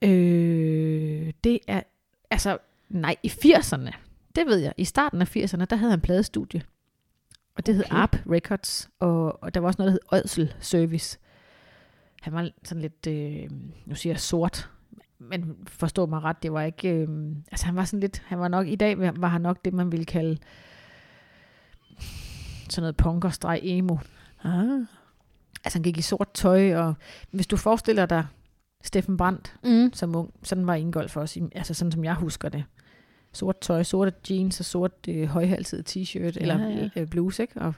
Øh, 0.03 1.33
det 1.43 1.59
er, 1.67 1.81
altså, 2.29 2.57
nej, 2.89 3.15
i 3.23 3.27
80'erne, 3.27 3.91
det 4.35 4.47
ved 4.47 4.57
jeg, 4.57 4.73
i 4.77 4.85
starten 4.85 5.21
af 5.21 5.35
80'erne, 5.35 5.65
der 5.65 5.75
havde 5.75 5.91
han 5.91 6.01
pladestudie. 6.01 6.61
Og 7.55 7.65
det 7.65 7.75
hed 7.75 7.83
Okay. 7.85 7.95
ARP 7.95 8.15
Records, 8.31 8.89
og, 8.99 9.43
og 9.43 9.53
der 9.53 9.59
var 9.59 9.67
også 9.67 9.81
noget, 9.81 9.93
der 9.93 9.99
hed 10.15 10.21
Ådsel 10.23 10.53
Service. 10.59 11.19
Han 12.23 12.33
var 12.33 12.49
sådan 12.63 12.81
lidt, 12.81 13.07
øh, 13.07 13.49
nu 13.85 13.95
siger 13.95 14.13
jeg 14.13 14.19
sort, 14.19 14.69
men 15.19 15.55
forstå 15.67 16.05
mig 16.05 16.23
ret, 16.23 16.43
det 16.43 16.53
var 16.53 16.61
ikke, 16.61 16.89
øh, 16.89 17.07
altså 17.51 17.65
han 17.65 17.75
var 17.75 17.85
sådan 17.85 17.99
lidt, 17.99 18.23
han 18.25 18.39
var 18.39 18.47
nok, 18.47 18.67
i 18.67 18.75
dag 18.75 18.97
var 19.21 19.27
han 19.27 19.41
nok 19.41 19.65
det, 19.65 19.73
man 19.73 19.91
ville 19.91 20.05
kalde 20.05 20.37
sådan 22.69 22.81
noget 22.81 22.97
punker-emo. 22.97 23.97
Ah. 24.43 24.79
Altså 25.65 25.77
han 25.79 25.83
gik 25.83 25.97
i 25.97 26.01
sort 26.01 26.27
tøj, 26.33 26.75
og 26.75 26.93
hvis 27.31 27.47
du 27.47 27.57
forestiller 27.57 28.05
dig 28.05 28.25
Steffen 28.83 29.17
Brandt, 29.17 29.55
Mm. 29.63 29.93
som 29.93 30.15
ung. 30.15 30.33
Sådan 30.43 30.67
var 30.67 30.73
Ingolf 30.73 31.17
også, 31.17 31.39
i- 31.39 31.49
altså 31.55 31.73
sådan 31.73 31.91
som 31.91 32.03
jeg 32.03 32.13
husker 32.15 32.49
det. 32.49 32.63
Sort 33.33 33.59
tøj, 33.59 33.83
sorte 33.83 34.13
jeans 34.29 34.59
og 34.59 34.65
sort 34.65 34.91
øh, 35.09 35.27
højhalset 35.27 35.89
t-shirt, 35.89 36.19
Ja, 36.19 36.29
eller 36.41 36.69
ja. 36.69 36.89
øh, 37.01 37.07
bluse, 37.07 37.43
ikke? 37.43 37.61
Og, 37.61 37.73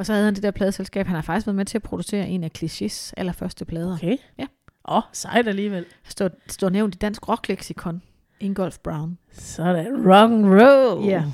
og 0.00 0.06
så 0.06 0.12
havde 0.12 0.24
han 0.24 0.34
det 0.34 0.42
der 0.42 0.50
pladeselskab. 0.50 1.06
Han 1.06 1.14
har 1.14 1.22
faktisk 1.22 1.46
været 1.46 1.56
med 1.56 1.64
til 1.64 1.78
at 1.78 1.82
producere 1.82 2.28
en 2.28 2.44
af 2.44 2.50
Clichés 2.58 3.12
allerførste 3.16 3.64
plader. 3.64 3.94
Okay. 3.94 4.16
Ja. 4.38 4.46
Åh, 4.88 4.96
oh, 4.96 5.02
sejt 5.12 5.48
alligevel. 5.48 5.84
Står, 6.04 6.30
står 6.46 6.68
nævnt 6.68 6.94
i 6.94 6.98
Dansk 6.98 7.28
Rocklexikon. 7.28 8.02
Ingolf 8.40 8.78
Brown. 8.78 9.18
Sådan, 9.32 10.06
wrong 10.06 10.46
row. 10.46 11.04
Ja. 11.04 11.24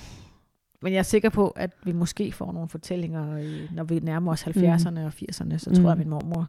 Men 0.82 0.92
jeg 0.92 0.98
er 0.98 1.02
sikker 1.02 1.28
på, 1.28 1.48
at 1.48 1.70
vi 1.84 1.92
måske 1.92 2.32
får 2.32 2.52
nogle 2.52 2.68
fortællinger, 2.68 3.26
når 3.74 3.84
vi 3.84 3.98
nærmer 3.98 4.32
os 4.32 4.42
70'erne 4.46 5.00
og 5.00 5.12
80'erne, 5.22 5.58
så 5.58 5.70
tror 5.70 5.78
Mm. 5.78 5.84
jeg, 5.84 5.92
at 5.92 5.98
min 5.98 6.08
mormor 6.08 6.46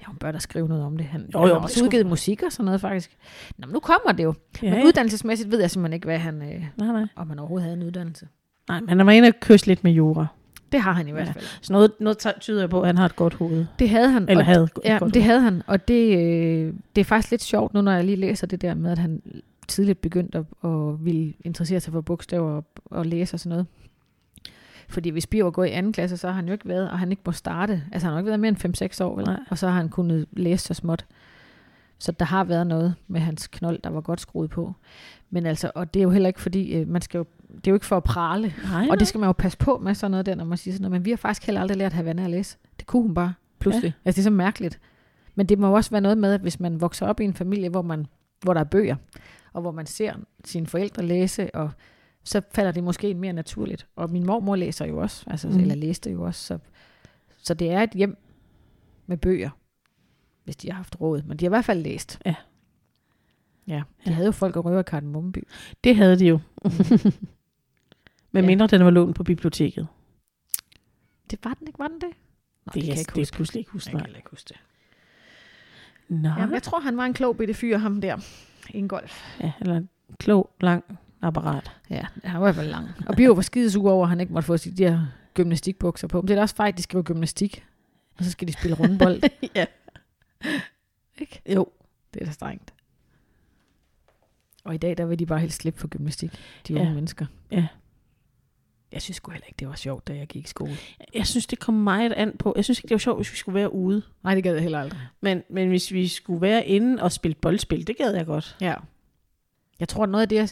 Ja, 0.00 0.06
hun 0.06 0.16
bør 0.16 0.32
da 0.32 0.38
skrive 0.38 0.68
noget 0.68 0.84
om 0.84 0.96
det. 0.96 1.06
Han, 1.06 1.30
Jo, 1.34 1.38
han 1.40 1.48
har 1.48 1.54
også 1.54 1.74
skulle- 1.74 1.86
udgivet 1.86 2.06
musik 2.06 2.42
og 2.42 2.52
sådan 2.52 2.64
noget, 2.64 2.80
faktisk. 2.80 3.16
Nå, 3.58 3.66
men 3.66 3.72
nu 3.72 3.80
kommer 3.80 4.12
det 4.12 4.24
jo. 4.24 4.34
Ja, 4.62 4.70
Men 4.70 4.80
ja. 4.80 4.86
uddannelsesmæssigt 4.86 5.50
ved 5.50 5.60
jeg 5.60 5.70
simpelthen 5.70 5.94
ikke, 5.94 6.04
hvad 6.04 6.18
han, 6.18 6.42
øh, 6.42 6.64
Nej, 6.76 6.92
nej. 6.92 7.06
om 7.16 7.28
han 7.28 7.38
overhovedet 7.38 7.64
havde 7.64 7.76
en 7.76 7.82
uddannelse. 7.86 8.28
Nej, 8.68 8.80
men 8.80 8.88
han 8.88 9.06
var 9.06 9.12
inde 9.12 9.28
og 9.28 9.34
kysse 9.40 9.66
lidt 9.66 9.84
med 9.84 9.92
jura. 9.92 10.26
Det 10.72 10.80
har 10.80 10.92
han 10.92 11.08
i 11.08 11.10
hvert 11.12 11.28
fald. 11.28 11.44
Så 11.60 11.72
noget, 11.72 11.92
noget 12.00 12.18
ty- 12.18 12.38
tyder 12.40 12.66
på, 12.66 12.80
at 12.80 12.86
han 12.86 12.98
har 12.98 13.04
et 13.06 13.16
godt 13.16 13.34
hoved. 13.34 13.66
Det 13.78 13.90
havde 13.90 14.08
han. 14.08 14.28
Eller 14.28 14.44
havde 14.44 14.68
ja, 14.84 14.98
godt 14.98 15.14
det 15.14 15.22
havde 15.22 15.40
han. 15.40 15.62
Og 15.66 15.88
det, 15.88 16.18
øh, 16.18 16.74
det 16.96 17.00
er 17.00 17.04
faktisk 17.04 17.30
lidt 17.30 17.42
sjovt 17.42 17.74
nu, 17.74 17.80
når 17.80 17.92
jeg 17.92 18.04
lige 18.04 18.16
læser 18.16 18.46
det 18.46 18.62
der 18.62 18.74
med, 18.74 18.90
at 18.92 18.98
han 18.98 19.22
tidligt 19.68 20.00
begyndte 20.00 20.38
at, 20.38 20.44
at 20.70 21.04
ville 21.04 21.32
interessere 21.44 21.80
sig 21.80 21.92
for 21.92 22.00
bogstaver 22.00 22.50
og, 22.50 22.64
og 22.84 23.06
læse 23.06 23.34
og 23.34 23.40
sådan 23.40 23.50
noget. 23.50 23.66
Fordi 24.88 25.08
hvis 25.10 25.26
Biver 25.26 25.50
går 25.50 25.64
i 25.64 25.70
anden 25.70 25.92
klasse, 25.92 26.16
så 26.16 26.26
har 26.26 26.34
han 26.34 26.46
jo 26.46 26.52
ikke 26.52 26.68
været, 26.68 26.90
og 26.90 26.98
han 26.98 27.10
ikke 27.10 27.22
må 27.26 27.32
starte. 27.32 27.82
Altså 27.92 28.06
han 28.06 28.12
har 28.12 28.12
jo 28.12 28.18
ikke 28.18 28.28
været 28.28 28.40
mere 28.40 28.48
end 28.48 29.00
5-6 29.00 29.04
år, 29.04 29.16
vel? 29.16 29.26
Og 29.50 29.58
så 29.58 29.68
har 29.68 29.74
han 29.76 29.88
kunnet 29.88 30.26
læse 30.32 30.64
så 30.64 30.74
småt. 30.74 31.06
Så 31.98 32.12
der 32.12 32.24
har 32.24 32.44
været 32.44 32.66
noget 32.66 32.94
med 33.08 33.20
hans 33.20 33.46
knold, 33.46 33.78
der 33.84 33.90
var 33.90 34.00
godt 34.00 34.20
skruet 34.20 34.50
på. 34.50 34.74
Men 35.30 35.46
altså, 35.46 35.70
og 35.74 35.94
det 35.94 36.00
er 36.00 36.04
jo 36.04 36.10
heller 36.10 36.28
ikke 36.28 36.40
fordi, 36.40 36.74
øh, 36.74 36.88
man 36.88 37.02
skal 37.02 37.18
jo, 37.18 37.24
det 37.54 37.66
er 37.66 37.70
jo 37.70 37.74
ikke 37.74 37.86
for 37.86 37.96
at 37.96 38.04
prale. 38.04 38.54
Nej, 38.64 38.86
Og 38.90 38.98
det 38.98 39.08
skal 39.08 39.18
man 39.18 39.26
jo 39.28 39.32
passe 39.32 39.58
på 39.58 39.78
med 39.78 39.94
sådan 39.94 40.10
noget 40.10 40.26
der, 40.26 40.34
når 40.34 40.44
man 40.44 40.58
siger 40.58 40.74
sådan 40.74 40.82
noget. 40.82 40.92
Men 40.92 41.04
vi 41.04 41.10
har 41.10 41.16
faktisk 41.16 41.46
heller 41.46 41.60
aldrig 41.60 41.76
lært 41.78 41.92
Havana 41.92 42.24
at 42.24 42.30
læse. 42.30 42.56
Det 42.78 42.86
kunne 42.86 43.02
hun 43.02 43.14
bare 43.14 43.34
pludselig. 43.58 43.88
Ja. 43.88 44.08
Altså 44.08 44.16
det 44.16 44.22
er 44.22 44.30
så 44.30 44.36
mærkeligt. 44.36 44.80
Men 45.34 45.46
det 45.46 45.58
må 45.58 45.66
jo 45.66 45.72
også 45.72 45.90
være 45.90 46.00
noget 46.00 46.18
med, 46.18 46.32
at 46.32 46.40
hvis 46.40 46.60
man 46.60 46.80
vokser 46.80 47.06
op 47.06 47.20
i 47.20 47.24
en 47.24 47.34
familie, 47.34 47.68
hvor, 47.68 47.82
man, 47.82 48.06
hvor 48.42 48.54
der 48.54 48.60
er 48.60 48.64
bøger, 48.64 48.96
og 49.52 49.60
hvor 49.60 49.70
man 49.70 49.86
ser 49.86 50.14
sine 50.44 50.66
forældre 50.66 51.02
læse, 51.02 51.54
og 51.54 51.70
så 52.24 52.40
falder 52.54 52.72
det 52.72 52.84
måske 52.84 53.14
mere 53.14 53.32
naturligt. 53.32 53.86
Og 53.96 54.10
min 54.10 54.26
mormor 54.26 54.56
læser 54.56 54.86
jo 54.86 54.98
også, 54.98 55.24
altså, 55.26 55.48
Mm. 55.48 55.54
mm. 55.54 55.60
eller 55.60 55.74
læste 55.74 56.10
jo 56.10 56.22
også. 56.22 56.44
Så, 56.46 56.58
så 57.38 57.54
det 57.54 57.70
er 57.70 57.82
et 57.82 57.90
hjem 57.90 58.16
med 59.06 59.16
bøger, 59.16 59.50
hvis 60.44 60.56
de 60.56 60.68
har 60.70 60.76
haft 60.76 61.00
råd. 61.00 61.22
Men 61.22 61.36
de 61.36 61.44
har 61.44 61.48
i 61.48 61.54
hvert 61.56 61.64
fald 61.64 61.82
læst. 61.82 62.18
Ja. 62.26 62.34
Ja, 63.68 63.74
de 63.76 63.82
Ja. 64.06 64.10
havde 64.12 64.26
jo 64.26 64.32
folk 64.32 64.56
at 64.56 64.64
røve 64.64 64.80
i 64.80 64.82
Kardemommeby. 64.82 65.48
Det 65.84 65.96
havde 65.96 66.18
de 66.18 66.26
jo. 66.26 66.38
Men 68.36 68.44
Ja. 68.44 68.46
mindre 68.50 68.66
den 68.66 68.84
var 68.84 68.90
lånt 68.90 69.16
på 69.16 69.22
biblioteket. 69.24 69.86
Det 71.30 71.38
var 71.44 71.54
den 71.54 71.66
ikke, 71.66 71.78
var 71.78 71.88
den 71.88 72.00
det? 72.00 72.08
Nå, 72.66 72.70
det, 72.74 72.82
kan 72.82 72.82
jeg 72.82 72.98
ikke 72.98 73.12
det 73.14 73.20
huske. 73.20 73.34
er 73.34 73.36
pludselig 73.36 73.58
ikke 73.60 73.70
huske. 73.72 73.90
Jeg 73.96 74.00
kan 74.06 74.16
ikke 74.16 74.30
huske 74.30 74.48
det. 74.48 74.56
Nå. 76.08 76.28
Ja, 76.28 76.46
jeg 76.52 76.62
tror, 76.62 76.80
han 76.80 76.96
var 76.96 77.04
en 77.04 77.14
klog 77.14 77.36
bitte 77.36 77.54
fyr, 77.54 77.78
ham 77.78 78.00
der. 78.00 78.16
Ingolf. 78.70 79.22
Ja, 79.40 79.52
eller 79.60 79.76
en 79.76 79.88
klog, 80.18 80.50
lang 80.60 80.84
apparat. 81.22 81.70
Ja, 81.90 82.06
han 82.24 82.40
var 82.40 82.46
i 82.48 82.52
hvert 82.52 82.54
fald 82.54 82.68
lang. 82.70 82.88
Og 83.08 83.16
Bio 83.16 83.32
var 83.32 83.42
skide 83.42 83.70
sur 83.70 83.90
over, 83.90 84.02
at 84.02 84.08
han 84.08 84.20
ikke 84.20 84.32
måtte 84.32 84.46
få 84.46 84.56
de 84.56 84.70
der 84.70 85.06
gymnastikbukser 85.34 86.08
på. 86.08 86.20
Men 86.20 86.28
det 86.28 86.34
er 86.34 86.38
da 86.38 86.42
også 86.42 86.56
fejl, 86.56 86.76
de 86.76 86.82
skriver 86.82 87.02
gymnastik. 87.04 87.64
Og 88.18 88.24
så 88.24 88.30
skal 88.30 88.48
de 88.48 88.52
spille 88.52 88.76
rundbold. 88.76 89.22
ja. 89.56 89.64
ikke? 91.18 91.40
Jo. 91.54 91.66
Det 92.14 92.22
er 92.22 92.26
da 92.26 92.32
strengt. 92.32 92.74
Og 94.64 94.74
i 94.74 94.78
dag, 94.78 94.96
der 94.96 95.06
vil 95.06 95.18
de 95.18 95.26
bare 95.26 95.40
helst 95.40 95.60
slippe 95.62 95.80
for 95.80 95.88
gymnastik. 95.88 96.30
De 96.68 96.72
Ja. 96.74 96.80
unge 96.80 96.94
mennesker. 96.94 97.26
Ja. 97.50 97.66
Jeg 98.92 99.02
synes 99.02 99.16
sgu 99.16 99.30
heller 99.30 99.46
ikke, 99.46 99.56
det 99.58 99.68
var 99.68 99.74
sjovt, 99.74 100.08
da 100.08 100.14
jeg 100.16 100.26
gik 100.26 100.44
i 100.44 100.48
skole. 100.48 100.76
Jeg 101.14 101.26
synes, 101.26 101.46
det 101.46 101.58
kom 101.58 101.74
meget 101.74 102.12
an 102.12 102.36
på. 102.38 102.52
Jeg 102.56 102.64
synes 102.64 102.78
ikke, 102.78 102.88
det 102.88 102.94
var 102.94 102.98
sjovt, 102.98 103.18
hvis 103.18 103.32
vi 103.32 103.36
skulle 103.36 103.54
være 103.54 103.72
ude. 103.74 104.02
Nej, 104.24 104.34
det 104.34 104.44
gad 104.44 104.52
jeg 104.52 104.62
heller 104.62 104.80
aldrig. 104.80 105.00
Men, 105.20 105.42
men 105.50 105.68
hvis 105.68 105.92
vi 105.92 106.08
skulle 106.08 106.40
være 106.40 106.66
inde 106.66 107.02
og 107.02 107.12
spille 107.12 107.34
boldspil, 107.34 107.86
det 107.86 107.96
gad 107.96 108.14
jeg 108.14 108.26
godt. 108.26 108.56
Ja. 108.60 108.74
Jeg 109.80 109.88
tror, 109.88 110.06
noget 110.06 110.22
af 110.22 110.28
det, 110.28 110.36
jeg, 110.36 110.48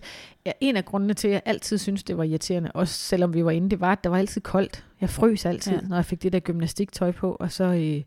ja, 0.47 0.53
en 0.61 0.77
af 0.77 0.85
grundene 0.85 1.15
til, 1.15 1.29
at 1.29 1.35
jeg 1.35 1.43
altid 1.45 1.79
synes, 1.79 2.03
det 2.03 2.17
var 2.17 2.25
irriterende, 2.25 2.73
også 2.75 2.95
selvom 2.95 3.35
vi 3.35 3.45
var 3.45 3.51
inde, 3.51 3.71
det 3.71 3.81
var, 3.81 3.93
at 3.93 4.05
der 4.05 4.11
var 4.11 4.19
altid 4.19 4.41
koldt. 4.41 4.85
Jeg 5.01 5.11
frøs 5.11 5.45
altid, 5.47 5.73
Ja. 5.73 5.81
når 5.81 5.97
jeg 5.97 6.05
fik 6.05 6.23
det 6.23 6.33
der 6.33 6.41
gymnastiktøj 6.41 7.13
på, 7.13 7.31
og 7.41 7.53
så, 7.53 7.65
øh, 7.65 8.03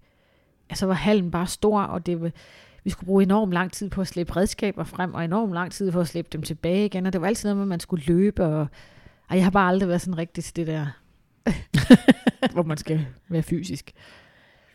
så 0.75 0.85
var 0.85 0.93
hallen 0.93 1.31
bare 1.31 1.47
stor, 1.47 1.81
og 1.81 2.05
det 2.05 2.33
vi 2.83 2.89
skulle 2.89 3.07
bruge 3.07 3.23
enormt 3.23 3.53
lang 3.53 3.71
tid 3.71 3.89
på 3.89 4.01
at 4.01 4.07
slæbe 4.07 4.35
redskaber 4.35 4.83
frem, 4.83 5.13
og 5.13 5.25
enormt 5.25 5.53
lang 5.53 5.71
tid 5.71 5.91
på 5.91 5.99
at 5.99 6.07
slæbe 6.07 6.27
dem 6.31 6.41
tilbage 6.41 6.85
igen, 6.85 7.05
og 7.05 7.13
det 7.13 7.21
var 7.21 7.27
altid 7.27 7.47
noget 7.49 7.57
med, 7.57 7.63
at 7.63 7.67
man 7.67 7.79
skulle 7.79 8.05
løbe, 8.05 8.45
og 8.45 8.67
ej, 9.29 9.37
jeg 9.37 9.43
har 9.45 9.51
bare 9.51 9.67
aldrig 9.69 9.89
været 9.89 10.01
sådan 10.01 10.17
rigtig 10.17 10.43
til 10.43 10.55
det 10.55 10.67
der, 10.67 10.87
hvor 12.53 12.63
man 12.63 12.77
skal 12.77 13.05
være 13.29 13.43
fysisk. 13.43 13.91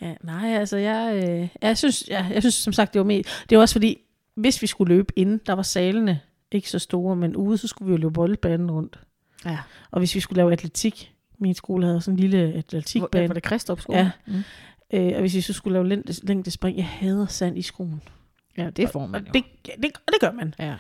Ja, 0.01 0.15
nej, 0.23 0.49
altså 0.59 0.77
jeg, 0.77 1.23
øh, 1.29 1.49
jeg, 1.63 1.79
synes, 1.79 2.05
ja, 2.09 2.27
jeg 2.33 2.43
synes 2.43 2.55
som 2.55 2.73
sagt, 2.73 2.93
det 2.95 2.99
var 2.99 3.05
mere... 3.07 3.23
Det 3.51 3.59
var 3.59 3.63
også 3.63 3.75
fordi, 3.75 3.99
hvis 4.35 4.63
vi 4.63 4.67
skulle 4.67 4.95
løbe 4.95 5.13
inden, 5.17 5.41
der 5.47 5.53
var 5.53 5.63
salene 5.63 6.21
ikke 6.53 6.71
så 6.71 6.79
store, 6.79 7.17
men 7.17 7.37
ude, 7.37 7.59
så 7.59 7.69
skulle 7.69 7.87
vi 7.87 7.93
jo 7.93 7.97
løbe 7.99 8.13
boldbanen 8.13 8.71
rundt. 8.71 9.01
Ja. 9.45 9.59
Og 9.91 9.99
hvis 9.99 10.15
vi 10.15 10.21
skulle 10.21 10.37
lave 10.37 10.53
atletik, 10.53 11.13
min 11.39 11.55
skole 11.55 11.87
havde 11.87 12.01
sådan 12.01 12.15
en 12.15 12.21
lille 12.21 12.47
Hvor, 12.51 12.59
atletikbane. 12.59 13.29
var 13.29 13.35
det 13.35 13.43
Kristrup 13.43 13.81
skole? 13.81 13.99
Ja. 13.99 14.11
Mm. 14.27 14.43
Øh, 14.95 15.13
og 15.15 15.21
hvis 15.21 15.35
vi 15.35 15.41
så 15.41 15.53
skulle 15.53 15.73
lave 15.73 15.89
længde, 15.89 16.27
længdespring, 16.27 16.77
jeg 16.77 16.87
hader 16.87 17.27
sand 17.27 17.59
i 17.59 17.63
skoen. 17.63 18.03
ja, 18.59 18.71
det 18.71 18.89
får 18.91 19.07
man 19.07 19.21
Og 19.21 19.27
jo. 19.27 19.33
det, 19.35 19.45
det, 19.67 19.77
det 20.07 20.21
gør 20.21 20.33
man. 20.33 20.55
Ja. 20.59 20.75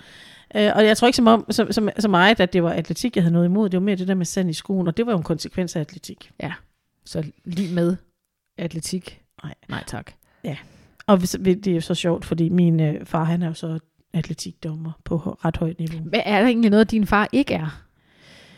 Øh, 0.56 0.70
og 0.74 0.86
jeg 0.86 0.96
tror 0.96 1.06
ikke 1.06 1.16
som 1.16 1.26
om, 1.26 1.46
som, 1.50 1.72
som, 1.72 1.88
så 1.98 2.08
meget, 2.08 2.40
at 2.40 2.52
det 2.52 2.62
var 2.62 2.72
atletik, 2.72 3.16
jeg 3.16 3.24
havde 3.24 3.32
noget 3.32 3.46
imod. 3.46 3.68
Det 3.68 3.76
var 3.80 3.84
mere 3.84 3.96
det 3.96 4.08
der 4.08 4.14
med 4.14 4.26
sand 4.26 4.50
i 4.50 4.52
skoen, 4.52 4.88
og 4.88 4.96
det 4.96 5.06
var 5.06 5.12
jo 5.12 5.18
en 5.18 5.24
konsekvens 5.24 5.76
af 5.76 5.80
atletik. 5.80 6.30
Så 7.04 7.24
lige 7.44 7.74
med 7.74 7.96
atletik. 8.58 9.20
Nej. 9.42 9.54
Nej, 9.68 9.84
tak. 9.86 10.12
Og 11.06 11.16
hvis, 11.16 11.36
det 11.44 11.66
er 11.66 11.74
jo 11.74 11.80
så 11.80 11.94
sjovt, 11.94 12.24
fordi 12.24 12.48
min 12.48 12.80
øh, 12.80 13.06
far, 13.06 13.24
han 13.24 13.42
er 13.42 13.46
jo 13.46 13.54
så 13.54 13.78
atletikdommer 14.14 14.92
på 15.04 15.16
ret 15.16 15.56
højt 15.56 15.78
niveau. 15.78 16.00
Hvad 16.00 16.20
er 16.24 16.40
der 16.40 16.46
egentlig 16.46 16.70
noget, 16.70 16.90
din 16.90 17.06
far 17.06 17.28
ikke 17.32 17.54
er? 17.54 17.82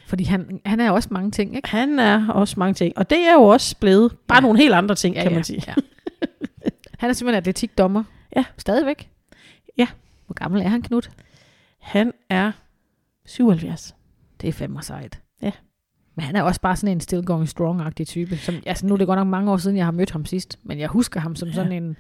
Fordi 0.07 0.25
han, 0.25 0.61
han 0.67 0.81
er 0.81 0.91
også 0.91 1.09
mange 1.13 1.31
ting, 1.31 1.57
ikke? 1.57 1.69
Han 1.69 1.99
er 1.99 2.29
også 2.29 2.55
mange 2.59 2.75
ting, 2.75 2.99
og 2.99 3.11
det 3.11 3.19
er 3.19 3.33
jo 3.33 3.43
også 3.43 3.77
blevet 3.77 4.13
bare 4.27 4.37
ja. 4.37 4.37
Ja. 4.37 4.41
nogle 4.41 4.59
helt 4.59 4.75
andre 4.75 4.95
ting, 4.95 5.15
ja, 5.15 5.23
kan 5.23 5.33
man 5.33 5.45
sige. 5.45 5.63
Ja. 5.67 5.75
han 6.99 7.11
er 7.11 7.15
simpelthen 7.15 7.39
atletikdommer. 7.39 8.05
Ja. 8.37 8.45
Stadigvæk. 8.59 9.11
Ja. 9.79 9.87
Hvor 10.27 10.35
gammel 10.35 10.63
er 10.63 10.69
han, 10.69 10.83
Knut? 10.83 11.11
Han 11.85 12.13
er 12.31 12.53
77. 13.27 13.95
Det 14.41 14.49
er 14.49 14.53
fandme 14.53 14.83
sejt. 14.83 15.21
Ja. 15.43 15.51
Men 16.15 16.25
han 16.25 16.37
er 16.37 16.43
også 16.43 16.61
bare 16.61 16.77
sådan 16.77 16.93
en 16.97 17.01
still 17.01 17.25
going 17.25 17.49
strong-agtig 17.49 18.05
type. 18.07 18.37
Som, 18.37 18.55
altså 18.67 18.87
nu 18.87 18.95
er 18.95 18.99
det 18.99 19.07
godt 19.07 19.19
nok 19.19 19.27
mange 19.27 19.53
år 19.53 19.57
siden, 19.57 19.77
jeg 19.77 19.85
har 19.85 19.93
mødt 19.93 20.11
ham 20.11 20.25
sidst. 20.27 20.59
Men 20.63 20.79
jeg 20.81 20.89
husker 20.89 21.21
ham 21.21 21.37
som 21.37 21.49
Ja. 21.49 21.55
sådan 21.55 21.73
en... 21.73 21.97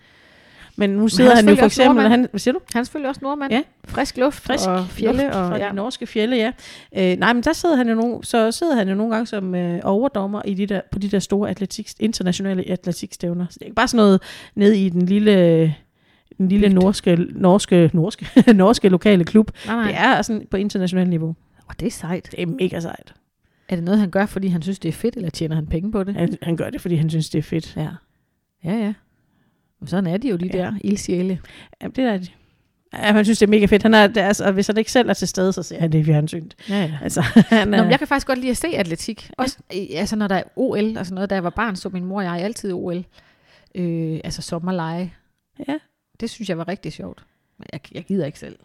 Men 0.76 0.90
nu 0.90 1.08
sidder 1.08 1.30
er 1.30 1.36
han 1.36 1.48
jo 1.48 1.56
for 1.56 1.66
eksempel, 1.66 2.08
han, 2.08 2.26
hvad 2.30 2.40
siger 2.40 2.52
du? 2.52 2.60
Han 2.72 2.80
er 2.80 2.84
selvfølgelig 2.84 3.08
også 3.08 3.20
nordmand. 3.22 3.52
Ja. 3.52 3.62
Frisk 3.84 4.16
luft 4.16 4.40
Frisk 4.40 4.68
og 4.68 4.86
fjelle. 4.86 5.22
luft 5.22 5.34
Og, 5.34 5.48
fra 5.48 5.56
ja. 5.58 5.68
de 5.68 5.74
norske 5.74 6.06
fjelle, 6.06 6.36
ja. 6.36 6.52
Øh, 6.96 7.18
nej, 7.18 7.32
men 7.32 7.42
der 7.42 7.52
sidder 7.52 7.76
han 7.76 7.88
jo 7.88 7.94
nogle, 7.94 8.24
så 8.24 8.52
sidder 8.52 8.76
han 8.76 8.88
jo 8.88 8.94
nogle 8.94 9.14
gange 9.14 9.26
som 9.26 9.54
øh, 9.54 9.80
overdommer 9.84 10.42
i 10.44 10.54
de 10.54 10.66
der, 10.66 10.80
på 10.92 10.98
de 10.98 11.08
der 11.08 11.18
store 11.18 11.50
atletik, 11.50 11.90
internationale 12.00 12.70
atletikstævner. 12.70 13.46
Så 13.50 13.54
det 13.54 13.62
er 13.62 13.66
ikke 13.66 13.74
bare 13.74 13.88
sådan 13.88 14.04
noget 14.04 14.22
ned 14.54 14.72
i 14.72 14.88
den 14.88 15.06
lille, 15.06 15.74
den 16.38 16.48
lille 16.48 16.66
Bygd. 16.68 16.74
norske, 16.74 17.16
norske, 17.30 17.90
norske, 17.92 18.26
norske 18.52 18.88
lokale 18.88 19.24
klub. 19.24 19.50
Nej, 19.66 19.76
nej. 19.76 19.86
Det 19.86 19.96
er 19.98 20.22
sådan 20.22 20.46
på 20.50 20.56
internationalt 20.56 21.10
niveau. 21.10 21.36
Og 21.68 21.80
det 21.80 21.86
er 21.86 21.90
sejt. 21.90 22.28
Det 22.30 22.42
er 22.42 22.46
mega 22.46 22.80
sejt. 22.80 23.14
Er 23.68 23.74
det 23.76 23.84
noget, 23.84 24.00
han 24.00 24.10
gør, 24.10 24.26
fordi 24.26 24.48
han 24.48 24.62
synes, 24.62 24.78
det 24.78 24.88
er 24.88 24.92
fedt, 24.92 25.16
eller 25.16 25.30
tjener 25.30 25.54
han 25.54 25.66
penge 25.66 25.92
på 25.92 26.04
det? 26.04 26.14
Han, 26.16 26.36
han 26.42 26.56
gør 26.56 26.70
det, 26.70 26.80
fordi 26.80 26.94
han 26.94 27.10
synes, 27.10 27.30
det 27.30 27.38
er 27.38 27.42
fedt. 27.42 27.76
Ja. 27.76 27.88
Ja, 28.64 28.72
ja. 28.78 28.94
Men 29.80 29.86
sådan 29.88 30.06
er 30.06 30.16
de 30.16 30.28
jo, 30.28 30.36
de 30.36 30.46
Ja. 30.46 30.58
der 30.58 30.72
ildsjæle. 30.80 31.40
Ja, 31.82 31.86
det 31.88 32.04
er 32.04 32.16
det. 32.16 32.32
Ja, 32.94 32.98
han 33.12 33.24
synes, 33.24 33.38
det 33.38 33.46
er 33.46 33.50
mega 33.50 33.66
fedt. 33.66 33.82
Han 33.82 33.94
er, 33.94 34.06
det 34.06 34.16
er, 34.16 34.26
altså, 34.26 34.52
hvis 34.52 34.66
han 34.66 34.78
ikke 34.78 34.92
selv 34.92 35.08
er 35.08 35.14
til 35.14 35.28
stede, 35.28 35.52
så 35.52 35.62
ser 35.62 35.80
han 35.80 35.92
det 35.92 35.98
i 35.98 36.04
fjernsynet. 36.04 36.54
Ja, 36.68 36.74
ja. 36.80 36.98
Altså, 37.02 37.20
han 37.48 37.68
Nå, 37.68 37.76
men 37.76 37.90
jeg 37.90 37.98
kan 37.98 38.08
faktisk 38.08 38.26
godt 38.26 38.38
lide 38.38 38.50
at 38.50 38.56
se 38.56 38.68
atletik. 38.68 39.30
Også, 39.38 39.58
ja. 39.72 39.76
altså 39.98 40.16
når 40.16 40.28
der 40.28 40.34
er 40.34 40.42
OL 40.56 40.98
og 40.98 41.06
sådan 41.06 41.14
noget. 41.14 41.30
Da 41.30 41.34
jeg 41.34 41.44
var 41.44 41.50
barn, 41.50 41.76
så 41.76 41.88
min 41.88 42.04
mor 42.04 42.18
og 42.18 42.24
jeg 42.24 42.32
altid 42.44 42.72
OL. 42.72 43.04
Øh, 43.74 44.20
altså 44.24 44.42
sommerleje. 44.42 45.12
Ja. 45.68 45.74
Det 46.24 46.30
synes 46.30 46.48
jeg 46.48 46.58
var 46.58 46.68
rigtig 46.68 46.92
sjovt. 46.92 47.24
Men 47.58 47.66
jeg, 47.72 47.80
jeg 47.92 48.04
gider 48.04 48.26
ikke 48.26 48.38
selv 48.38 48.56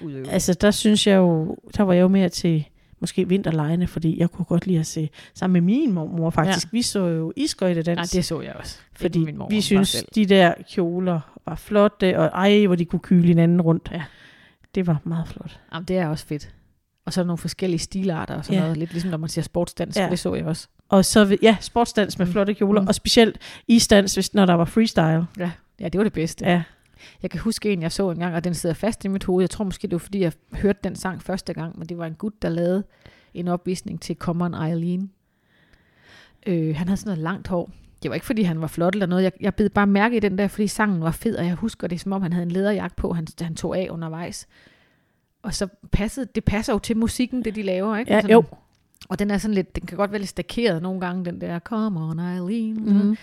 udøve. 0.00 0.28
Altså, 0.28 0.54
der 0.54 0.70
synes 0.70 1.06
jeg 1.06 1.16
jo, 1.16 1.56
der 1.76 1.82
var 1.82 1.92
jeg 1.92 2.00
jo 2.02 2.08
mere 2.08 2.28
til 2.28 2.64
måske 3.00 3.28
vinterlejene, 3.28 3.86
fordi 3.86 4.18
jeg 4.20 4.30
kunne 4.30 4.44
godt 4.44 4.66
lide 4.66 4.78
at 4.80 4.86
se, 4.86 5.10
sammen 5.34 5.52
med 5.64 5.74
min 5.76 5.92
mormor 5.92 6.30
faktisk, 6.30 6.66
ja. 6.66 6.68
vi 6.72 6.82
så 6.82 7.06
jo 7.06 7.32
isskøjtedans. 7.36 7.96
Nej, 7.96 8.06
det 8.12 8.24
så 8.24 8.40
jeg 8.40 8.52
også. 8.54 8.78
fordi 8.92 9.18
min 9.24 9.36
mor, 9.38 9.48
vi 9.48 9.60
synes, 9.60 9.88
selv. 9.88 10.06
de 10.14 10.26
der 10.26 10.54
kjoler 10.70 11.20
var 11.46 11.54
flotte, 11.54 12.18
og 12.18 12.26
ej, 12.26 12.66
hvor 12.66 12.74
de 12.76 12.84
kunne 12.84 13.00
kyle 13.00 13.26
hinanden 13.26 13.60
rundt. 13.60 13.88
Ja. 13.92 14.02
Det 14.74 14.86
var 14.86 15.00
meget 15.04 15.28
flot. 15.28 15.60
Jamen, 15.72 15.84
det 15.84 15.98
er 15.98 16.08
også 16.08 16.26
fedt. 16.26 16.54
Og 17.06 17.12
så 17.12 17.24
nogle 17.24 17.38
forskellige 17.38 17.78
stilarter 17.78 18.34
og 18.34 18.44
sådan 18.44 18.54
Ja. 18.58 18.60
noget. 18.60 18.76
Lidt 18.76 18.92
ligesom 18.92 19.10
når 19.10 19.18
man 19.18 19.28
siger 19.28 19.42
sportsdans, 19.42 19.96
Ja. 19.96 20.08
det 20.10 20.18
så 20.18 20.34
jeg 20.34 20.44
også. 20.44 20.68
Og 20.88 21.04
så, 21.04 21.38
ja, 21.42 21.56
sportsdans 21.60 22.18
med 22.18 22.26
Mm. 22.26 22.32
flotte 22.32 22.54
kjoler, 22.54 22.80
Mm. 22.80 22.88
og 22.88 22.94
specielt 22.94 23.38
isdans, 23.68 24.14
hvis, 24.14 24.34
når 24.34 24.46
der 24.46 24.54
var 24.54 24.64
freestyle. 24.64 25.26
Ja, 25.38 25.50
ja 25.80 25.88
det 25.88 25.98
var 25.98 26.04
det 26.04 26.12
bedste. 26.12 26.44
Ja. 26.48 26.62
Jeg 27.22 27.30
kan 27.30 27.40
huske 27.40 27.72
en, 27.72 27.82
jeg 27.82 27.92
så 27.92 28.10
engang, 28.10 28.34
og 28.34 28.44
den 28.44 28.54
sidder 28.54 28.74
fast 28.74 29.04
i 29.04 29.08
mit 29.08 29.24
hoved. 29.24 29.42
Jeg 29.42 29.50
tror 29.50 29.64
måske, 29.64 29.82
det 29.82 29.92
var, 29.92 29.98
fordi 29.98 30.20
jeg 30.20 30.32
hørte 30.52 30.78
den 30.84 30.96
sang 30.96 31.22
første 31.22 31.54
gang, 31.54 31.78
men 31.78 31.88
det 31.88 31.98
var 31.98 32.06
en 32.06 32.14
gut, 32.14 32.42
der 32.42 32.48
lavede 32.48 32.84
en 33.34 33.48
opvisning 33.48 34.00
til 34.00 34.16
Common 34.16 34.54
Eileen. 34.54 35.10
Øh, 36.46 36.76
han 36.76 36.88
havde 36.88 36.96
sådan 36.96 37.08
noget 37.10 37.22
langt 37.22 37.48
hår. 37.48 37.70
Det 38.02 38.08
var 38.10 38.14
ikke, 38.14 38.26
fordi 38.26 38.42
han 38.42 38.60
var 38.60 38.66
flot 38.66 38.94
eller 38.94 39.06
noget. 39.06 39.22
Jeg, 39.22 39.32
jeg 39.40 39.54
bed 39.54 39.68
bare 39.68 39.86
mærke 39.86 40.16
i 40.16 40.20
den 40.20 40.38
der, 40.38 40.48
fordi 40.48 40.66
sangen 40.66 41.02
var 41.02 41.10
fed, 41.10 41.36
og 41.36 41.46
jeg 41.46 41.54
husker 41.54 41.86
det, 41.86 42.00
som 42.00 42.12
om 42.12 42.22
han 42.22 42.32
havde 42.32 42.42
en 42.46 42.50
læderjakke 42.50 42.96
på, 42.96 43.12
han, 43.12 43.26
han 43.40 43.54
tog 43.54 43.78
af 43.78 43.88
undervejs. 43.90 44.46
Og 45.42 45.54
så 45.54 45.68
passede, 45.92 46.26
det 46.34 46.44
passer 46.44 46.72
jo 46.72 46.78
til 46.78 46.96
musikken, 46.96 47.44
det 47.44 47.54
de 47.54 47.62
laver, 47.62 47.96
ikke? 47.96 48.12
Ja, 48.12 48.20
Sådan- 48.20 48.32
jo. 48.32 48.44
Og 49.08 49.18
den 49.18 49.30
er 49.30 49.38
sådan 49.38 49.54
lidt, 49.54 49.76
den 49.76 49.86
kan 49.86 49.96
godt 49.96 50.10
være 50.12 50.18
lidt 50.20 50.28
stakeret 50.28 50.82
nogle 50.82 51.00
gange, 51.00 51.24
den 51.24 51.40
der 51.40 51.58
Come 51.58 52.00
on 52.00 52.18
Eileen. 52.18 52.74
Mm. 52.76 53.16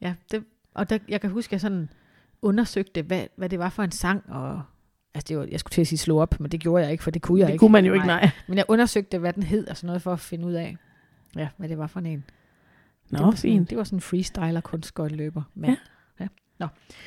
Ja, 0.00 0.14
det, 0.30 0.44
Og 0.74 0.90
der, 0.90 0.98
jeg 1.08 1.20
kan 1.20 1.30
huske, 1.30 1.48
at 1.48 1.52
jeg 1.52 1.60
sådan 1.60 1.88
undersøgte, 2.42 3.02
hvad, 3.02 3.24
hvad 3.36 3.48
det 3.48 3.58
var 3.58 3.68
for 3.68 3.82
en 3.82 3.90
sang, 3.90 4.22
og 4.28 4.62
altså 5.14 5.28
det 5.28 5.38
var, 5.38 5.46
jeg 5.50 5.60
skulle 5.60 5.72
til 5.72 5.80
at 5.80 5.86
sige 5.86 5.98
slå 5.98 6.20
op, 6.20 6.40
men 6.40 6.50
det 6.50 6.60
gjorde 6.60 6.82
jeg 6.82 6.92
ikke, 6.92 7.04
for 7.04 7.10
det 7.10 7.22
kunne 7.22 7.40
jeg 7.40 7.46
det 7.46 7.52
ikke. 7.52 7.60
kunne 7.60 7.72
man 7.72 7.84
jo 7.84 7.94
ikke, 7.94 8.06
nej. 8.06 8.30
Men 8.46 8.58
jeg 8.58 8.64
undersøgte, 8.68 9.18
hvad 9.18 9.32
den 9.32 9.42
hed, 9.42 9.68
og 9.68 9.76
sådan 9.76 9.86
noget, 9.86 10.02
for 10.02 10.12
at 10.12 10.20
finde 10.20 10.46
ud 10.46 10.52
af, 10.52 10.76
ja, 11.36 11.48
hvad 11.56 11.68
det 11.68 11.78
var 11.78 11.86
for 11.86 12.00
en. 12.00 12.24
Nå, 13.10 13.18
det 13.18 13.26
var 13.26 13.30
sådan, 13.30 13.38
fint. 13.38 13.70
Det 13.70 13.78
var 13.78 13.84
sådan 13.84 13.96
en 13.96 14.00
freestyler 14.00 14.60
kunstskøjteløber. 14.60 15.42
Men 15.54 15.76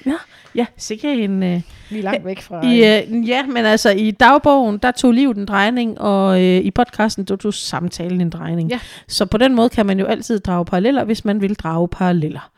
Ja. 0.05 0.11
Ja, 0.55 0.65
sikkert 0.77 1.17
en... 1.17 1.43
Øh, 1.43 1.61
lige 1.89 2.01
langt 2.01 2.25
væk 2.25 2.41
fra... 2.41 2.65
i, 2.65 2.77
øh, 2.77 3.29
ja, 3.29 3.45
men 3.45 3.65
altså 3.65 3.89
i 3.89 4.11
dagbogen, 4.11 4.77
der 4.77 4.91
tog 4.91 5.11
livet 5.11 5.37
en 5.37 5.45
drejning, 5.45 6.01
og 6.01 6.41
øh, 6.41 6.57
i 6.57 6.71
podcasten, 6.71 7.23
der 7.23 7.35
tog 7.35 7.53
samtalen 7.53 8.21
en 8.21 8.29
drejning. 8.29 8.69
Ja. 8.69 8.79
Så 9.07 9.25
på 9.25 9.37
den 9.37 9.55
måde 9.55 9.69
kan 9.69 9.85
man 9.85 9.99
jo 9.99 10.05
altid 10.05 10.39
drage 10.39 10.65
paralleller, 10.65 11.03
hvis 11.03 11.25
man 11.25 11.41
vil 11.41 11.55
drage 11.55 11.87
paralleller. 11.87 12.51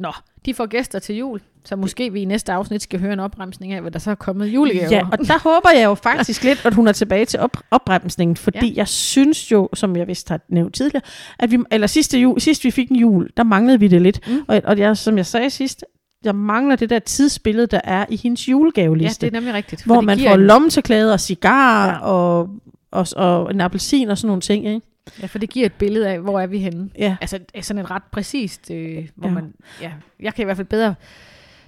Nå, 0.00 0.12
de 0.46 0.54
får 0.54 0.66
gæster 0.66 0.98
til 0.98 1.16
jul, 1.16 1.40
så 1.64 1.76
måske 1.76 2.12
vi 2.12 2.20
i 2.20 2.24
næste 2.24 2.52
afsnit 2.52 2.82
skal 2.82 3.00
høre 3.00 3.12
en 3.12 3.20
opremsning 3.20 3.72
af, 3.72 3.80
hvad 3.80 3.90
der 3.90 3.98
så 3.98 4.10
er 4.10 4.14
kommet 4.14 4.46
julegaver. 4.46 4.90
Ja, 4.90 5.02
og 5.12 5.18
der 5.18 5.38
håber 5.42 5.70
jeg 5.76 5.84
jo 5.84 5.94
faktisk 5.94 6.44
lidt, 6.44 6.66
at 6.66 6.74
hun 6.74 6.88
er 6.88 6.92
tilbage 6.92 7.24
til 7.24 7.40
op- 7.40 7.56
opbremsningen, 7.70 8.36
fordi 8.36 8.66
ja. 8.68 8.72
jeg 8.76 8.88
synes 8.88 9.52
jo, 9.52 9.68
som 9.74 9.96
jeg 9.96 10.06
vist 10.06 10.28
har 10.28 10.40
nævnt 10.48 10.74
tidligere, 10.74 11.02
at 11.38 11.50
vi, 11.50 11.58
eller 11.70 11.86
sidste 11.86 12.18
jul, 12.18 12.40
sidst 12.40 12.64
vi 12.64 12.70
fik 12.70 12.88
en 12.90 12.96
jul, 12.96 13.30
der 13.36 13.44
manglede 13.44 13.80
vi 13.80 13.88
det 13.88 14.02
lidt. 14.02 14.28
Mm. 14.28 14.38
Og, 14.48 14.60
og 14.64 14.78
jeg, 14.78 14.96
som 14.96 15.16
jeg 15.16 15.26
sagde 15.26 15.50
sidst, 15.50 15.84
jeg 16.24 16.34
mangler 16.34 16.76
det 16.76 16.90
der 16.90 16.98
tidsbillede, 16.98 17.66
der 17.66 17.80
er 17.84 18.04
i 18.08 18.16
hendes 18.16 18.48
ja, 18.48 18.50
julegaveliste. 18.50 19.26
det 19.26 19.34
er 19.36 19.40
nemlig 19.40 19.54
rigtigt. 19.54 19.84
hvor 19.84 20.00
man 20.00 20.18
får 20.18 20.34
en- 20.34 20.40
lommetørklæder 20.40 21.12
og 21.12 21.20
cigarer 21.20 21.86
Ja. 21.88 21.92
ja. 21.92 21.98
og, 22.00 22.48
og, 22.92 23.06
og 23.16 23.50
en 23.50 23.60
appelsin 23.60 24.08
og 24.10 24.18
sådan 24.18 24.26
nogle 24.26 24.40
ting. 24.40 24.66
Ikke? 24.66 24.80
Ja, 25.22 25.26
for 25.26 25.38
det 25.38 25.50
giver 25.50 25.66
et 25.66 25.72
billede 25.72 26.08
af, 26.08 26.20
hvor 26.20 26.40
er 26.40 26.46
vi 26.46 26.58
henne. 26.58 26.90
Ja. 26.98 27.16
Altså 27.20 27.38
sådan 27.62 27.82
et 27.84 27.90
ret 27.90 28.02
præcist, 28.12 28.70
øh, 28.70 29.08
hvor 29.14 29.28
Ja. 29.28 29.34
man, 29.34 29.54
ja, 29.82 29.92
jeg 30.20 30.34
kan 30.34 30.42
i 30.42 30.44
hvert 30.44 30.56
fald 30.56 30.66
bedre 30.66 30.94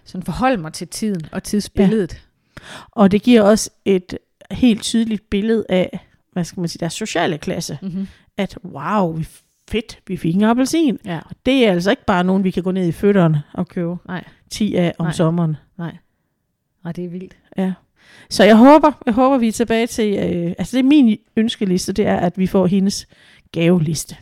sådan 0.05 0.23
forholde 0.23 0.57
mig 0.63 0.73
til 0.73 0.89
tiden 0.89 1.23
og 1.33 1.43
tidsbilledet. 1.43 2.23
Og 2.91 3.11
det 3.11 3.23
giver 3.23 3.43
også 3.43 3.71
et 3.85 4.19
helt 4.51 4.83
tydeligt 4.83 5.31
billede 5.31 5.65
af, 5.69 6.01
hvad 6.33 6.45
skal 6.45 6.61
man 6.61 6.69
sige, 6.69 6.81
deres 6.81 6.93
sociale 6.93 7.39
klasse. 7.39 7.79
Ja. 7.83 7.89
Mm-hmm. 7.89 8.07
At 8.37 8.59
wow, 8.65 9.13
vi 9.13 9.27
fedt, 9.71 9.99
vi 10.09 10.17
fik 10.17 10.35
en 10.35 10.43
appelsin. 10.43 10.99
ja. 11.05 11.19
Og 11.31 11.37
det 11.47 11.67
er 11.67 11.73
altså 11.73 11.91
ikke 11.91 12.05
bare 12.05 12.25
nogen, 12.25 12.45
vi 12.45 12.51
kan 12.51 12.63
gå 12.63 12.71
ned 12.71 12.87
i 12.87 12.93
fødderne 12.93 13.43
og 13.55 13.69
købe 13.69 13.97
Nej, 14.09 14.25
10 14.51 14.75
af 14.75 14.93
om 14.99 15.07
Nej. 15.07 15.13
sommeren. 15.13 15.57
nej. 15.79 15.97
Nej, 16.85 16.93
det 16.93 17.05
er 17.05 17.09
vildt. 17.09 17.37
Ja. 17.59 17.73
Så 18.31 18.45
jeg 18.45 18.57
håber, 18.57 18.93
jeg 19.07 19.15
håber, 19.15 19.39
vi 19.39 19.49
er 19.49 19.53
tilbage 19.53 19.87
til, 19.87 20.15
øh, 20.19 20.55
altså 20.59 20.77
det 20.77 20.83
er 20.85 20.89
min 20.89 21.19
ønskeliste, 21.37 21.93
det 21.93 22.07
er, 22.07 22.17
at 22.17 22.39
vi 22.39 22.47
får 22.47 22.67
hendes 22.67 23.07
gaveliste. 23.53 24.17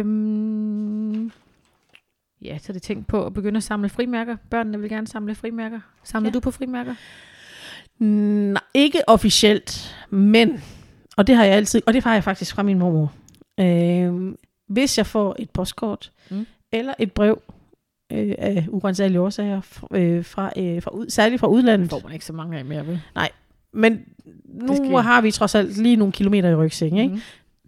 Øhm, 0.00 1.30
ja, 2.42 2.58
så 2.58 2.72
det 2.72 2.82
tænkt 2.82 3.06
på 3.06 3.26
at 3.26 3.34
begynde 3.34 3.56
at 3.56 3.62
samle 3.62 3.88
frimærker. 3.88 4.36
Børnene 4.50 4.80
vil 4.80 4.90
gerne 4.90 5.06
samle 5.06 5.34
frimærker. 5.34 5.80
Samler 6.04 6.28
Ja. 6.30 6.32
du 6.34 6.40
på 6.40 6.50
frimærker? 6.50 6.94
Nej, 7.98 8.62
ikke 8.74 9.00
officielt, 9.08 9.96
men, 10.10 10.62
og 11.16 11.26
det 11.26 11.36
har 11.36 11.44
jeg 11.44 11.54
altid, 11.54 11.82
og 11.86 11.92
det 11.94 12.04
har 12.04 12.14
jeg 12.14 12.24
faktisk 12.24 12.54
fra 12.54 12.62
min 12.62 12.78
mormor. 12.78 13.12
Øh, 13.60 14.34
hvis 14.66 14.98
jeg 14.98 15.06
får 15.06 15.36
et 15.38 15.50
postkort, 15.50 16.12
Mm. 16.30 16.46
eller 16.72 16.94
et 16.98 17.12
brev 17.12 17.42
øh, 18.12 18.34
af 18.38 18.66
urensagelige 18.68 19.20
årsager, 19.20 19.60
øh, 19.90 20.24
fra, 20.24 20.52
øh, 20.56 20.82
fra, 20.82 20.90
ud, 20.90 21.10
særligt 21.10 21.40
fra 21.40 21.46
Det 21.48 21.52
udlandet, 21.54 21.90
får 21.90 22.00
man 22.04 22.12
ikke 22.12 22.24
så 22.24 22.32
mange 22.32 22.58
af 22.58 22.64
mere, 22.64 22.86
vel? 22.86 23.00
Men 23.72 24.00
nu 24.62 24.76
sker. 24.76 24.98
har 24.98 25.20
vi 25.20 25.30
trods 25.30 25.54
alt 25.54 25.78
lige 25.78 25.96
nogle 25.96 26.12
kilometer 26.12 26.48
i 26.48 26.54
rygsækken, 26.54 26.98
ikke? 26.98 27.12
Mhm. 27.12 27.22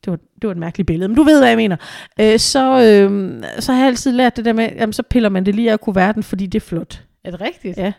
det 0.04 0.10
var, 0.10 0.16
det 0.16 0.46
var 0.46 0.50
et 0.50 0.56
mærkeligt 0.56 0.86
billede, 0.86 1.08
men 1.08 1.16
du 1.16 1.22
ved, 1.22 1.38
hvad 1.40 1.48
jeg 1.48 1.56
mener. 1.56 1.76
Øh, 2.20 2.38
så, 2.38 2.80
øh, 2.82 3.42
så 3.58 3.72
har 3.72 3.78
jeg 3.80 3.86
altid 3.88 4.12
lært 4.12 4.36
det 4.36 4.44
der 4.44 4.52
med, 4.52 4.68
jamen 4.76 4.92
så 4.92 5.02
piller 5.02 5.28
man 5.28 5.46
det 5.46 5.54
lige 5.54 5.72
af 5.72 5.80
kuverten, 5.80 6.22
fordi 6.22 6.46
det 6.46 6.62
er 6.62 6.66
flot. 6.66 7.02
Er 7.24 7.30
det 7.30 7.40
rigtigt? 7.40 7.76
Ja. 7.78 7.92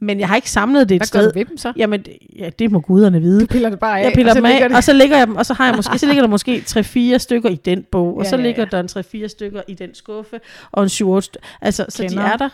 Men 0.00 0.20
jeg 0.20 0.28
har 0.28 0.36
ikke 0.36 0.50
samlet 0.50 0.88
det 0.88 0.94
et 0.94 0.98
Hvad 1.00 1.06
sted. 1.06 1.20
gør 1.20 1.30
du 1.32 1.38
ved 1.38 1.44
dem 1.44 1.56
så? 1.56 1.72
Jamen, 1.76 2.04
ja, 2.38 2.50
det 2.58 2.70
må 2.72 2.80
guderne 2.80 3.20
vide. 3.20 3.40
Du 3.40 3.46
piller 3.46 3.70
det 3.70 3.78
bare 3.78 4.00
af. 4.00 4.04
Jeg 4.04 4.12
piller 4.14 4.32
og 4.32 4.36
dem 4.36 4.44
af, 4.44 4.68
det- 4.68 4.76
og 4.76 4.84
så 4.84 4.92
ligger 4.92 5.16
jeg 5.18 5.26
dem, 5.26 5.36
og 5.36 5.46
så, 5.46 5.54
har 5.54 5.66
jeg 5.66 5.76
måske, 5.76 5.98
så 5.98 6.06
ligger 6.06 6.22
der 6.22 6.28
måske 6.30 6.62
3-4 6.66 7.18
stykker 7.18 7.50
i 7.50 7.54
den 7.54 7.84
bog, 7.92 8.16
og 8.16 8.24
Ja, 8.24 8.30
så 8.30 8.36
ja, 8.36 8.42
ligger 8.42 8.62
ja. 8.72 8.76
der 8.76 8.80
en 8.80 9.22
3-4 9.24 9.28
stykker 9.28 9.62
i 9.68 9.74
den 9.74 9.94
skuffe, 9.94 10.40
og 10.72 10.82
en 10.82 10.88
7 10.88 11.20
stykker. 11.22 11.46
Altså, 11.60 11.86
så 11.88 12.02
de 12.02 12.08
Kender. 12.08 12.22
er 12.24 12.36
der. 12.36 12.48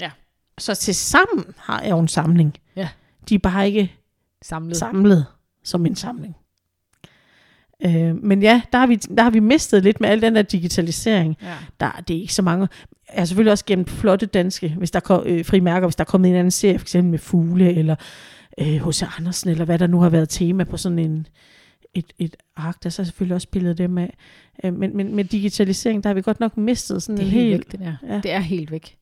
Ja. 0.00 0.10
Så 0.58 0.74
til 0.74 0.94
sammen 0.94 1.44
har 1.56 1.80
jeg 1.82 1.90
jo 1.90 1.98
en 1.98 2.08
samling. 2.08 2.54
Ja. 2.76 2.88
De 3.28 3.34
er 3.34 3.38
bare 3.38 3.66
ikke 3.66 3.92
samlet. 4.42 4.76
samlet 4.76 5.26
som 5.64 5.86
en 5.86 5.96
samling. 5.96 6.36
Øh, 7.84 8.24
men 8.24 8.42
ja, 8.42 8.62
der 8.72 8.78
har, 8.78 8.86
vi, 8.86 8.94
der 8.96 9.22
har 9.22 9.30
vi 9.30 9.40
mistet 9.40 9.82
lidt 9.82 10.00
med 10.00 10.08
al 10.08 10.22
den 10.22 10.34
der 10.34 10.42
digitalisering. 10.42 11.36
Ja. 11.42 11.54
Der, 11.80 12.04
det 12.08 12.16
er 12.16 12.20
ikke 12.20 12.34
så 12.34 12.42
mange. 12.42 12.68
Jeg 13.12 13.20
har 13.20 13.24
selvfølgelig 13.24 13.52
også 13.52 13.64
gennem 13.64 13.86
flotte 13.86 14.26
danske, 14.26 14.74
hvis 14.78 14.90
der 14.90 15.00
kom, 15.00 15.22
øh, 15.26 15.44
frimærker, 15.44 15.86
hvis 15.86 15.96
der 15.96 16.04
er 16.04 16.06
kommet 16.06 16.30
en 16.30 16.36
anden 16.36 16.50
serie, 16.50 16.74
eksempel 16.74 17.10
med 17.10 17.18
fugle, 17.18 17.74
eller 17.74 17.96
øh, 18.60 18.66
H.C. 18.66 19.02
Andersen, 19.18 19.50
eller 19.50 19.64
hvad 19.64 19.78
der 19.78 19.86
nu 19.86 20.00
har 20.00 20.08
været 20.08 20.28
tema 20.28 20.64
på 20.64 20.76
sådan 20.76 20.98
en, 20.98 21.26
et, 21.94 22.12
et 22.18 22.36
ark, 22.56 22.82
der 22.82 22.90
så 22.90 23.04
selvfølgelig 23.04 23.34
også 23.34 23.48
pillet 23.48 23.78
dem 23.78 23.98
af. 23.98 24.16
Øh, 24.64 24.74
men, 24.74 24.96
men 24.96 25.16
med 25.16 25.24
digitalisering, 25.24 26.02
der 26.02 26.08
har 26.08 26.14
vi 26.14 26.22
godt 26.22 26.40
nok 26.40 26.56
mistet 26.56 27.02
sådan 27.02 27.16
Det 27.16 27.22
er 27.22 27.26
en 27.26 27.32
helt 27.32 27.44
helt... 27.44 27.58
væk, 27.58 27.72
det 27.72 27.80
der. 27.80 28.14
Ja. 28.14 28.20
Det 28.20 28.32
er 28.32 28.40
helt 28.40 28.70
væk. 28.70 28.98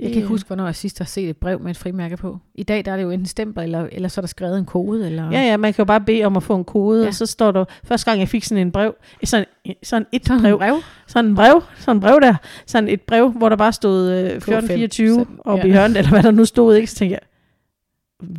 Det, 0.00 0.04
Jeg 0.06 0.12
kan 0.12 0.16
ikke 0.22 0.28
huske, 0.28 0.46
hvornår 0.46 0.64
jeg 0.64 0.74
sidst 0.74 0.98
har 0.98 1.04
set 1.04 1.28
et 1.30 1.36
brev 1.36 1.60
med 1.60 1.70
et 1.70 1.76
frimærke 1.76 2.16
på. 2.16 2.38
I 2.54 2.62
dag 2.62 2.84
der 2.84 2.92
er 2.92 2.96
det 2.96 3.02
jo 3.02 3.10
enten 3.10 3.26
stempler, 3.26 3.62
eller, 3.62 3.88
eller 3.92 4.08
så 4.08 4.20
er 4.20 4.22
der 4.22 4.26
skrevet 4.26 4.58
en 4.58 4.64
kode. 4.64 5.06
Eller... 5.06 5.30
Ja, 5.30 5.40
ja, 5.40 5.56
man 5.56 5.72
kan 5.72 5.82
jo 5.82 5.84
bare 5.86 6.00
bede 6.00 6.24
om 6.24 6.36
at 6.36 6.42
få 6.42 6.56
en 6.56 6.64
kode, 6.64 7.02
Ja. 7.02 7.08
og 7.08 7.14
så 7.14 7.26
står 7.26 7.52
der, 7.52 7.64
første 7.84 8.10
gang 8.10 8.20
jeg 8.20 8.28
fik 8.28 8.44
sådan 8.44 8.66
en 8.66 8.72
brev, 8.72 8.94
sådan, 9.24 9.46
sådan 9.82 10.06
et 10.12 10.26
Sådan 10.26 10.42
brev, 10.42 10.58
brev. 10.58 10.74
sådan 11.06 11.30
en 11.30 11.34
brev, 11.34 11.62
sådan 11.78 11.96
en 11.96 12.00
brev 12.00 12.20
der, 12.20 12.34
sådan 12.66 12.88
et 12.88 13.00
brev, 13.00 13.30
hvor 13.30 13.48
der 13.48 13.56
bare 13.56 13.72
stod 13.72 14.10
øh, 14.10 14.26
K5, 14.26 14.32
1424 14.34 15.14
så- 15.14 15.24
oppe 15.44 15.62
ja. 15.62 15.68
i 15.68 15.72
hjørnet, 15.72 15.96
eller 15.96 16.10
hvad 16.10 16.22
der 16.22 16.30
nu 16.30 16.44
stod, 16.44 16.74
ikke? 16.74 16.86
Så 16.90 16.96
tænkte 16.96 17.12
jeg, 17.12 17.20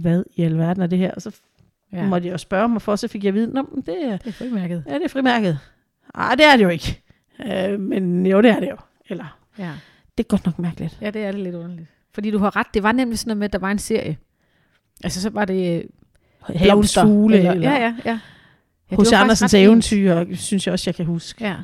hvad 0.01 0.23
i 0.35 0.43
alverden 0.43 0.83
er 0.83 0.87
det 0.87 0.97
her? 0.99 1.11
Og 1.11 1.21
så 1.21 1.35
Ja. 1.93 2.03
måtte 2.07 2.27
jeg 2.27 2.33
jo 2.33 2.37
spørge 2.37 2.69
mig 2.69 2.81
for, 2.81 2.95
så 2.95 3.07
fik 3.07 3.23
jeg 3.23 3.27
at 3.27 3.33
vide, 3.33 3.53
Nå, 3.53 3.61
men 3.73 3.81
det 3.85 3.95
er, 4.03 4.17
Det 4.17 4.27
er 4.27 4.31
frimærket. 4.31 4.83
ja, 4.87 4.93
det 4.93 5.03
er 5.03 5.09
frimærket. 5.09 5.59
Nej, 6.15 6.35
det 6.35 6.45
er 6.45 6.57
det 6.57 6.63
jo 6.63 6.69
ikke. 6.69 7.01
Øh, 7.45 7.79
men 7.79 8.25
jo, 8.25 8.41
det 8.41 8.51
er 8.51 8.59
det 8.59 8.69
jo. 8.69 8.75
Eller, 9.09 9.37
Ja. 9.59 9.69
Det 10.21 10.25
er 10.25 10.37
godt 10.37 10.45
nok 10.45 10.59
mærkeligt. 10.59 10.97
ja, 11.01 11.09
det 11.09 11.23
er 11.25 11.31
det 11.31 11.39
lidt 11.41 11.55
underligt. 11.55 11.87
Fordi 12.13 12.31
du 12.31 12.37
har 12.37 12.55
ret, 12.55 12.67
det 12.73 12.83
var 12.83 12.91
nemlig 12.91 13.19
sådan 13.19 13.29
noget 13.29 13.37
med, 13.37 13.45
at 13.45 13.53
der 13.53 13.59
var 13.59 13.71
en 13.71 13.79
serie. 13.79 14.17
Altså 15.03 15.21
så 15.21 15.29
var 15.29 15.45
det 15.45 15.83
øh, 16.49 16.61
blomster, 16.61 17.03
fugle, 17.05 17.37
eller, 17.37 17.51
eller, 17.51 17.71
ja, 17.71 17.77
ja, 17.79 17.95
ja. 18.05 18.19
ja 18.91 18.95
faktisk 18.95 19.15
Andersens 19.15 19.53
eventyr, 19.53 20.25
synes 20.35 20.67
jeg 20.67 20.73
også, 20.73 20.89
jeg 20.89 20.95
kan 20.95 21.05
huske. 21.05 21.45
Ja. 21.45 21.55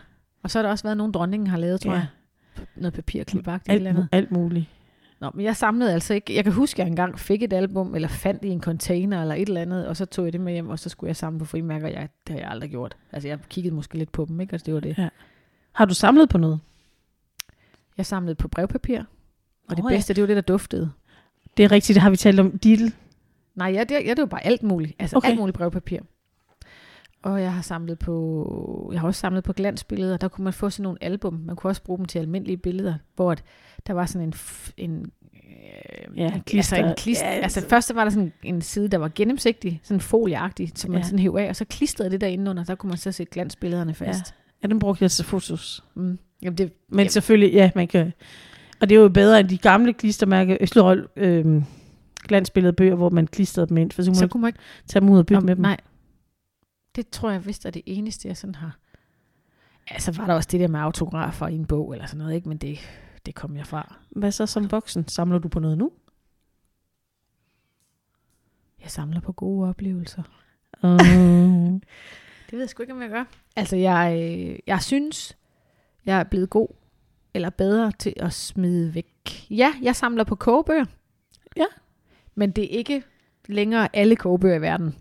Og 0.43 0.51
så 0.51 0.58
har 0.58 0.64
der 0.64 0.70
også 0.70 0.84
været 0.84 0.97
nogle 0.97 1.14
dronningen 1.14 1.47
har 1.47 1.58
lavet, 1.58 1.82
tror 1.82 1.91
Ja. 1.91 1.97
jeg. 1.97 2.08
Noget 2.76 2.93
papirklipagtigt 2.93 3.70
Alt, 3.72 3.78
eller 3.78 3.89
andet. 3.89 4.08
alt 4.12 4.32
muligt. 4.32 4.66
Nå, 5.22 5.32
men 5.34 5.45
jeg 5.45 5.55
samlede 5.55 5.93
altså 5.93 6.14
ikke. 6.14 6.36
Jeg 6.36 6.43
kan 6.43 6.53
huske, 6.53 6.76
at 6.76 6.80
jeg 6.86 6.88
engang 6.91 7.20
fik 7.20 7.43
et 7.43 7.53
album, 7.53 7.95
eller 7.95 8.08
fandt 8.08 8.45
i 8.45 8.47
en 8.47 8.62
container, 8.62 9.22
eller 9.22 9.36
et 9.36 9.47
eller 9.47 9.62
andet, 9.62 9.88
og 9.88 9.97
så 9.97 10.05
tog 10.05 10.26
jeg 10.26 10.34
det 10.34 10.41
med 10.41 10.53
hjem, 10.53 10.70
og 10.70 10.80
så 10.80 10.89
skulle 10.89 11.08
jeg 11.08 11.16
samle 11.16 11.39
på 11.39 11.45
frimærker. 11.45 11.88
Jeg, 11.88 12.10
det 12.28 12.34
har 12.34 12.39
jeg 12.41 12.49
aldrig 12.51 12.70
gjort. 12.70 12.95
Altså, 13.12 13.28
jeg 13.28 13.39
kiggede 13.49 13.76
måske 13.76 13.97
lidt 13.97 14.12
på 14.12 14.26
dem, 14.30 14.41
ikke? 14.41 14.53
Altså, 14.53 14.66
det 14.66 14.74
var 14.74 14.80
det. 14.80 14.97
Ja. 14.97 15.10
Har 15.72 15.86
du 15.86 15.93
samlet 15.93 16.30
på 16.30 16.38
noget? 16.38 16.60
Jeg 17.98 18.06
samlede 18.06 18.36
på 18.36 18.48
brevpapir, 18.48 19.00
og 19.70 19.76
det 19.76 19.84
Nå 19.84 19.89
ja. 19.89 19.95
bedste, 19.95 20.14
det 20.14 20.22
var 20.22 20.28
det, 20.28 20.36
der 20.36 20.41
duftede. 20.41 20.91
Det 21.58 21.66
er 21.66 21.72
rigtigt, 21.72 21.95
det 21.95 22.02
har 22.04 22.10
vi 22.10 22.18
talt 22.18 22.39
om. 22.39 22.58
Diddle. 22.60 22.91
Nej, 23.56 23.68
ja, 23.72 23.84
det, 23.84 23.95
ja, 24.06 24.10
det 24.10 24.18
var 24.18 24.26
bare 24.26 24.45
alt 24.45 24.64
muligt. 24.64 24.95
Altså 25.00 25.18
okay. 25.18 25.30
Alt 25.30 25.39
muligt 25.39 25.58
brevpapir. 25.58 26.00
Og 27.24 27.41
jeg 27.41 27.54
har 27.54 27.62
samlet 27.62 28.00
på, 28.00 28.89
jeg 28.93 29.02
har 29.02 29.08
også 29.08 29.20
samlet 29.20 29.43
på 29.43 29.54
glansbilleder. 29.54 30.18
Der 30.18 30.28
kunne 30.28 30.43
man 30.43 30.54
få 30.54 30.70
sådan 30.70 30.84
nogle 30.84 30.98
album. 31.02 31.34
Man 31.34 31.56
kunne 31.56 31.72
også 31.72 31.84
bruge 31.84 31.98
dem 31.98 32.06
til 32.06 32.20
almindelige 32.20 32.58
billeder, 32.58 32.95
hvor 33.16 33.32
at 33.32 33.43
der 33.88 33.93
var 33.93 34.06
sådan 34.06 34.28
en, 34.28 34.34
en 34.78 35.12
øh, 35.34 36.18
Ja, 36.18 36.24
altså 36.24 36.41
klister. 36.45 36.78
en 36.89 36.95
klister. 36.98 37.26
Ja, 37.28 37.34
Ja, 37.36 37.41
altså 37.41 37.60
altså- 37.60 37.70
først 37.70 37.88
så 37.88 37.93
var 37.93 38.04
der 38.04 38.12
sådan 38.12 38.34
en 38.43 38.62
side, 38.62 38.88
der 38.88 38.98
var 38.98 39.12
gennemsigtig, 39.16 39.80
sådan 39.84 40.02
folieagtig, 40.02 40.72
som 40.76 40.91
man 40.91 41.00
Ja. 41.00 41.04
sådan 41.06 41.20
hæv 41.20 41.36
af, 41.39 41.50
og 41.50 41.56
så 41.56 41.66
klistrede 41.66 42.10
det 42.12 42.22
der 42.22 42.28
indenunder, 42.28 42.64
der 42.64 42.76
kunne 42.76 42.88
man 42.88 42.98
så 42.98 43.12
sætte 43.12 43.32
glansbillederne 43.34 43.93
fast. 43.93 44.36
Ja, 44.64 44.68
den 44.68 44.80
brugte 44.80 45.04
jeg 45.04 45.12
til 45.12 45.26
fotos. 45.26 45.84
Mm. 45.95 46.20
Jamen 46.41 46.57
det, 46.57 46.73
Men 46.89 46.99
Jamen. 46.99 47.09
selvfølgelig, 47.09 47.53
ja, 47.53 47.71
man 47.75 47.88
kan... 47.88 48.13
Og 48.81 48.89
det 48.89 48.95
er 48.95 48.99
jo 49.01 49.09
bedre 49.09 49.39
end 49.39 49.49
de 49.49 49.57
gamle 49.57 49.93
klistermærke, 49.93 50.57
Østerøl, 50.61 51.07
øh, 51.15 51.63
glansbilledbøger, 52.27 52.95
hvor 52.95 53.09
man 53.09 53.27
klistrede 53.27 53.67
dem 53.67 53.77
ind, 53.77 53.91
for 53.91 54.01
så 54.01 54.09
kunne 54.09 54.15
så 54.15 54.21
man 54.21 54.29
kunne 54.29 54.41
man 54.41 54.49
ikke 54.49 54.59
tage 54.88 55.01
dem 55.01 55.09
ud 55.09 55.19
og 55.19 55.25
bytte 55.25 55.39
Nå, 55.39 55.45
med 55.45 55.55
dem. 55.55 55.61
Nej. 55.61 55.77
Det 56.95 57.09
tror 57.09 57.31
jeg 57.31 57.45
vist 57.45 57.65
er 57.65 57.69
det 57.69 57.81
eneste, 57.85 58.27
jeg 58.27 58.38
sådan 58.38 58.55
har. 58.55 58.77
Ja, 59.91 59.99
så 59.99 60.11
var 60.11 60.25
der 60.25 60.33
også 60.33 60.49
det 60.51 60.59
der 60.59 60.67
med 60.67 60.79
autografer 60.79 61.47
i 61.47 61.55
en 61.55 61.65
bog 61.65 61.93
eller 61.93 62.05
sådan 62.05 62.17
noget, 62.17 62.35
ikke? 62.35 62.49
Men 62.49 62.57
det, 62.57 62.79
det 63.25 63.35
kom 63.35 63.57
jeg 63.57 63.67
fra. 63.67 63.95
Hvad 64.09 64.31
så 64.31 64.45
som 64.45 64.71
voksen? 64.71 65.07
Samler 65.07 65.39
du 65.39 65.47
på 65.47 65.59
noget 65.59 65.77
nu? 65.77 65.91
Jeg 68.81 68.91
samler 68.91 69.19
på 69.19 69.31
gode 69.31 69.69
oplevelser. 69.69 70.23
Uh, 70.83 70.89
Det 72.49 72.53
ved 72.53 72.59
jeg 72.59 72.69
sgu 72.69 72.83
ikke, 72.83 72.93
om 72.93 73.01
jeg 73.01 73.09
gør. 73.09 73.23
Altså, 73.55 73.75
jeg, 73.75 74.17
øh, 74.21 74.59
jeg 74.67 74.81
synes, 74.81 75.38
jeg 76.08 76.20
er 76.20 76.24
blevet 76.24 76.49
god 76.49 76.68
eller 77.34 77.49
bedre 77.49 77.91
til 77.99 78.14
at 78.18 78.34
smide 78.34 78.95
væk. 78.95 79.45
Ja, 79.49 79.74
jeg 79.82 79.95
samler 79.95 80.24
på 80.24 80.36
kogebøger. 80.36 80.86
Ja. 81.58 81.66
Men 82.36 82.51
det 82.51 82.64
er 82.64 82.78
ikke 82.78 83.03
længere 83.47 83.88
alle 83.93 84.16
kogebøger 84.16 84.55
i 84.55 84.62
verden. 84.62 84.95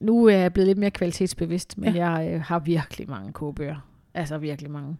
Nu 0.00 0.26
er 0.26 0.36
jeg 0.36 0.52
blevet 0.52 0.66
lidt 0.66 0.78
mere 0.78 0.90
kvalitetsbevidst, 0.90 1.78
men 1.78 1.94
ja. 1.94 2.08
jeg 2.08 2.34
øh, 2.34 2.40
har 2.40 2.58
virkelig 2.58 3.10
mange 3.10 3.32
kogebøger. 3.32 3.86
Altså 4.14 4.38
virkelig 4.38 4.70
mange. 4.70 4.96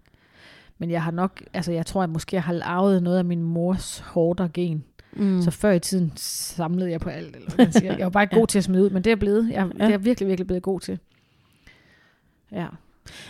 Men 0.79 0.91
jeg 0.91 1.03
har 1.03 1.11
nok, 1.11 1.43
altså 1.53 1.73
jeg 1.73 1.87
tror, 1.87 2.03
at 2.03 2.11
måske 2.11 2.37
jeg 2.37 2.43
har 2.43 2.61
arvet 2.65 3.03
noget 3.03 3.19
af 3.19 3.25
min 3.25 3.43
mors 3.43 3.99
hårdere 3.99 4.49
gen. 4.49 4.85
Mm. 5.13 5.43
Så 5.43 5.51
før 5.51 5.71
i 5.71 5.81
tiden 5.81 6.13
samlede 6.17 6.91
jeg 6.91 7.01
på 7.01 7.09
alt, 7.09 7.37
eller 7.37 7.55
hvad 7.55 7.67
man 7.67 7.73
siger. 7.73 7.97
Jeg 7.97 8.05
var 8.05 8.11
bare 8.11 8.23
ikke 8.31 8.37
god 8.37 8.47
til 8.47 8.59
at 8.59 8.65
smide 8.65 8.85
ud, 8.85 8.91
men 8.91 9.05
det 9.05 9.07
er 9.07 9.11
jeg 9.11 9.19
blevet. 9.19 9.51
Jeg, 9.51 9.57
ja. 9.57 9.65
det 9.65 9.81
er 9.83 9.89
jeg 9.89 10.05
virkelig, 10.05 10.29
virkelig 10.29 10.47
blevet 10.47 10.63
god 10.63 10.81
til. 10.81 10.99
Ja. 12.53 12.67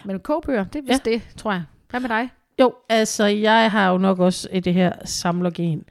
Men 0.04 0.20
kogebøger, 0.20 0.64
det 0.64 0.78
er 0.78 0.82
vist 0.82 1.06
ja. 1.06 1.10
det, 1.10 1.22
tror 1.36 1.52
jeg. 1.52 1.62
Hvad 1.90 2.00
med 2.00 2.08
dig? 2.08 2.30
Jo, 2.60 2.74
altså 2.88 3.24
jeg 3.24 3.70
har 3.70 3.90
jo 3.90 3.98
nok 3.98 4.18
også 4.18 4.48
et 4.52 4.64
det 4.64 4.74
her 4.74 4.92
samlergen. 5.04 5.84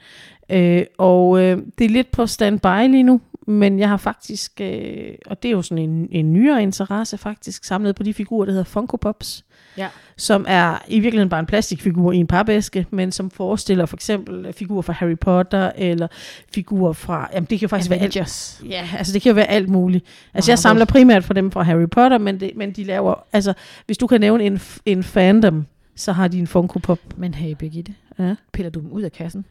Øh, 0.50 0.86
og 0.98 1.42
øh, 1.42 1.58
det 1.78 1.86
er 1.86 1.90
lidt 1.90 2.12
på 2.12 2.28
standby 2.28 2.90
lige 2.90 3.04
nu, 3.04 3.22
men 3.48 3.80
jeg 3.80 3.90
har 3.90 3.98
faktisk, 3.98 4.62
øh, 4.62 5.16
og 5.26 5.44
det 5.44 5.50
er 5.50 5.54
jo 5.54 5.62
sådan 5.62 5.90
en, 5.90 6.08
en 6.12 6.34
nyere 6.34 6.64
interesse 6.64 7.18
faktisk, 7.18 7.64
samlet 7.64 7.96
på 7.96 8.04
de 8.04 8.14
figurer, 8.14 8.46
der 8.46 8.52
hedder 8.52 8.64
Funko 8.64 8.98
Pops. 8.98 9.46
Ja. 9.78 9.88
Som 10.18 10.46
er 10.48 10.78
i 10.88 11.00
virkeligheden 11.00 11.30
bare 11.30 11.40
en 11.40 11.46
plastikfigur 11.46 12.12
i 12.12 12.18
en 12.18 12.28
papæske, 12.28 12.86
men 12.92 13.12
som 13.12 13.30
forestiller 13.32 13.86
for 13.86 13.98
eksempel 13.98 14.54
figurer 14.54 14.82
fra 14.82 14.94
Harry 14.94 15.18
Potter, 15.18 15.72
eller 15.76 16.08
figurer 16.54 16.94
fra, 16.94 17.30
jamen 17.34 17.48
det 17.50 17.60
kan 17.60 17.70
faktisk 17.70 17.90
være 17.90 18.00
alt, 18.00 18.16
Avengers. 18.16 18.62
Ja, 18.70 18.90
altså 18.98 19.14
det 19.14 19.22
kan 19.22 19.30
jo 19.30 19.34
være 19.36 19.48
alt 19.50 19.70
muligt. 19.70 20.06
Altså 20.34 20.52
jeg 20.52 20.60
samler 20.60 20.86
primært 20.86 21.24
for 21.24 21.34
dem 21.34 21.52
fra 21.52 21.64
Harry 21.64 21.90
Potter, 21.92 22.18
men, 22.18 22.40
det, 22.40 22.52
men 22.56 22.72
de 22.72 22.84
laver, 22.84 23.16
altså 23.34 23.54
hvis 23.86 23.98
du 23.98 24.08
kan 24.08 24.20
nævne 24.22 24.44
en, 24.44 24.62
en 24.86 25.04
fandom, 25.04 25.66
så 25.96 26.12
har 26.12 26.28
de 26.28 26.40
en 26.40 26.48
Funko 26.48 26.80
Pop. 26.80 27.00
Men 27.18 27.34
hey, 27.34 27.52
Birgitte, 27.60 27.96
Ja. 28.20 28.36
piller 28.54 28.70
du 28.70 28.80
dem 28.80 28.92
ud 28.92 29.02
af 29.02 29.12
kassen? 29.12 29.46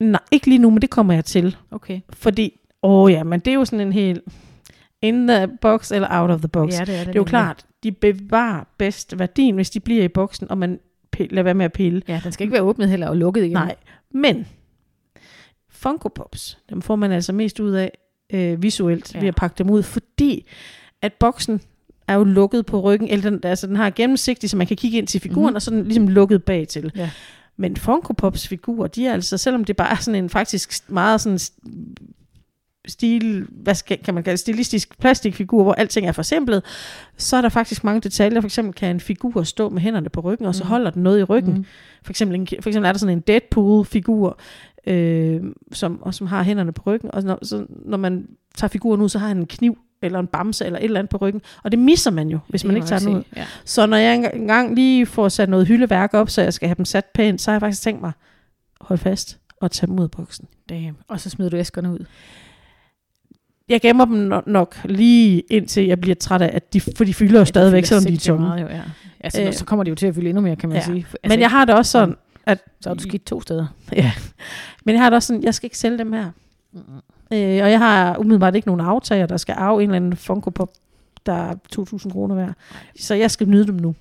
Nej, 0.00 0.20
ikke 0.30 0.46
lige 0.46 0.58
nu, 0.58 0.70
men 0.70 0.82
det 0.82 0.90
kommer 0.90 1.14
jeg 1.14 1.24
til. 1.24 1.56
Okay. 1.70 2.00
Fordi, 2.10 2.60
åh 2.82 3.12
ja, 3.12 3.24
men 3.24 3.40
det 3.40 3.50
er 3.50 3.54
jo 3.54 3.64
sådan 3.64 3.86
en 3.86 3.92
helt 3.92 4.20
in 5.02 5.28
the 5.28 5.48
box 5.60 5.92
eller 5.92 6.08
out 6.10 6.30
of 6.30 6.38
the 6.40 6.48
box. 6.48 6.72
Ja, 6.78 6.84
det 6.84 6.94
er 6.94 6.98
det. 6.98 7.06
det 7.06 7.14
er 7.14 7.20
jo 7.20 7.24
klart, 7.24 7.64
de 7.82 7.92
bevarer 7.92 8.64
bedst 8.78 9.18
værdien, 9.18 9.54
hvis 9.54 9.70
de 9.70 9.80
bliver 9.80 10.04
i 10.04 10.08
boksen, 10.08 10.50
og 10.50 10.58
man 10.58 10.80
lader 11.30 11.42
være 11.42 11.54
med 11.54 11.64
at 11.64 11.72
pille. 11.72 12.02
Ja, 12.08 12.20
den 12.24 12.32
skal 12.32 12.44
ikke 12.44 12.52
være 12.52 12.62
åbnet 12.62 12.88
heller 12.88 13.08
og 13.08 13.16
lukket 13.16 13.42
igen. 13.44 13.52
Nej, 13.52 13.74
men 14.10 14.46
Funko 15.70 16.08
Pops, 16.08 16.58
dem 16.70 16.82
får 16.82 16.96
man 16.96 17.12
altså 17.12 17.32
mest 17.32 17.60
ud 17.60 17.70
af 17.70 17.90
øh, 18.32 18.62
visuelt 18.62 19.14
Ja. 19.14 19.20
ved 19.20 19.28
at 19.28 19.34
pakke 19.34 19.54
dem 19.58 19.70
ud, 19.70 19.82
fordi 19.82 20.46
at 21.02 21.12
boksen 21.12 21.60
er 22.08 22.14
jo 22.14 22.24
lukket 22.24 22.66
på 22.66 22.80
ryggen, 22.80 23.08
eller 23.08 23.30
den, 23.30 23.40
altså 23.44 23.66
den 23.66 23.76
har 23.76 23.90
gennemsigtig, 23.90 24.50
så 24.50 24.56
man 24.56 24.66
kan 24.66 24.76
kigge 24.76 24.98
ind 24.98 25.06
til 25.06 25.20
figuren, 25.20 25.40
Mhm. 25.40 25.46
mm-hmm. 25.46 25.54
og 25.56 25.62
så 25.62 25.70
er 25.70 25.74
den 25.74 25.84
ligesom 25.84 26.08
lukket 26.08 26.44
bagtil. 26.44 26.92
Ja. 26.96 27.10
Men 27.56 27.76
Funko 27.76 28.12
Pops 28.12 28.48
figurer, 28.48 28.86
de 28.86 29.06
er 29.06 29.12
altså, 29.12 29.38
selvom 29.38 29.64
det 29.64 29.76
bare 29.76 29.90
er 29.90 29.94
sådan 29.96 30.24
en 30.24 30.30
faktisk 30.30 30.90
meget 30.90 31.20
sådan 31.20 31.38
stil, 32.88 33.46
hvad 33.50 33.74
skal, 33.74 33.98
kan 34.04 34.14
man 34.14 34.22
kalde 34.22 34.36
stilistisk 34.36 34.98
plastikfigur, 35.00 35.62
hvor 35.62 35.72
alting 35.74 36.06
er 36.06 36.12
forsimplet, 36.12 36.62
så 37.16 37.36
er 37.36 37.40
der 37.40 37.48
faktisk 37.48 37.84
mange 37.84 38.00
detaljer. 38.00 38.40
For 38.40 38.46
eksempel 38.48 38.74
kan 38.74 38.90
en 38.90 39.00
figur 39.00 39.42
stå 39.42 39.68
med 39.68 39.80
hænderne 39.82 40.08
på 40.08 40.20
ryggen, 40.20 40.46
og 40.46 40.54
så 40.54 40.64
Mhm. 40.64 40.68
holder 40.68 40.90
den 40.90 41.02
noget 41.02 41.20
i 41.20 41.22
ryggen. 41.22 41.54
Mm. 41.54 41.64
For 42.02 42.12
eksempel, 42.12 42.40
en, 42.40 42.46
for 42.46 42.70
eksempel 42.70 42.88
er 42.88 42.92
der 42.92 42.98
sådan 42.98 43.16
en 43.18 43.20
Deadpool-figur, 43.20 44.38
øh, 44.86 45.40
som, 45.72 46.02
og 46.02 46.14
som 46.14 46.26
har 46.26 46.42
hænderne 46.42 46.72
på 46.72 46.82
ryggen, 46.86 47.10
og 47.14 47.22
når, 47.22 47.38
så, 47.42 47.66
når 47.68 47.96
man 47.96 48.26
tager 48.56 48.68
figuren 48.68 49.00
ud, 49.00 49.08
så 49.08 49.18
har 49.18 49.28
han 49.28 49.36
en 49.38 49.46
kniv, 49.46 49.78
eller 50.02 50.18
en 50.18 50.26
bamse, 50.26 50.64
eller 50.66 50.78
et 50.78 50.84
eller 50.84 50.98
andet 50.98 51.10
på 51.10 51.16
ryggen, 51.16 51.42
og 51.64 51.70
det 51.72 51.78
misser 51.78 52.10
man 52.10 52.28
jo, 52.28 52.38
hvis 52.48 52.64
man 52.64 52.76
ikke 52.76 52.86
tager 52.86 52.98
den 53.00 53.16
ud. 53.16 53.22
Ja. 53.36 53.46
Så 53.64 53.86
når 53.86 53.96
jeg 53.96 54.30
engang 54.34 54.74
lige 54.74 55.06
får 55.06 55.28
sat 55.28 55.48
noget 55.48 55.66
hyldeværk 55.66 56.14
op, 56.14 56.30
så 56.30 56.42
jeg 56.42 56.52
skal 56.54 56.68
have 56.68 56.76
dem 56.76 56.84
sat 56.84 57.04
pænt, 57.14 57.40
så 57.40 57.50
har 57.50 57.54
jeg 57.54 57.60
faktisk 57.60 57.82
tænkt 57.82 58.00
mig, 58.00 58.12
hold 58.80 58.98
fast 58.98 59.38
og 59.60 59.70
tage 59.70 59.86
dem 59.86 59.98
ud 59.98 60.04
af 60.04 60.10
boksen. 60.10 60.48
Damn. 60.68 60.96
Og 61.08 61.20
så 61.20 61.30
smider 61.30 61.50
du 61.50 61.56
æskerne 61.56 61.92
ud. 61.92 62.04
Jeg 63.68 63.80
gemmer 63.80 64.04
dem 64.04 64.32
no- 64.32 64.42
nok 64.46 64.76
lige 64.84 65.40
indtil 65.40 65.86
jeg 65.86 66.00
bliver 66.00 66.14
træt 66.14 66.42
af, 66.42 66.50
at 66.52 66.72
de, 66.72 66.80
for 66.80 67.04
de 67.04 67.14
fylder 67.14 67.38
jo 67.38 67.44
stadigvæk, 67.44 67.84
fylder 67.84 68.00
selvom 68.00 68.04
de 68.04 68.14
er 68.14 68.18
tunge. 68.18 68.46
Meget, 68.46 68.62
jo, 68.62 68.66
ja. 68.68 68.82
Altså, 69.20 69.42
Øh. 69.42 69.52
så 69.52 69.64
kommer 69.64 69.84
de 69.84 69.88
jo 69.88 69.94
til 69.94 70.06
at 70.06 70.14
fylde 70.14 70.28
endnu 70.28 70.40
mere, 70.42 70.56
kan 70.56 70.68
man 70.68 70.78
Ja. 70.78 70.84
sige. 70.84 70.96
Altså, 70.96 71.16
Men 71.28 71.40
jeg 71.40 71.50
har 71.50 71.64
det 71.64 71.74
også 71.74 71.90
sådan, 71.90 72.16
Så 72.80 72.88
har 72.88 72.94
du 72.94 73.02
skidt 73.02 73.24
to 73.26 73.40
steder. 73.40 73.66
ja, 73.92 74.12
men 74.84 74.94
jeg 74.94 75.02
har 75.02 75.10
det 75.10 75.16
også 75.16 75.26
sådan, 75.26 75.42
jeg 75.42 75.54
skal 75.54 75.66
ikke 75.66 75.78
sælge 75.78 75.98
dem 75.98 76.12
her. 76.12 76.30
Mm-hmm. 76.72 76.94
Øh, 77.32 77.62
og 77.64 77.70
jeg 77.70 77.78
har 77.78 78.16
umiddelbart 78.18 78.54
ikke 78.54 78.68
nogen 78.68 78.80
aftager, 78.80 79.26
der 79.26 79.36
skal 79.36 79.54
arve 79.58 79.82
en 79.82 79.88
eller 79.90 79.96
anden 79.96 80.16
Funko 80.16 80.50
Pop, 80.50 80.70
der 81.26 81.32
er 81.32 81.54
2.000 81.76 82.10
kroner 82.12 82.34
værd. 82.34 82.52
Så 83.00 83.14
jeg 83.14 83.30
skal 83.30 83.48
nyde 83.48 83.66
dem 83.66 83.74
nu. 83.74 83.94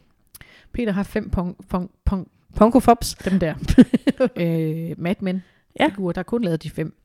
Peter 0.73 0.91
har 0.91 1.03
fem 1.03 1.29
pong, 1.29 1.55
pong, 1.69 1.89
pong, 2.05 2.27
Funko 2.57 2.79
Pops. 2.79 3.13
dem 3.13 3.39
der. 3.39 3.53
øh, 4.35 4.95
Mad 4.97 5.15
Men 5.19 5.43
Ja. 5.79 5.87
figurer, 5.87 6.11
der 6.13 6.19
er 6.19 6.23
kun 6.23 6.43
lavet 6.43 6.63
de 6.63 6.69
fem. 6.69 6.95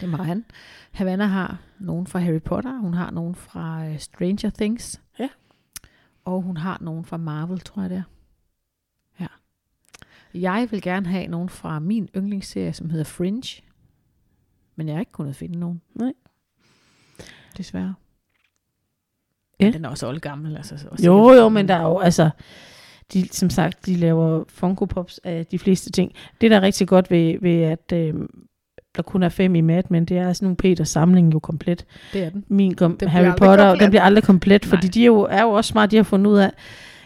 Det 0.00 0.10
har 0.10 0.22
han. 0.22 0.44
Havana 0.92 1.26
har 1.26 1.58
nogen 1.78 2.06
fra 2.06 2.18
Harry 2.18 2.40
Potter, 2.42 2.78
hun 2.78 2.94
har 2.94 3.10
nogen 3.10 3.34
fra 3.34 3.88
uh, 3.88 3.98
Stranger 3.98 4.50
Things. 4.50 5.00
Ja. 5.18 5.28
Og 6.24 6.42
hun 6.42 6.56
har 6.56 6.78
nogen 6.80 7.04
fra 7.04 7.16
Marvel, 7.16 7.60
tror 7.60 7.82
jeg 7.82 7.90
det 7.90 7.96
er. 7.98 8.02
Ja. 9.20 9.26
Jeg 10.34 10.68
vil 10.70 10.82
gerne 10.82 11.06
have 11.06 11.26
nogen 11.26 11.48
fra 11.48 11.78
min 11.78 12.08
yndlingsserie, 12.16 12.72
som 12.72 12.90
hedder 12.90 13.04
Fringe. 13.04 13.62
Men 14.76 14.88
jeg 14.88 14.94
har 14.94 15.00
ikke 15.00 15.12
kunnet 15.12 15.36
finde 15.36 15.58
nogen. 15.58 15.80
Nej. 15.94 16.12
Desværre. 17.56 17.94
Ja. 19.60 19.64
Men 19.64 19.72
Den 19.72 19.84
er 19.84 19.88
også 19.88 20.08
oldgammel. 20.08 20.56
Altså, 20.56 20.78
så 20.78 20.88
også 20.88 21.06
Jo, 21.06 21.30
jo, 21.30 21.48
men 21.48 21.68
der 21.68 21.74
er 21.74 21.82
jo, 21.82 21.98
altså, 21.98 22.30
de, 23.12 23.28
som 23.28 23.50
sagt, 23.50 23.86
de 23.86 23.96
laver 23.96 24.44
Funko 24.48 24.84
Pops 24.84 25.20
af 25.24 25.46
de 25.46 25.58
fleste 25.58 25.90
ting. 25.90 26.12
Det, 26.40 26.50
der 26.50 26.56
er 26.56 26.60
rigtig 26.60 26.88
godt 26.88 27.10
ved, 27.10 27.38
ved 27.40 27.62
at 27.62 27.92
øh, 27.92 28.14
der 28.96 29.02
kun 29.02 29.22
er 29.22 29.28
fem 29.28 29.54
i 29.54 29.60
Mad 29.60 29.82
Men, 29.90 30.04
det 30.04 30.16
er 30.18 30.32
sådan 30.32 30.46
nogle 30.46 30.56
Peters 30.56 30.88
samling 30.88 31.32
jo 31.34 31.38
komplet. 31.38 31.84
Det 32.12 32.24
er 32.24 32.30
den. 32.30 32.44
Min 32.48 32.74
kom, 32.74 32.96
bliver 32.96 33.10
Harry 33.10 33.30
Potter, 33.38 33.64
komplet. 33.68 33.80
den 33.80 33.90
bliver 33.90 34.02
aldrig 34.02 34.24
komplet, 34.24 34.64
fordi 34.64 34.86
Nej. 34.86 34.90
de 34.94 35.02
er 35.02 35.06
jo, 35.06 35.20
er 35.30 35.42
jo 35.42 35.50
også 35.50 35.68
smart, 35.68 35.90
de 35.90 35.96
har 35.96 36.02
fundet 36.02 36.30
ud 36.30 36.38
af, 36.38 36.50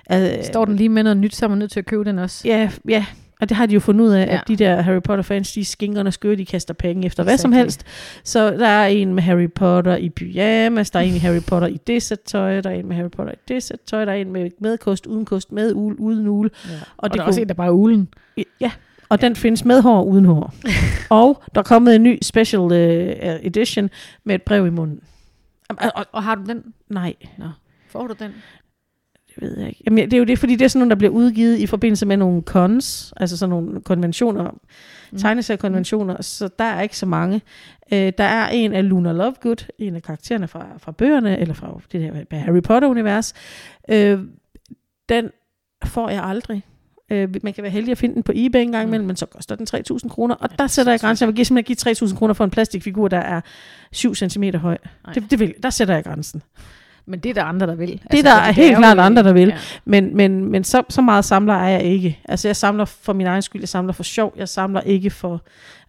at, 0.06 0.46
Står 0.46 0.64
den 0.64 0.76
lige 0.76 0.88
med 0.88 1.02
noget 1.02 1.16
nyt, 1.16 1.34
så 1.34 1.44
er 1.46 1.48
man 1.48 1.58
nødt 1.58 1.70
til 1.70 1.78
at 1.80 1.86
købe 1.86 2.04
den 2.04 2.18
også. 2.18 2.48
Ja, 2.48 2.70
ja, 2.88 3.04
og 3.40 3.48
det 3.48 3.56
har 3.56 3.66
de 3.66 3.74
jo 3.74 3.80
fundet 3.80 4.04
ud 4.04 4.10
af, 4.10 4.26
ja. 4.26 4.34
At 4.34 4.42
de 4.48 4.56
der 4.56 4.80
Harry 4.82 5.00
Potter-fans, 5.02 5.52
de 5.52 5.64
skinkerne 5.64 6.12
skøre, 6.12 6.36
de 6.36 6.44
kaster 6.46 6.74
penge 6.74 7.06
efter 7.06 7.22
hvad 7.22 7.38
som 7.38 7.50
Exactly. 7.52 7.62
helst. 7.62 7.84
Så 8.24 8.50
der 8.50 8.66
er 8.68 8.86
en 8.86 9.14
med 9.14 9.22
Harry 9.22 9.50
Potter 9.54 9.96
i 9.96 10.08
pyjamas, 10.08 10.90
der 10.90 10.98
er 10.98 11.02
en 11.04 11.14
i 11.14 11.18
Harry 11.18 11.40
Potter 11.46 11.68
i 11.68 11.78
det 11.86 12.02
sæt 12.02 12.20
tøj, 12.20 12.60
der 12.60 12.70
er 12.70 12.74
en 12.74 12.88
med 12.88 12.96
Harry 12.96 13.10
Potter 13.10 13.32
i 13.32 13.36
det 13.48 13.62
sæt 13.62 13.78
tøj, 13.86 14.04
der 14.04 14.12
er 14.12 14.16
en 14.16 14.32
med, 14.32 14.50
med 14.60 14.78
kost, 14.78 15.06
uden 15.06 15.24
kost, 15.24 15.52
med 15.52 15.72
ul, 15.74 15.94
uden 15.98 16.26
ul. 16.28 16.50
Ja. 16.68 16.70
Og, 16.74 16.80
Og 16.98 17.10
det 17.10 17.16
der 17.18 17.22
er 17.22 17.26
også 17.26 17.36
kunne- 17.38 17.42
en, 17.42 17.48
der 17.48 17.54
bare 17.54 17.66
er 17.66 17.70
ulen. 17.70 18.08
Ja, 18.60 18.70
og 19.08 19.20
den 19.20 19.36
findes 19.36 19.64
med 19.64 19.82
hår 19.82 19.98
og 19.98 20.08
uden 20.08 20.24
hår. 20.24 20.54
og 21.20 21.42
der 21.54 21.60
er 21.60 21.64
kommet 21.64 21.94
en 21.94 22.02
ny 22.02 22.18
special 22.22 22.60
uh, 22.60 23.46
edition 23.46 23.90
med 24.24 24.34
et 24.34 24.42
brev 24.42 24.66
i 24.66 24.70
munden. 24.70 25.00
Og, 25.68 25.76
og, 25.94 26.06
Og 26.12 26.22
har 26.22 26.34
du 26.34 26.42
den? 26.46 26.62
nej, 26.88 27.14
Får 27.88 28.06
du 28.06 28.14
den? 28.18 28.32
det 29.34 29.42
ved 29.42 29.58
jeg 29.58 29.68
ikke. 29.68 29.82
Jamen, 29.86 30.04
det 30.04 30.12
er 30.12 30.18
jo 30.18 30.24
det, 30.24 30.38
fordi 30.38 30.56
det 30.56 30.64
er 30.64 30.68
sådan 30.68 30.78
nogle, 30.80 30.90
der 30.90 30.96
bliver 30.96 31.12
udgivet 31.12 31.58
i 31.58 31.66
forbindelse 31.66 32.06
med 32.06 32.16
nogle 32.16 32.42
cons, 32.42 33.14
altså 33.16 33.36
sådan 33.36 33.50
nogle 33.50 33.80
konventioner, 33.80 34.50
Mm. 35.12 35.18
tegneseriekonventioner, 35.18 36.22
så 36.22 36.48
der 36.58 36.64
er 36.64 36.80
ikke 36.82 36.96
så 36.98 37.06
mange. 37.06 37.42
Øh, 37.92 38.12
der 38.18 38.24
er 38.24 38.48
en 38.48 38.72
af 38.72 38.88
Luna 38.88 39.12
Lovegood, 39.12 39.66
en 39.78 39.96
af 39.96 40.02
karaktererne 40.02 40.48
fra, 40.48 40.66
fra 40.78 40.92
bøgerne, 40.92 41.38
eller 41.38 41.54
fra 41.54 41.80
det 41.92 42.26
der 42.30 42.36
Harry 42.36 42.60
Potter-univers. 42.62 43.34
Øh, 43.88 44.18
den 45.08 45.30
får 45.84 46.08
jeg 46.10 46.24
aldrig. 46.24 46.64
Øh, 47.10 47.28
man 47.42 47.52
kan 47.52 47.62
være 47.62 47.70
heldig 47.72 47.92
at 47.92 47.98
finde 47.98 48.14
den 48.14 48.22
på 48.22 48.32
eBay 48.34 48.60
en 48.60 48.72
gang 48.72 48.84
Mm. 48.84 48.88
imellem, 48.90 49.06
men 49.06 49.16
så 49.16 49.26
koster 49.26 49.54
den 49.56 49.66
3.000 49.66 50.08
kroner, 50.08 50.34
og 50.34 50.48
Ja, 50.50 50.56
der 50.58 50.64
det 50.64 50.70
sætter 50.70 50.92
jeg 50.92 51.00
grænsen. 51.00 51.24
Jeg 51.24 51.28
vil 51.28 51.34
give- 51.36 51.44
simpelthen 51.44 51.76
give 51.76 52.08
3.000 52.10 52.16
kroner 52.16 52.34
for 52.34 52.44
en 52.44 52.50
plastikfigur, 52.50 53.08
der 53.08 53.18
er 53.18 53.40
7 53.92 54.14
cm 54.14 54.44
høj. 54.54 54.76
Det, 55.14 55.30
det 55.30 55.38
vil, 55.38 55.54
der 55.62 55.70
sætter 55.70 55.94
jeg 55.94 56.04
grænsen. 56.04 56.42
Men 57.06 57.20
det 57.20 57.30
er 57.30 57.34
der 57.34 57.44
andre, 57.44 57.66
der 57.66 57.74
vil. 57.74 58.02
Det 58.10 58.18
er 58.18 58.22
der 58.22 58.44
fordi 58.44 58.60
helt 58.60 58.72
jo- 58.72 58.78
klart 58.78 58.98
andre, 58.98 59.22
der 59.22 59.32
vil. 59.32 59.48
Ja. 59.48 59.58
Men, 59.84 60.16
men, 60.16 60.44
men 60.50 60.64
så, 60.64 60.82
så 60.88 61.02
meget 61.02 61.24
samler 61.24 61.54
er 61.54 61.68
jeg 61.68 61.82
ikke. 61.82 62.20
Altså 62.28 62.48
jeg 62.48 62.56
samler 62.56 62.84
for 62.84 63.12
min 63.12 63.26
egen 63.26 63.42
skyld, 63.42 63.62
jeg 63.62 63.68
samler 63.68 63.92
for 63.92 64.02
sjov, 64.02 64.34
jeg 64.36 64.48
samler 64.48 64.80
ikke 64.80 65.10
for... 65.10 65.42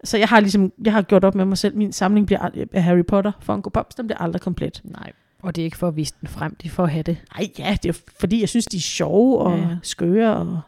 Så 0.04 0.18
jeg 0.18 0.28
har 0.28 0.40
ligesom, 0.40 0.72
jeg 0.86 0.94
har 0.94 1.02
gjort 1.02 1.24
op 1.24 1.36
med 1.36 1.46
mig 1.46 1.58
selv, 1.58 1.78
min 1.78 1.94
samling 1.94 2.26
bliver 2.26 2.50
af 2.74 2.84
Harry 2.84 3.06
Potter, 3.08 3.32
Funko 3.42 3.70
Pops, 3.70 3.96
den 3.96 4.08
bliver 4.08 4.22
aldrig 4.22 4.42
komplet. 4.42 4.82
Nej. 4.84 5.12
Og 5.44 5.56
det 5.56 5.62
er 5.62 5.66
ikke 5.66 5.78
for 5.78 5.88
at 5.88 5.96
vise 5.96 6.14
den 6.22 6.28
frem, 6.28 6.56
de 6.64 6.70
får 6.70 6.84
at 6.84 6.90
have 6.92 7.04
det. 7.04 7.18
Nej, 7.38 7.50
ja, 7.60 7.78
det 7.84 7.90
er 7.90 8.00
fordi, 8.20 8.42
jeg 8.42 8.50
synes, 8.50 8.66
de 8.66 8.78
er 8.78 8.82
sjove 8.82 9.38
og 9.40 9.58
ja. 9.58 9.66
skøre. 9.84 10.36
Og 10.36 10.60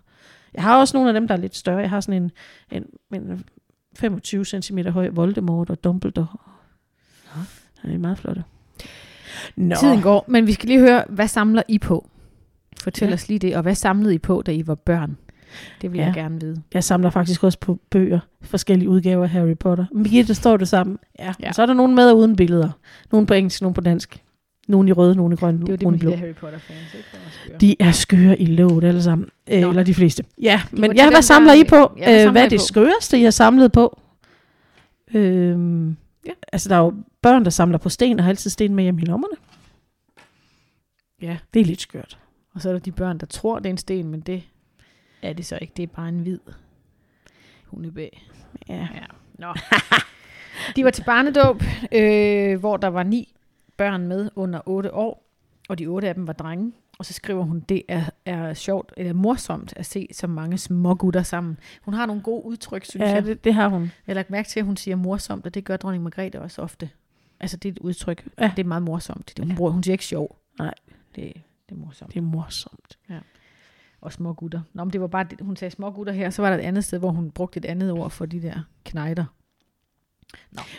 jeg 0.58 0.64
har 0.66 0.78
også 0.80 0.98
nogle 0.98 1.10
af 1.10 1.14
dem, 1.14 1.28
der 1.28 1.36
er 1.36 1.40
lidt 1.40 1.56
større. 1.56 1.78
Jeg 1.80 1.90
har 1.90 2.00
sådan 2.02 2.24
en, 2.24 2.32
en, 2.72 2.86
en 3.14 3.44
25 3.96 4.46
cm 4.46 4.80
høj 4.80 5.10
Voldemort 5.10 5.70
og 5.70 5.84
Dumbledore. 5.84 6.28
Ja. 7.36 7.42
Det 7.90 7.94
er 7.96 7.98
meget 8.00 8.18
flotte. 8.18 8.44
Nå. 9.56 9.76
Tiden 9.76 10.02
går, 10.02 10.26
men 10.28 10.48
vi 10.48 10.54
skal 10.54 10.68
lige 10.70 10.80
høre, 10.80 11.04
hvad 11.10 11.28
samler 11.28 11.62
I 11.68 11.80
på? 11.80 12.10
Fortæl 12.82 13.08
Ja. 13.08 13.14
os 13.14 13.28
lige 13.28 13.40
det, 13.40 13.56
og 13.56 13.62
hvad 13.62 13.76
samlede 13.76 14.16
I 14.16 14.18
på, 14.18 14.42
da 14.46 14.52
I 14.52 14.68
var 14.68 14.76
børn? 14.76 15.18
Det 15.82 15.92
vil 15.92 15.98
ja. 16.00 16.06
Jeg 16.06 16.14
gerne 16.14 16.42
vide. 16.42 16.62
Jeg 16.74 16.84
samler 16.84 17.10
faktisk 17.10 17.44
også 17.44 17.60
på 17.60 17.80
bøger, 17.90 18.20
forskellige 18.42 18.90
udgaver 18.90 19.24
af 19.24 19.30
Harry 19.30 19.58
Potter. 19.58 19.86
Birgitte, 20.04 20.36
står 20.36 20.58
det 20.58 20.68
sammen. 20.68 20.98
Ja. 21.20 21.34
Ja. 21.44 21.52
Så 21.52 21.62
er 21.62 21.66
der 21.66 21.74
nogen 21.74 21.96
med 21.96 22.12
og 22.12 22.18
uden 22.18 22.36
billeder. 22.36 22.70
Nogle 23.12 23.28
på 23.28 23.34
engelsk, 23.34 23.62
nogle 23.62 23.74
på 23.74 23.82
dansk. 23.82 24.24
Nogle 24.68 24.90
i 24.90 24.94
røde, 24.94 25.16
nogle 25.16 25.34
i 25.34 25.38
grønne, 25.38 25.60
Det 25.62 25.70
er 25.70 25.86
jo 25.86 25.92
det 25.92 26.00
blå. 26.00 26.10
de 26.10 26.14
der 26.16 26.20
Harry 26.20 26.34
Potter-fans, 26.34 26.94
ikke? 26.94 27.08
Der 27.14 27.18
var 27.24 27.30
skøre. 27.46 27.58
De 27.58 27.76
er 27.80 27.92
skøre 27.92 28.42
i 28.42 28.46
låget 28.46 28.84
alle 28.84 29.04
sammen. 29.04 29.30
Øh, 29.52 29.62
Nå. 29.62 29.70
eller 29.70 29.84
de 29.84 29.94
fleste. 29.94 30.24
Ja, 30.42 30.62
må 30.72 30.78
men 30.82 30.96
ja, 30.96 31.10
hvad 31.10 31.22
samler 31.22 31.54
der- 31.54 31.62
I 31.62 31.64
på? 31.64 31.92
Ja, 31.98 32.12
hvad 32.12 32.26
øh, 32.26 32.32
hvad 32.32 32.44
er 32.46 32.50
det 32.50 32.60
på? 32.60 32.64
skøreste, 32.66 33.20
I 33.20 33.24
har 33.24 33.32
samlet 33.32 33.72
på? 33.72 34.00
Øhm, 35.14 35.88
Ja. 35.90 35.96
ja. 36.26 36.34
Altså, 36.54 36.70
der 36.70 36.76
er 36.76 36.80
jo 36.80 36.94
børn, 37.22 37.44
der 37.44 37.50
samler 37.50 37.78
på 37.78 37.90
sten, 37.90 38.20
og 38.20 38.24
har 38.26 38.30
altid 38.30 38.50
sten 38.50 38.76
med 38.76 38.84
hjem 38.84 39.00
i 39.00 39.02
lommerne. 39.02 39.36
Ja, 41.22 41.38
Det 41.54 41.60
er 41.62 41.66
lidt 41.66 41.82
skørt. 41.82 42.18
Og 42.54 42.62
så 42.62 42.70
er 42.70 42.74
der 42.74 42.80
de 42.80 42.92
børn, 42.92 43.18
der 43.18 43.26
tror, 43.26 43.60
det 43.60 43.66
er 43.66 43.70
en 43.70 43.78
sten, 43.78 44.08
men 44.08 44.20
det 44.20 44.44
er 45.22 45.34
det 45.34 45.46
så 45.46 45.58
ikke. 45.62 45.74
Det 45.78 45.84
er 45.84 45.88
bare 45.88 46.10
en 46.10 46.20
hvid 46.20 46.40
hundebæg. 47.66 48.24
Ja. 48.70 48.76
Ja. 48.76 49.06
Nå. 49.40 49.54
De 50.76 50.84
var 50.84 50.90
til 50.92 51.04
barnedåb, 51.04 51.64
øh, 51.92 52.60
hvor 52.60 52.78
der 52.78 52.88
var 52.88 53.04
ni 53.04 53.34
børn 53.78 54.08
med 54.08 54.30
under 54.36 54.60
8 54.66 54.94
år, 54.94 55.24
og 55.70 55.80
de 55.80 55.88
otte 55.88 56.08
af 56.10 56.16
dem 56.16 56.28
var 56.28 56.34
drenge. 56.34 56.74
Og 57.00 57.06
så 57.06 57.14
skriver 57.14 57.44
hun, 57.44 57.60
det 57.60 57.82
er, 57.88 58.04
er 58.26 58.54
sjovt, 58.54 58.94
eller 58.98 59.14
morsomt 59.14 59.74
at 59.76 59.86
se 59.86 60.08
så 60.12 60.28
mange 60.28 60.58
små 60.58 60.96
gutter 60.96 61.24
sammen. 61.24 61.58
Hun 61.82 61.94
har 61.94 62.06
nogle 62.06 62.22
gode 62.22 62.46
udtryk, 62.46 62.86
synes 62.86 63.04
ja 63.10 63.14
jeg. 63.14 63.26
det, 63.26 63.44
det 63.44 63.54
har 63.54 63.68
hun. 63.68 63.82
Jeg 63.82 63.90
har 64.08 64.14
lagt 64.14 64.30
mærke 64.30 64.50
til, 64.50 64.60
at 64.60 64.66
hun 64.66 64.78
siger 64.78 64.96
morsomt, 64.96 65.46
og 65.46 65.54
det 65.54 65.64
gør 65.66 65.78
dronning 65.78 66.04
Margrethe 66.04 66.42
også 66.42 66.62
ofte. 66.62 66.90
Altså, 67.40 67.58
det 67.58 67.70
er 67.70 67.74
et 67.74 67.80
udtryk. 67.80 68.28
Ja. 68.40 68.52
Det 68.56 68.64
er 68.64 68.68
meget 68.68 68.84
morsomt. 68.84 69.34
Det, 69.38 69.46
hun, 69.46 69.56
bruger, 69.56 69.72
hun 69.72 69.84
siger 69.84 69.94
ikke 69.94 70.06
sjov. 70.06 70.40
Nej. 70.60 70.74
Det, 71.16 71.34
det 71.70 71.76
er 71.76 71.80
morsomt. 71.80 72.14
Det 72.14 72.20
er 72.20 72.24
morsomt. 72.24 72.98
Og 74.02 74.14
små 74.14 74.34
gutter. 74.34 74.62
Nå, 74.74 74.84
men 74.84 74.94
det 74.94 75.02
var 75.02 75.08
bare, 75.08 75.24
det- 75.24 75.42
hun 75.42 75.56
sagde 75.56 75.72
små 75.72 75.92
gutter 75.92 76.14
her, 76.14 76.30
så 76.30 76.42
var 76.42 76.50
der 76.50 76.58
et 76.58 76.62
andet 76.62 76.84
sted, 76.84 77.00
hvor 77.00 77.10
hun 77.12 77.32
brugte 77.32 77.58
et 77.58 77.66
andet 77.66 77.92
ord 77.92 78.12
for 78.12 78.26
de 78.26 78.42
der 78.42 78.60
knejder. 78.86 79.26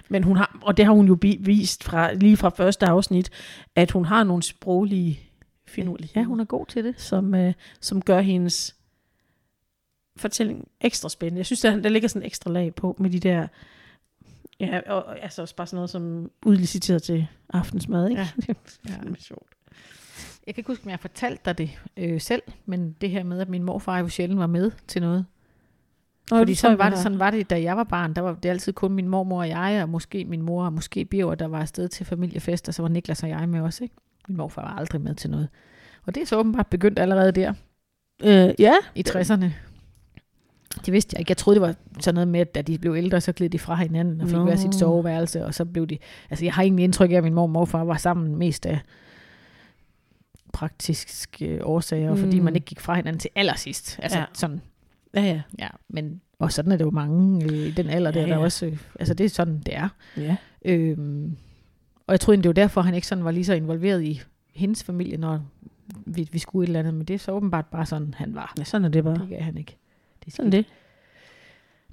Men 0.08 0.24
hun 0.24 0.36
har, 0.36 0.58
og 0.62 0.76
det 0.76 0.84
har 0.84 0.92
hun 0.92 1.06
jo 1.06 1.18
vist 1.40 1.84
fra, 1.84 2.12
lige 2.12 2.36
fra 2.36 2.48
første 2.48 2.86
afsnit, 2.86 3.30
at 3.74 3.90
hun 3.90 4.04
har 4.04 4.24
nogle 4.24 4.42
sproglige 4.42 5.20
finurligheder. 5.66 6.20
Ja, 6.20 6.24
hun 6.24 6.40
er 6.40 6.44
god 6.44 6.66
til 6.66 6.84
det. 6.84 7.00
som, 7.00 7.34
øh, 7.34 7.52
som 7.80 8.02
gør 8.02 8.20
hendes 8.20 8.76
fortælling 10.16 10.68
ekstra 10.80 11.08
spændende. 11.08 11.38
Jeg 11.38 11.46
synes, 11.46 11.60
der, 11.60 11.76
der 11.80 11.88
ligger 11.88 12.08
sådan 12.08 12.22
en 12.22 12.26
ekstra 12.26 12.50
lag 12.50 12.74
på 12.74 12.96
med 12.98 13.10
de 13.10 13.20
der, 13.20 13.48
ja, 14.60 14.80
og, 14.92 15.22
altså 15.22 15.42
også 15.42 15.56
bare 15.56 15.66
sådan 15.66 15.76
noget 15.76 15.90
som 15.90 16.30
udliciteret 16.46 17.02
til 17.02 17.26
aftensmad, 17.52 18.08
ikke? 18.10 18.22
Ja. 18.22 18.28
det 18.46 18.48
Ja. 18.48 18.90
er 18.92 18.96
fandme 18.98 19.16
sjovt. 19.20 19.48
Jeg 20.46 20.54
kan 20.54 20.60
ikke 20.60 20.70
huske, 20.70 20.84
om 20.84 20.90
jeg 20.90 21.00
fortalt 21.00 21.44
dig 21.44 21.58
det 21.58 21.70
øh, 21.96 22.20
selv, 22.20 22.42
men 22.66 22.92
det 23.00 23.10
her 23.10 23.24
med, 23.24 23.40
at 23.40 23.48
min 23.48 23.62
morfar 23.62 23.98
jo 23.98 24.08
sjældent 24.08 24.40
var 24.40 24.46
med 24.46 24.70
til 24.88 25.02
noget. 25.02 25.26
Nå, 26.30 26.38
Fordi 26.38 26.54
sådan 26.54 26.78
var, 26.78 26.90
det, 26.90 26.98
sådan 26.98 27.18
var 27.18 27.30
det, 27.30 27.50
da 27.50 27.62
jeg 27.62 27.76
var 27.76 27.84
barn. 27.84 28.14
Der 28.14 28.22
var 28.22 28.34
det 28.34 28.48
altid 28.48 28.72
kun 28.72 28.92
min 28.92 29.08
mormor 29.08 29.40
og 29.40 29.48
jeg, 29.48 29.82
og 29.82 29.88
måske 29.88 30.24
min 30.24 30.42
mor, 30.42 30.64
og 30.64 30.72
måske 30.72 31.04
Biver, 31.04 31.34
der 31.34 31.46
var 31.46 31.60
afsted 31.60 31.88
til 31.88 32.06
familiefest, 32.06 32.68
og 32.68 32.74
så 32.74 32.82
var 32.82 32.88
Niklas 32.88 33.22
og 33.22 33.28
jeg 33.28 33.48
med 33.48 33.60
også. 33.60 33.84
Ikke? 33.84 33.94
Min 34.28 34.36
morfar 34.36 34.62
var 34.62 34.78
aldrig 34.78 35.00
med 35.00 35.14
til 35.14 35.30
noget. 35.30 35.48
Og 36.06 36.14
det 36.14 36.22
er 36.22 36.26
så 36.26 36.38
åbenbart 36.38 36.66
begyndt 36.66 36.98
allerede 36.98 37.32
der, 37.32 37.52
Øh, 38.24 38.54
ja, 38.58 38.74
i 38.94 39.04
60'erne. 39.08 39.46
Det 40.86 40.92
vidste 40.92 41.14
jeg 41.14 41.20
ikke. 41.20 41.30
Jeg 41.30 41.36
troede, 41.36 41.60
det 41.60 41.68
var 41.68 41.74
sådan 42.00 42.14
noget 42.14 42.28
med, 42.28 42.40
at 42.40 42.54
da 42.54 42.62
de 42.62 42.78
blev 42.78 42.94
ældre, 42.94 43.20
så 43.20 43.32
gled 43.32 43.50
de 43.50 43.58
fra 43.58 43.74
hinanden 43.74 44.20
og 44.20 44.26
fik 44.26 44.36
Nå. 44.36 44.44
hver 44.44 44.56
sit 44.56 44.74
soveværelse, 44.74 45.44
og 45.44 45.54
så 45.54 45.64
blev 45.64 45.86
de... 45.86 45.98
Altså, 46.30 46.44
jeg 46.44 46.54
har 46.54 46.62
egentlig 46.62 46.84
indtryk 46.84 47.10
af, 47.10 47.14
at 47.14 47.22
min 47.22 47.34
mor 47.34 47.42
og 47.42 47.50
morfar 47.50 47.84
var 47.84 47.96
sammen 47.96 48.36
mest 48.36 48.66
af 48.66 48.78
praktiske 50.52 51.64
årsager, 51.64 52.14
mm. 52.14 52.20
fordi 52.20 52.40
man 52.40 52.54
ikke 52.54 52.64
gik 52.64 52.80
fra 52.80 52.94
hinanden 52.94 53.20
til 53.20 53.30
allersidst. 53.34 53.98
Altså, 54.02 54.18
ja. 54.18 54.24
sådan, 54.34 54.60
ja, 55.18 55.26
ja. 55.26 55.42
ja, 55.58 55.68
men... 55.88 56.20
Og 56.38 56.52
sådan 56.52 56.72
er 56.72 56.76
det 56.76 56.84
jo 56.84 56.90
mange 56.90 57.44
øh, 57.44 57.52
i 57.52 57.70
den 57.70 57.88
alder, 57.88 58.10
der, 58.10 58.20
Ja, 58.20 58.26
der 58.26 58.34
ja. 58.34 58.42
også... 58.42 58.66
Øh, 58.66 58.78
altså, 59.00 59.14
det 59.14 59.24
er 59.24 59.28
sådan, 59.28 59.60
det 59.66 59.76
er. 59.76 59.88
ja. 60.16 60.36
Øhm, 60.64 61.36
og 62.06 62.12
jeg 62.12 62.20
tror 62.20 62.32
egentlig, 62.32 62.44
det 62.44 62.56
var 62.56 62.62
derfor, 62.64 62.80
han 62.80 62.94
ikke 62.94 63.06
sådan 63.06 63.24
var 63.24 63.30
lige 63.30 63.44
så 63.44 63.54
involveret 63.54 64.02
i 64.04 64.20
hendes 64.54 64.84
familie, 64.84 65.16
når 65.16 65.40
vi, 66.06 66.28
vi 66.32 66.38
skulle 66.38 66.64
et 66.64 66.68
eller 66.68 66.78
andet. 66.80 66.94
Men 66.94 67.04
det 67.04 67.14
er 67.14 67.18
så 67.18 67.32
åbenbart 67.32 67.66
bare 67.66 67.86
sådan, 67.86 68.14
han 68.14 68.34
var. 68.34 68.54
ja 68.58 68.64
sådan 68.64 68.84
er 68.84 68.88
det 68.88 69.04
bare. 69.04 69.18
Det 69.18 69.28
gav 69.28 69.40
han 69.40 69.56
ikke. 69.58 69.76
Det 70.20 70.26
er 70.26 70.36
Sådan 70.36 70.52
det. 70.52 70.64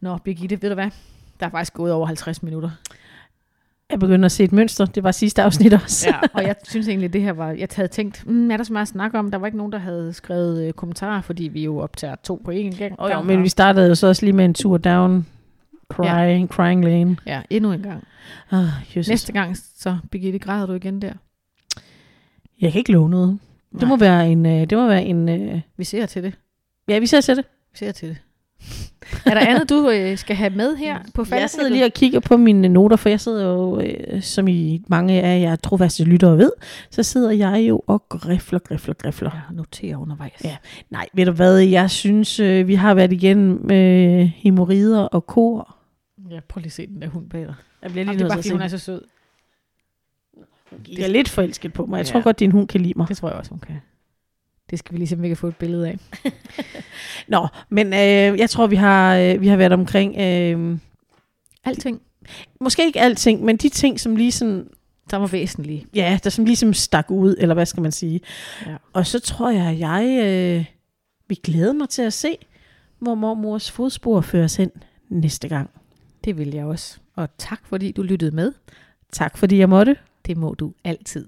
Nå, 0.01 0.17
Birgitte, 0.17 0.61
ved 0.61 0.69
du 0.69 0.73
hvad? 0.75 0.89
Der 1.39 1.45
er 1.45 1.49
faktisk 1.49 1.73
gået 1.73 1.93
over 1.93 2.05
50 2.05 2.43
minutter. 2.43 2.69
Jeg 3.91 3.99
begynder 3.99 4.25
at 4.25 4.31
se 4.31 4.43
et 4.43 4.51
mønster. 4.51 4.85
Det 4.85 5.03
var 5.03 5.11
sidste 5.11 5.41
afsnit 5.41 5.73
også. 5.73 6.09
Ja, 6.09 6.19
og 6.39 6.43
jeg 6.43 6.55
synes 6.63 6.87
egentlig, 6.87 7.13
det 7.13 7.21
her 7.21 7.31
var... 7.33 7.51
Jeg 7.51 7.67
havde 7.75 7.87
tænkt, 7.87 8.27
mm, 8.27 8.51
er 8.51 8.57
der 8.57 8.63
så 8.63 8.73
meget 8.73 8.81
at 8.81 8.87
snakke 8.87 9.19
om? 9.19 9.31
Der 9.31 9.37
var 9.37 9.45
ikke 9.45 9.57
nogen, 9.57 9.71
der 9.71 9.77
havde 9.77 10.13
skrevet 10.13 10.67
øh, 10.67 10.73
kommentarer, 10.73 11.21
fordi 11.21 11.43
vi 11.43 11.63
jo 11.63 11.77
optager 11.77 12.15
to 12.15 12.41
på 12.45 12.51
én 12.51 12.77
gang. 12.77 12.99
Og 12.99 13.11
jo, 13.13 13.21
men 13.21 13.43
vi 13.43 13.49
startede 13.49 13.87
jo 13.87 13.95
så 13.95 14.07
også 14.07 14.25
lige 14.25 14.33
med 14.33 14.45
en 14.45 14.53
tur 14.53 14.77
down 14.77 15.27
crying, 15.89 16.49
ja. 16.49 16.55
crying 16.55 16.85
lane. 16.85 17.17
Ja, 17.25 17.41
endnu 17.49 17.71
en 17.71 17.81
gang. 17.81 18.03
Oh, 18.51 18.65
Jesus. 18.95 19.09
Næste 19.09 19.33
gang, 19.33 19.57
så 19.57 19.97
Birgitte, 20.11 20.39
græder 20.39 20.65
du 20.65 20.73
igen 20.73 21.01
der? 21.01 21.13
Jeg 22.61 22.71
kan 22.71 22.79
ikke 22.79 22.91
love 22.91 23.09
noget. 23.09 23.39
Det 23.71 23.81
Nej. 23.81 23.89
må 23.89 23.97
være 23.97 24.29
en... 24.29 24.45
Øh, 24.45 24.69
det 24.69 24.77
må 24.77 24.87
være 24.87 25.03
en 25.03 25.29
øh, 25.29 25.61
Vi 25.77 25.83
ser 25.83 26.05
til 26.05 26.23
det. 26.23 26.33
ja, 26.87 26.99
vi 26.99 27.05
ser 27.05 27.21
til 27.21 27.35
det. 27.35 27.45
Vi 27.71 27.77
ser 27.77 27.91
til 27.91 28.09
det. 28.09 28.17
er 29.25 29.33
der 29.33 29.39
andet, 29.47 29.69
du 29.69 29.89
øh, 29.89 30.17
skal 30.17 30.35
have 30.35 30.49
med 30.49 30.75
her 30.75 30.99
på 31.13 31.21
Jeg 31.21 31.27
falderebet? 31.27 31.51
sidder 31.51 31.69
lige 31.69 31.85
og 31.85 31.91
kigger 31.93 32.19
på 32.19 32.37
mine 32.37 32.67
noter, 32.69 32.95
for 32.95 33.09
jeg 33.09 33.19
sidder 33.19 33.45
jo, 33.45 33.79
øh, 33.81 34.21
som 34.21 34.47
i 34.47 34.81
mange 34.87 35.21
af 35.21 35.39
jer 35.41 35.55
trofaste 35.55 36.03
lyttere 36.03 36.37
ved, 36.37 36.51
så 36.91 37.03
sidder 37.03 37.31
jeg 37.31 37.65
jo 37.69 37.81
og 37.87 38.03
grifler, 38.09 38.59
grifler, 38.59 38.93
grifler. 38.93 39.31
Ja, 39.33 39.55
notere 39.55 39.97
undervejs. 39.97 40.41
Ja. 40.43 40.57
Nej, 40.89 41.07
ved 41.13 41.25
du 41.25 41.31
hvad, 41.31 41.57
jeg 41.57 41.89
synes, 41.91 42.39
øh, 42.39 42.67
vi 42.67 42.75
har 42.75 42.93
været 42.93 43.13
igennem 43.13 43.71
øh, 43.71 44.31
hemorrider 44.35 45.01
og 45.01 45.27
kor. 45.27 45.75
ja, 46.31 46.39
prøv 46.49 46.59
lige 46.59 46.67
at 46.67 46.71
se 46.71 46.87
den 46.87 47.01
der 47.01 47.07
hund 47.07 47.29
bag 47.29 47.41
dig. 47.41 47.53
Jeg 47.81 47.91
bliver 47.91 48.05
Jamen, 48.05 48.17
lige 48.17 48.19
det 48.25 48.31
er 48.31 48.35
bare, 48.35 48.37
fordi 48.43 48.49
hun 48.51 48.61
er 48.61 48.67
så 48.67 48.77
sød. 48.77 49.01
Jeg 50.97 51.03
er 51.03 51.07
lidt 51.07 51.29
forelsket 51.29 51.73
på 51.73 51.85
mig. 51.85 51.97
Jeg 51.97 52.05
Ja. 52.05 52.11
tror 52.11 52.21
godt, 52.21 52.39
din 52.39 52.51
hund 52.51 52.67
kan 52.67 52.81
lide 52.81 52.93
mig. 52.95 53.07
Det 53.07 53.17
tror 53.17 53.29
jeg 53.29 53.37
også, 53.37 53.49
hun 53.51 53.59
kan. 53.59 53.75
Det 54.69 54.79
skal 54.79 54.93
vi 54.93 54.97
lige 54.97 55.07
se, 55.07 55.15
om 55.15 55.21
vi 55.21 55.27
kan 55.27 55.37
få 55.37 55.47
et 55.47 55.55
billede 55.55 55.87
af. 55.87 55.97
Nå, 57.27 57.47
men 57.69 57.87
øh, 57.87 58.39
jeg 58.39 58.49
tror, 58.49 58.67
vi 58.67 58.75
har, 58.75 59.15
øh, 59.15 59.41
vi 59.41 59.47
har 59.47 59.57
været 59.57 59.71
omkring... 59.71 60.15
Øh, 60.19 60.77
Alting, 61.65 62.01
måske 62.61 62.85
ikke 62.85 63.01
alting, 63.01 63.43
men 63.43 63.57
de 63.57 63.69
ting, 63.69 63.99
som 63.99 64.15
lige 64.15 64.31
sådan 64.31 64.67
der 65.11 65.17
var 65.17 65.27
væsentlige. 65.27 65.85
ja, 65.95 66.19
der 66.23 66.29
som 66.29 66.45
ligesom 66.45 66.73
stak 66.73 67.11
ud, 67.11 67.35
eller 67.37 67.53
hvad 67.53 67.65
skal 67.65 67.83
man 67.83 67.91
sige. 67.91 68.21
Ja. 68.65 68.75
Og 68.93 69.07
så 69.07 69.19
tror 69.19 69.49
jeg, 69.49 69.65
at 69.65 69.79
jeg 69.79 70.19
øh, 70.23 70.65
vil 71.27 71.37
glæde 71.43 71.73
mig 71.73 71.89
til 71.89 72.01
at 72.01 72.13
se, 72.13 72.37
hvor 72.99 73.15
mormors 73.15 73.71
fodspor 73.71 74.21
føres 74.21 74.55
hen 74.55 74.71
næste 75.09 75.47
gang. 75.47 75.69
Det 76.23 76.37
vil 76.37 76.49
jeg 76.49 76.65
også. 76.65 76.97
Og 77.15 77.29
tak, 77.37 77.61
fordi 77.65 77.91
du 77.91 78.01
lyttede 78.01 78.35
med. 78.35 78.53
Tak 79.11 79.37
fordi 79.37 79.57
jeg 79.57 79.69
måtte. 79.69 79.95
Det 80.25 80.37
må 80.37 80.53
du 80.53 80.73
altid. 80.83 81.25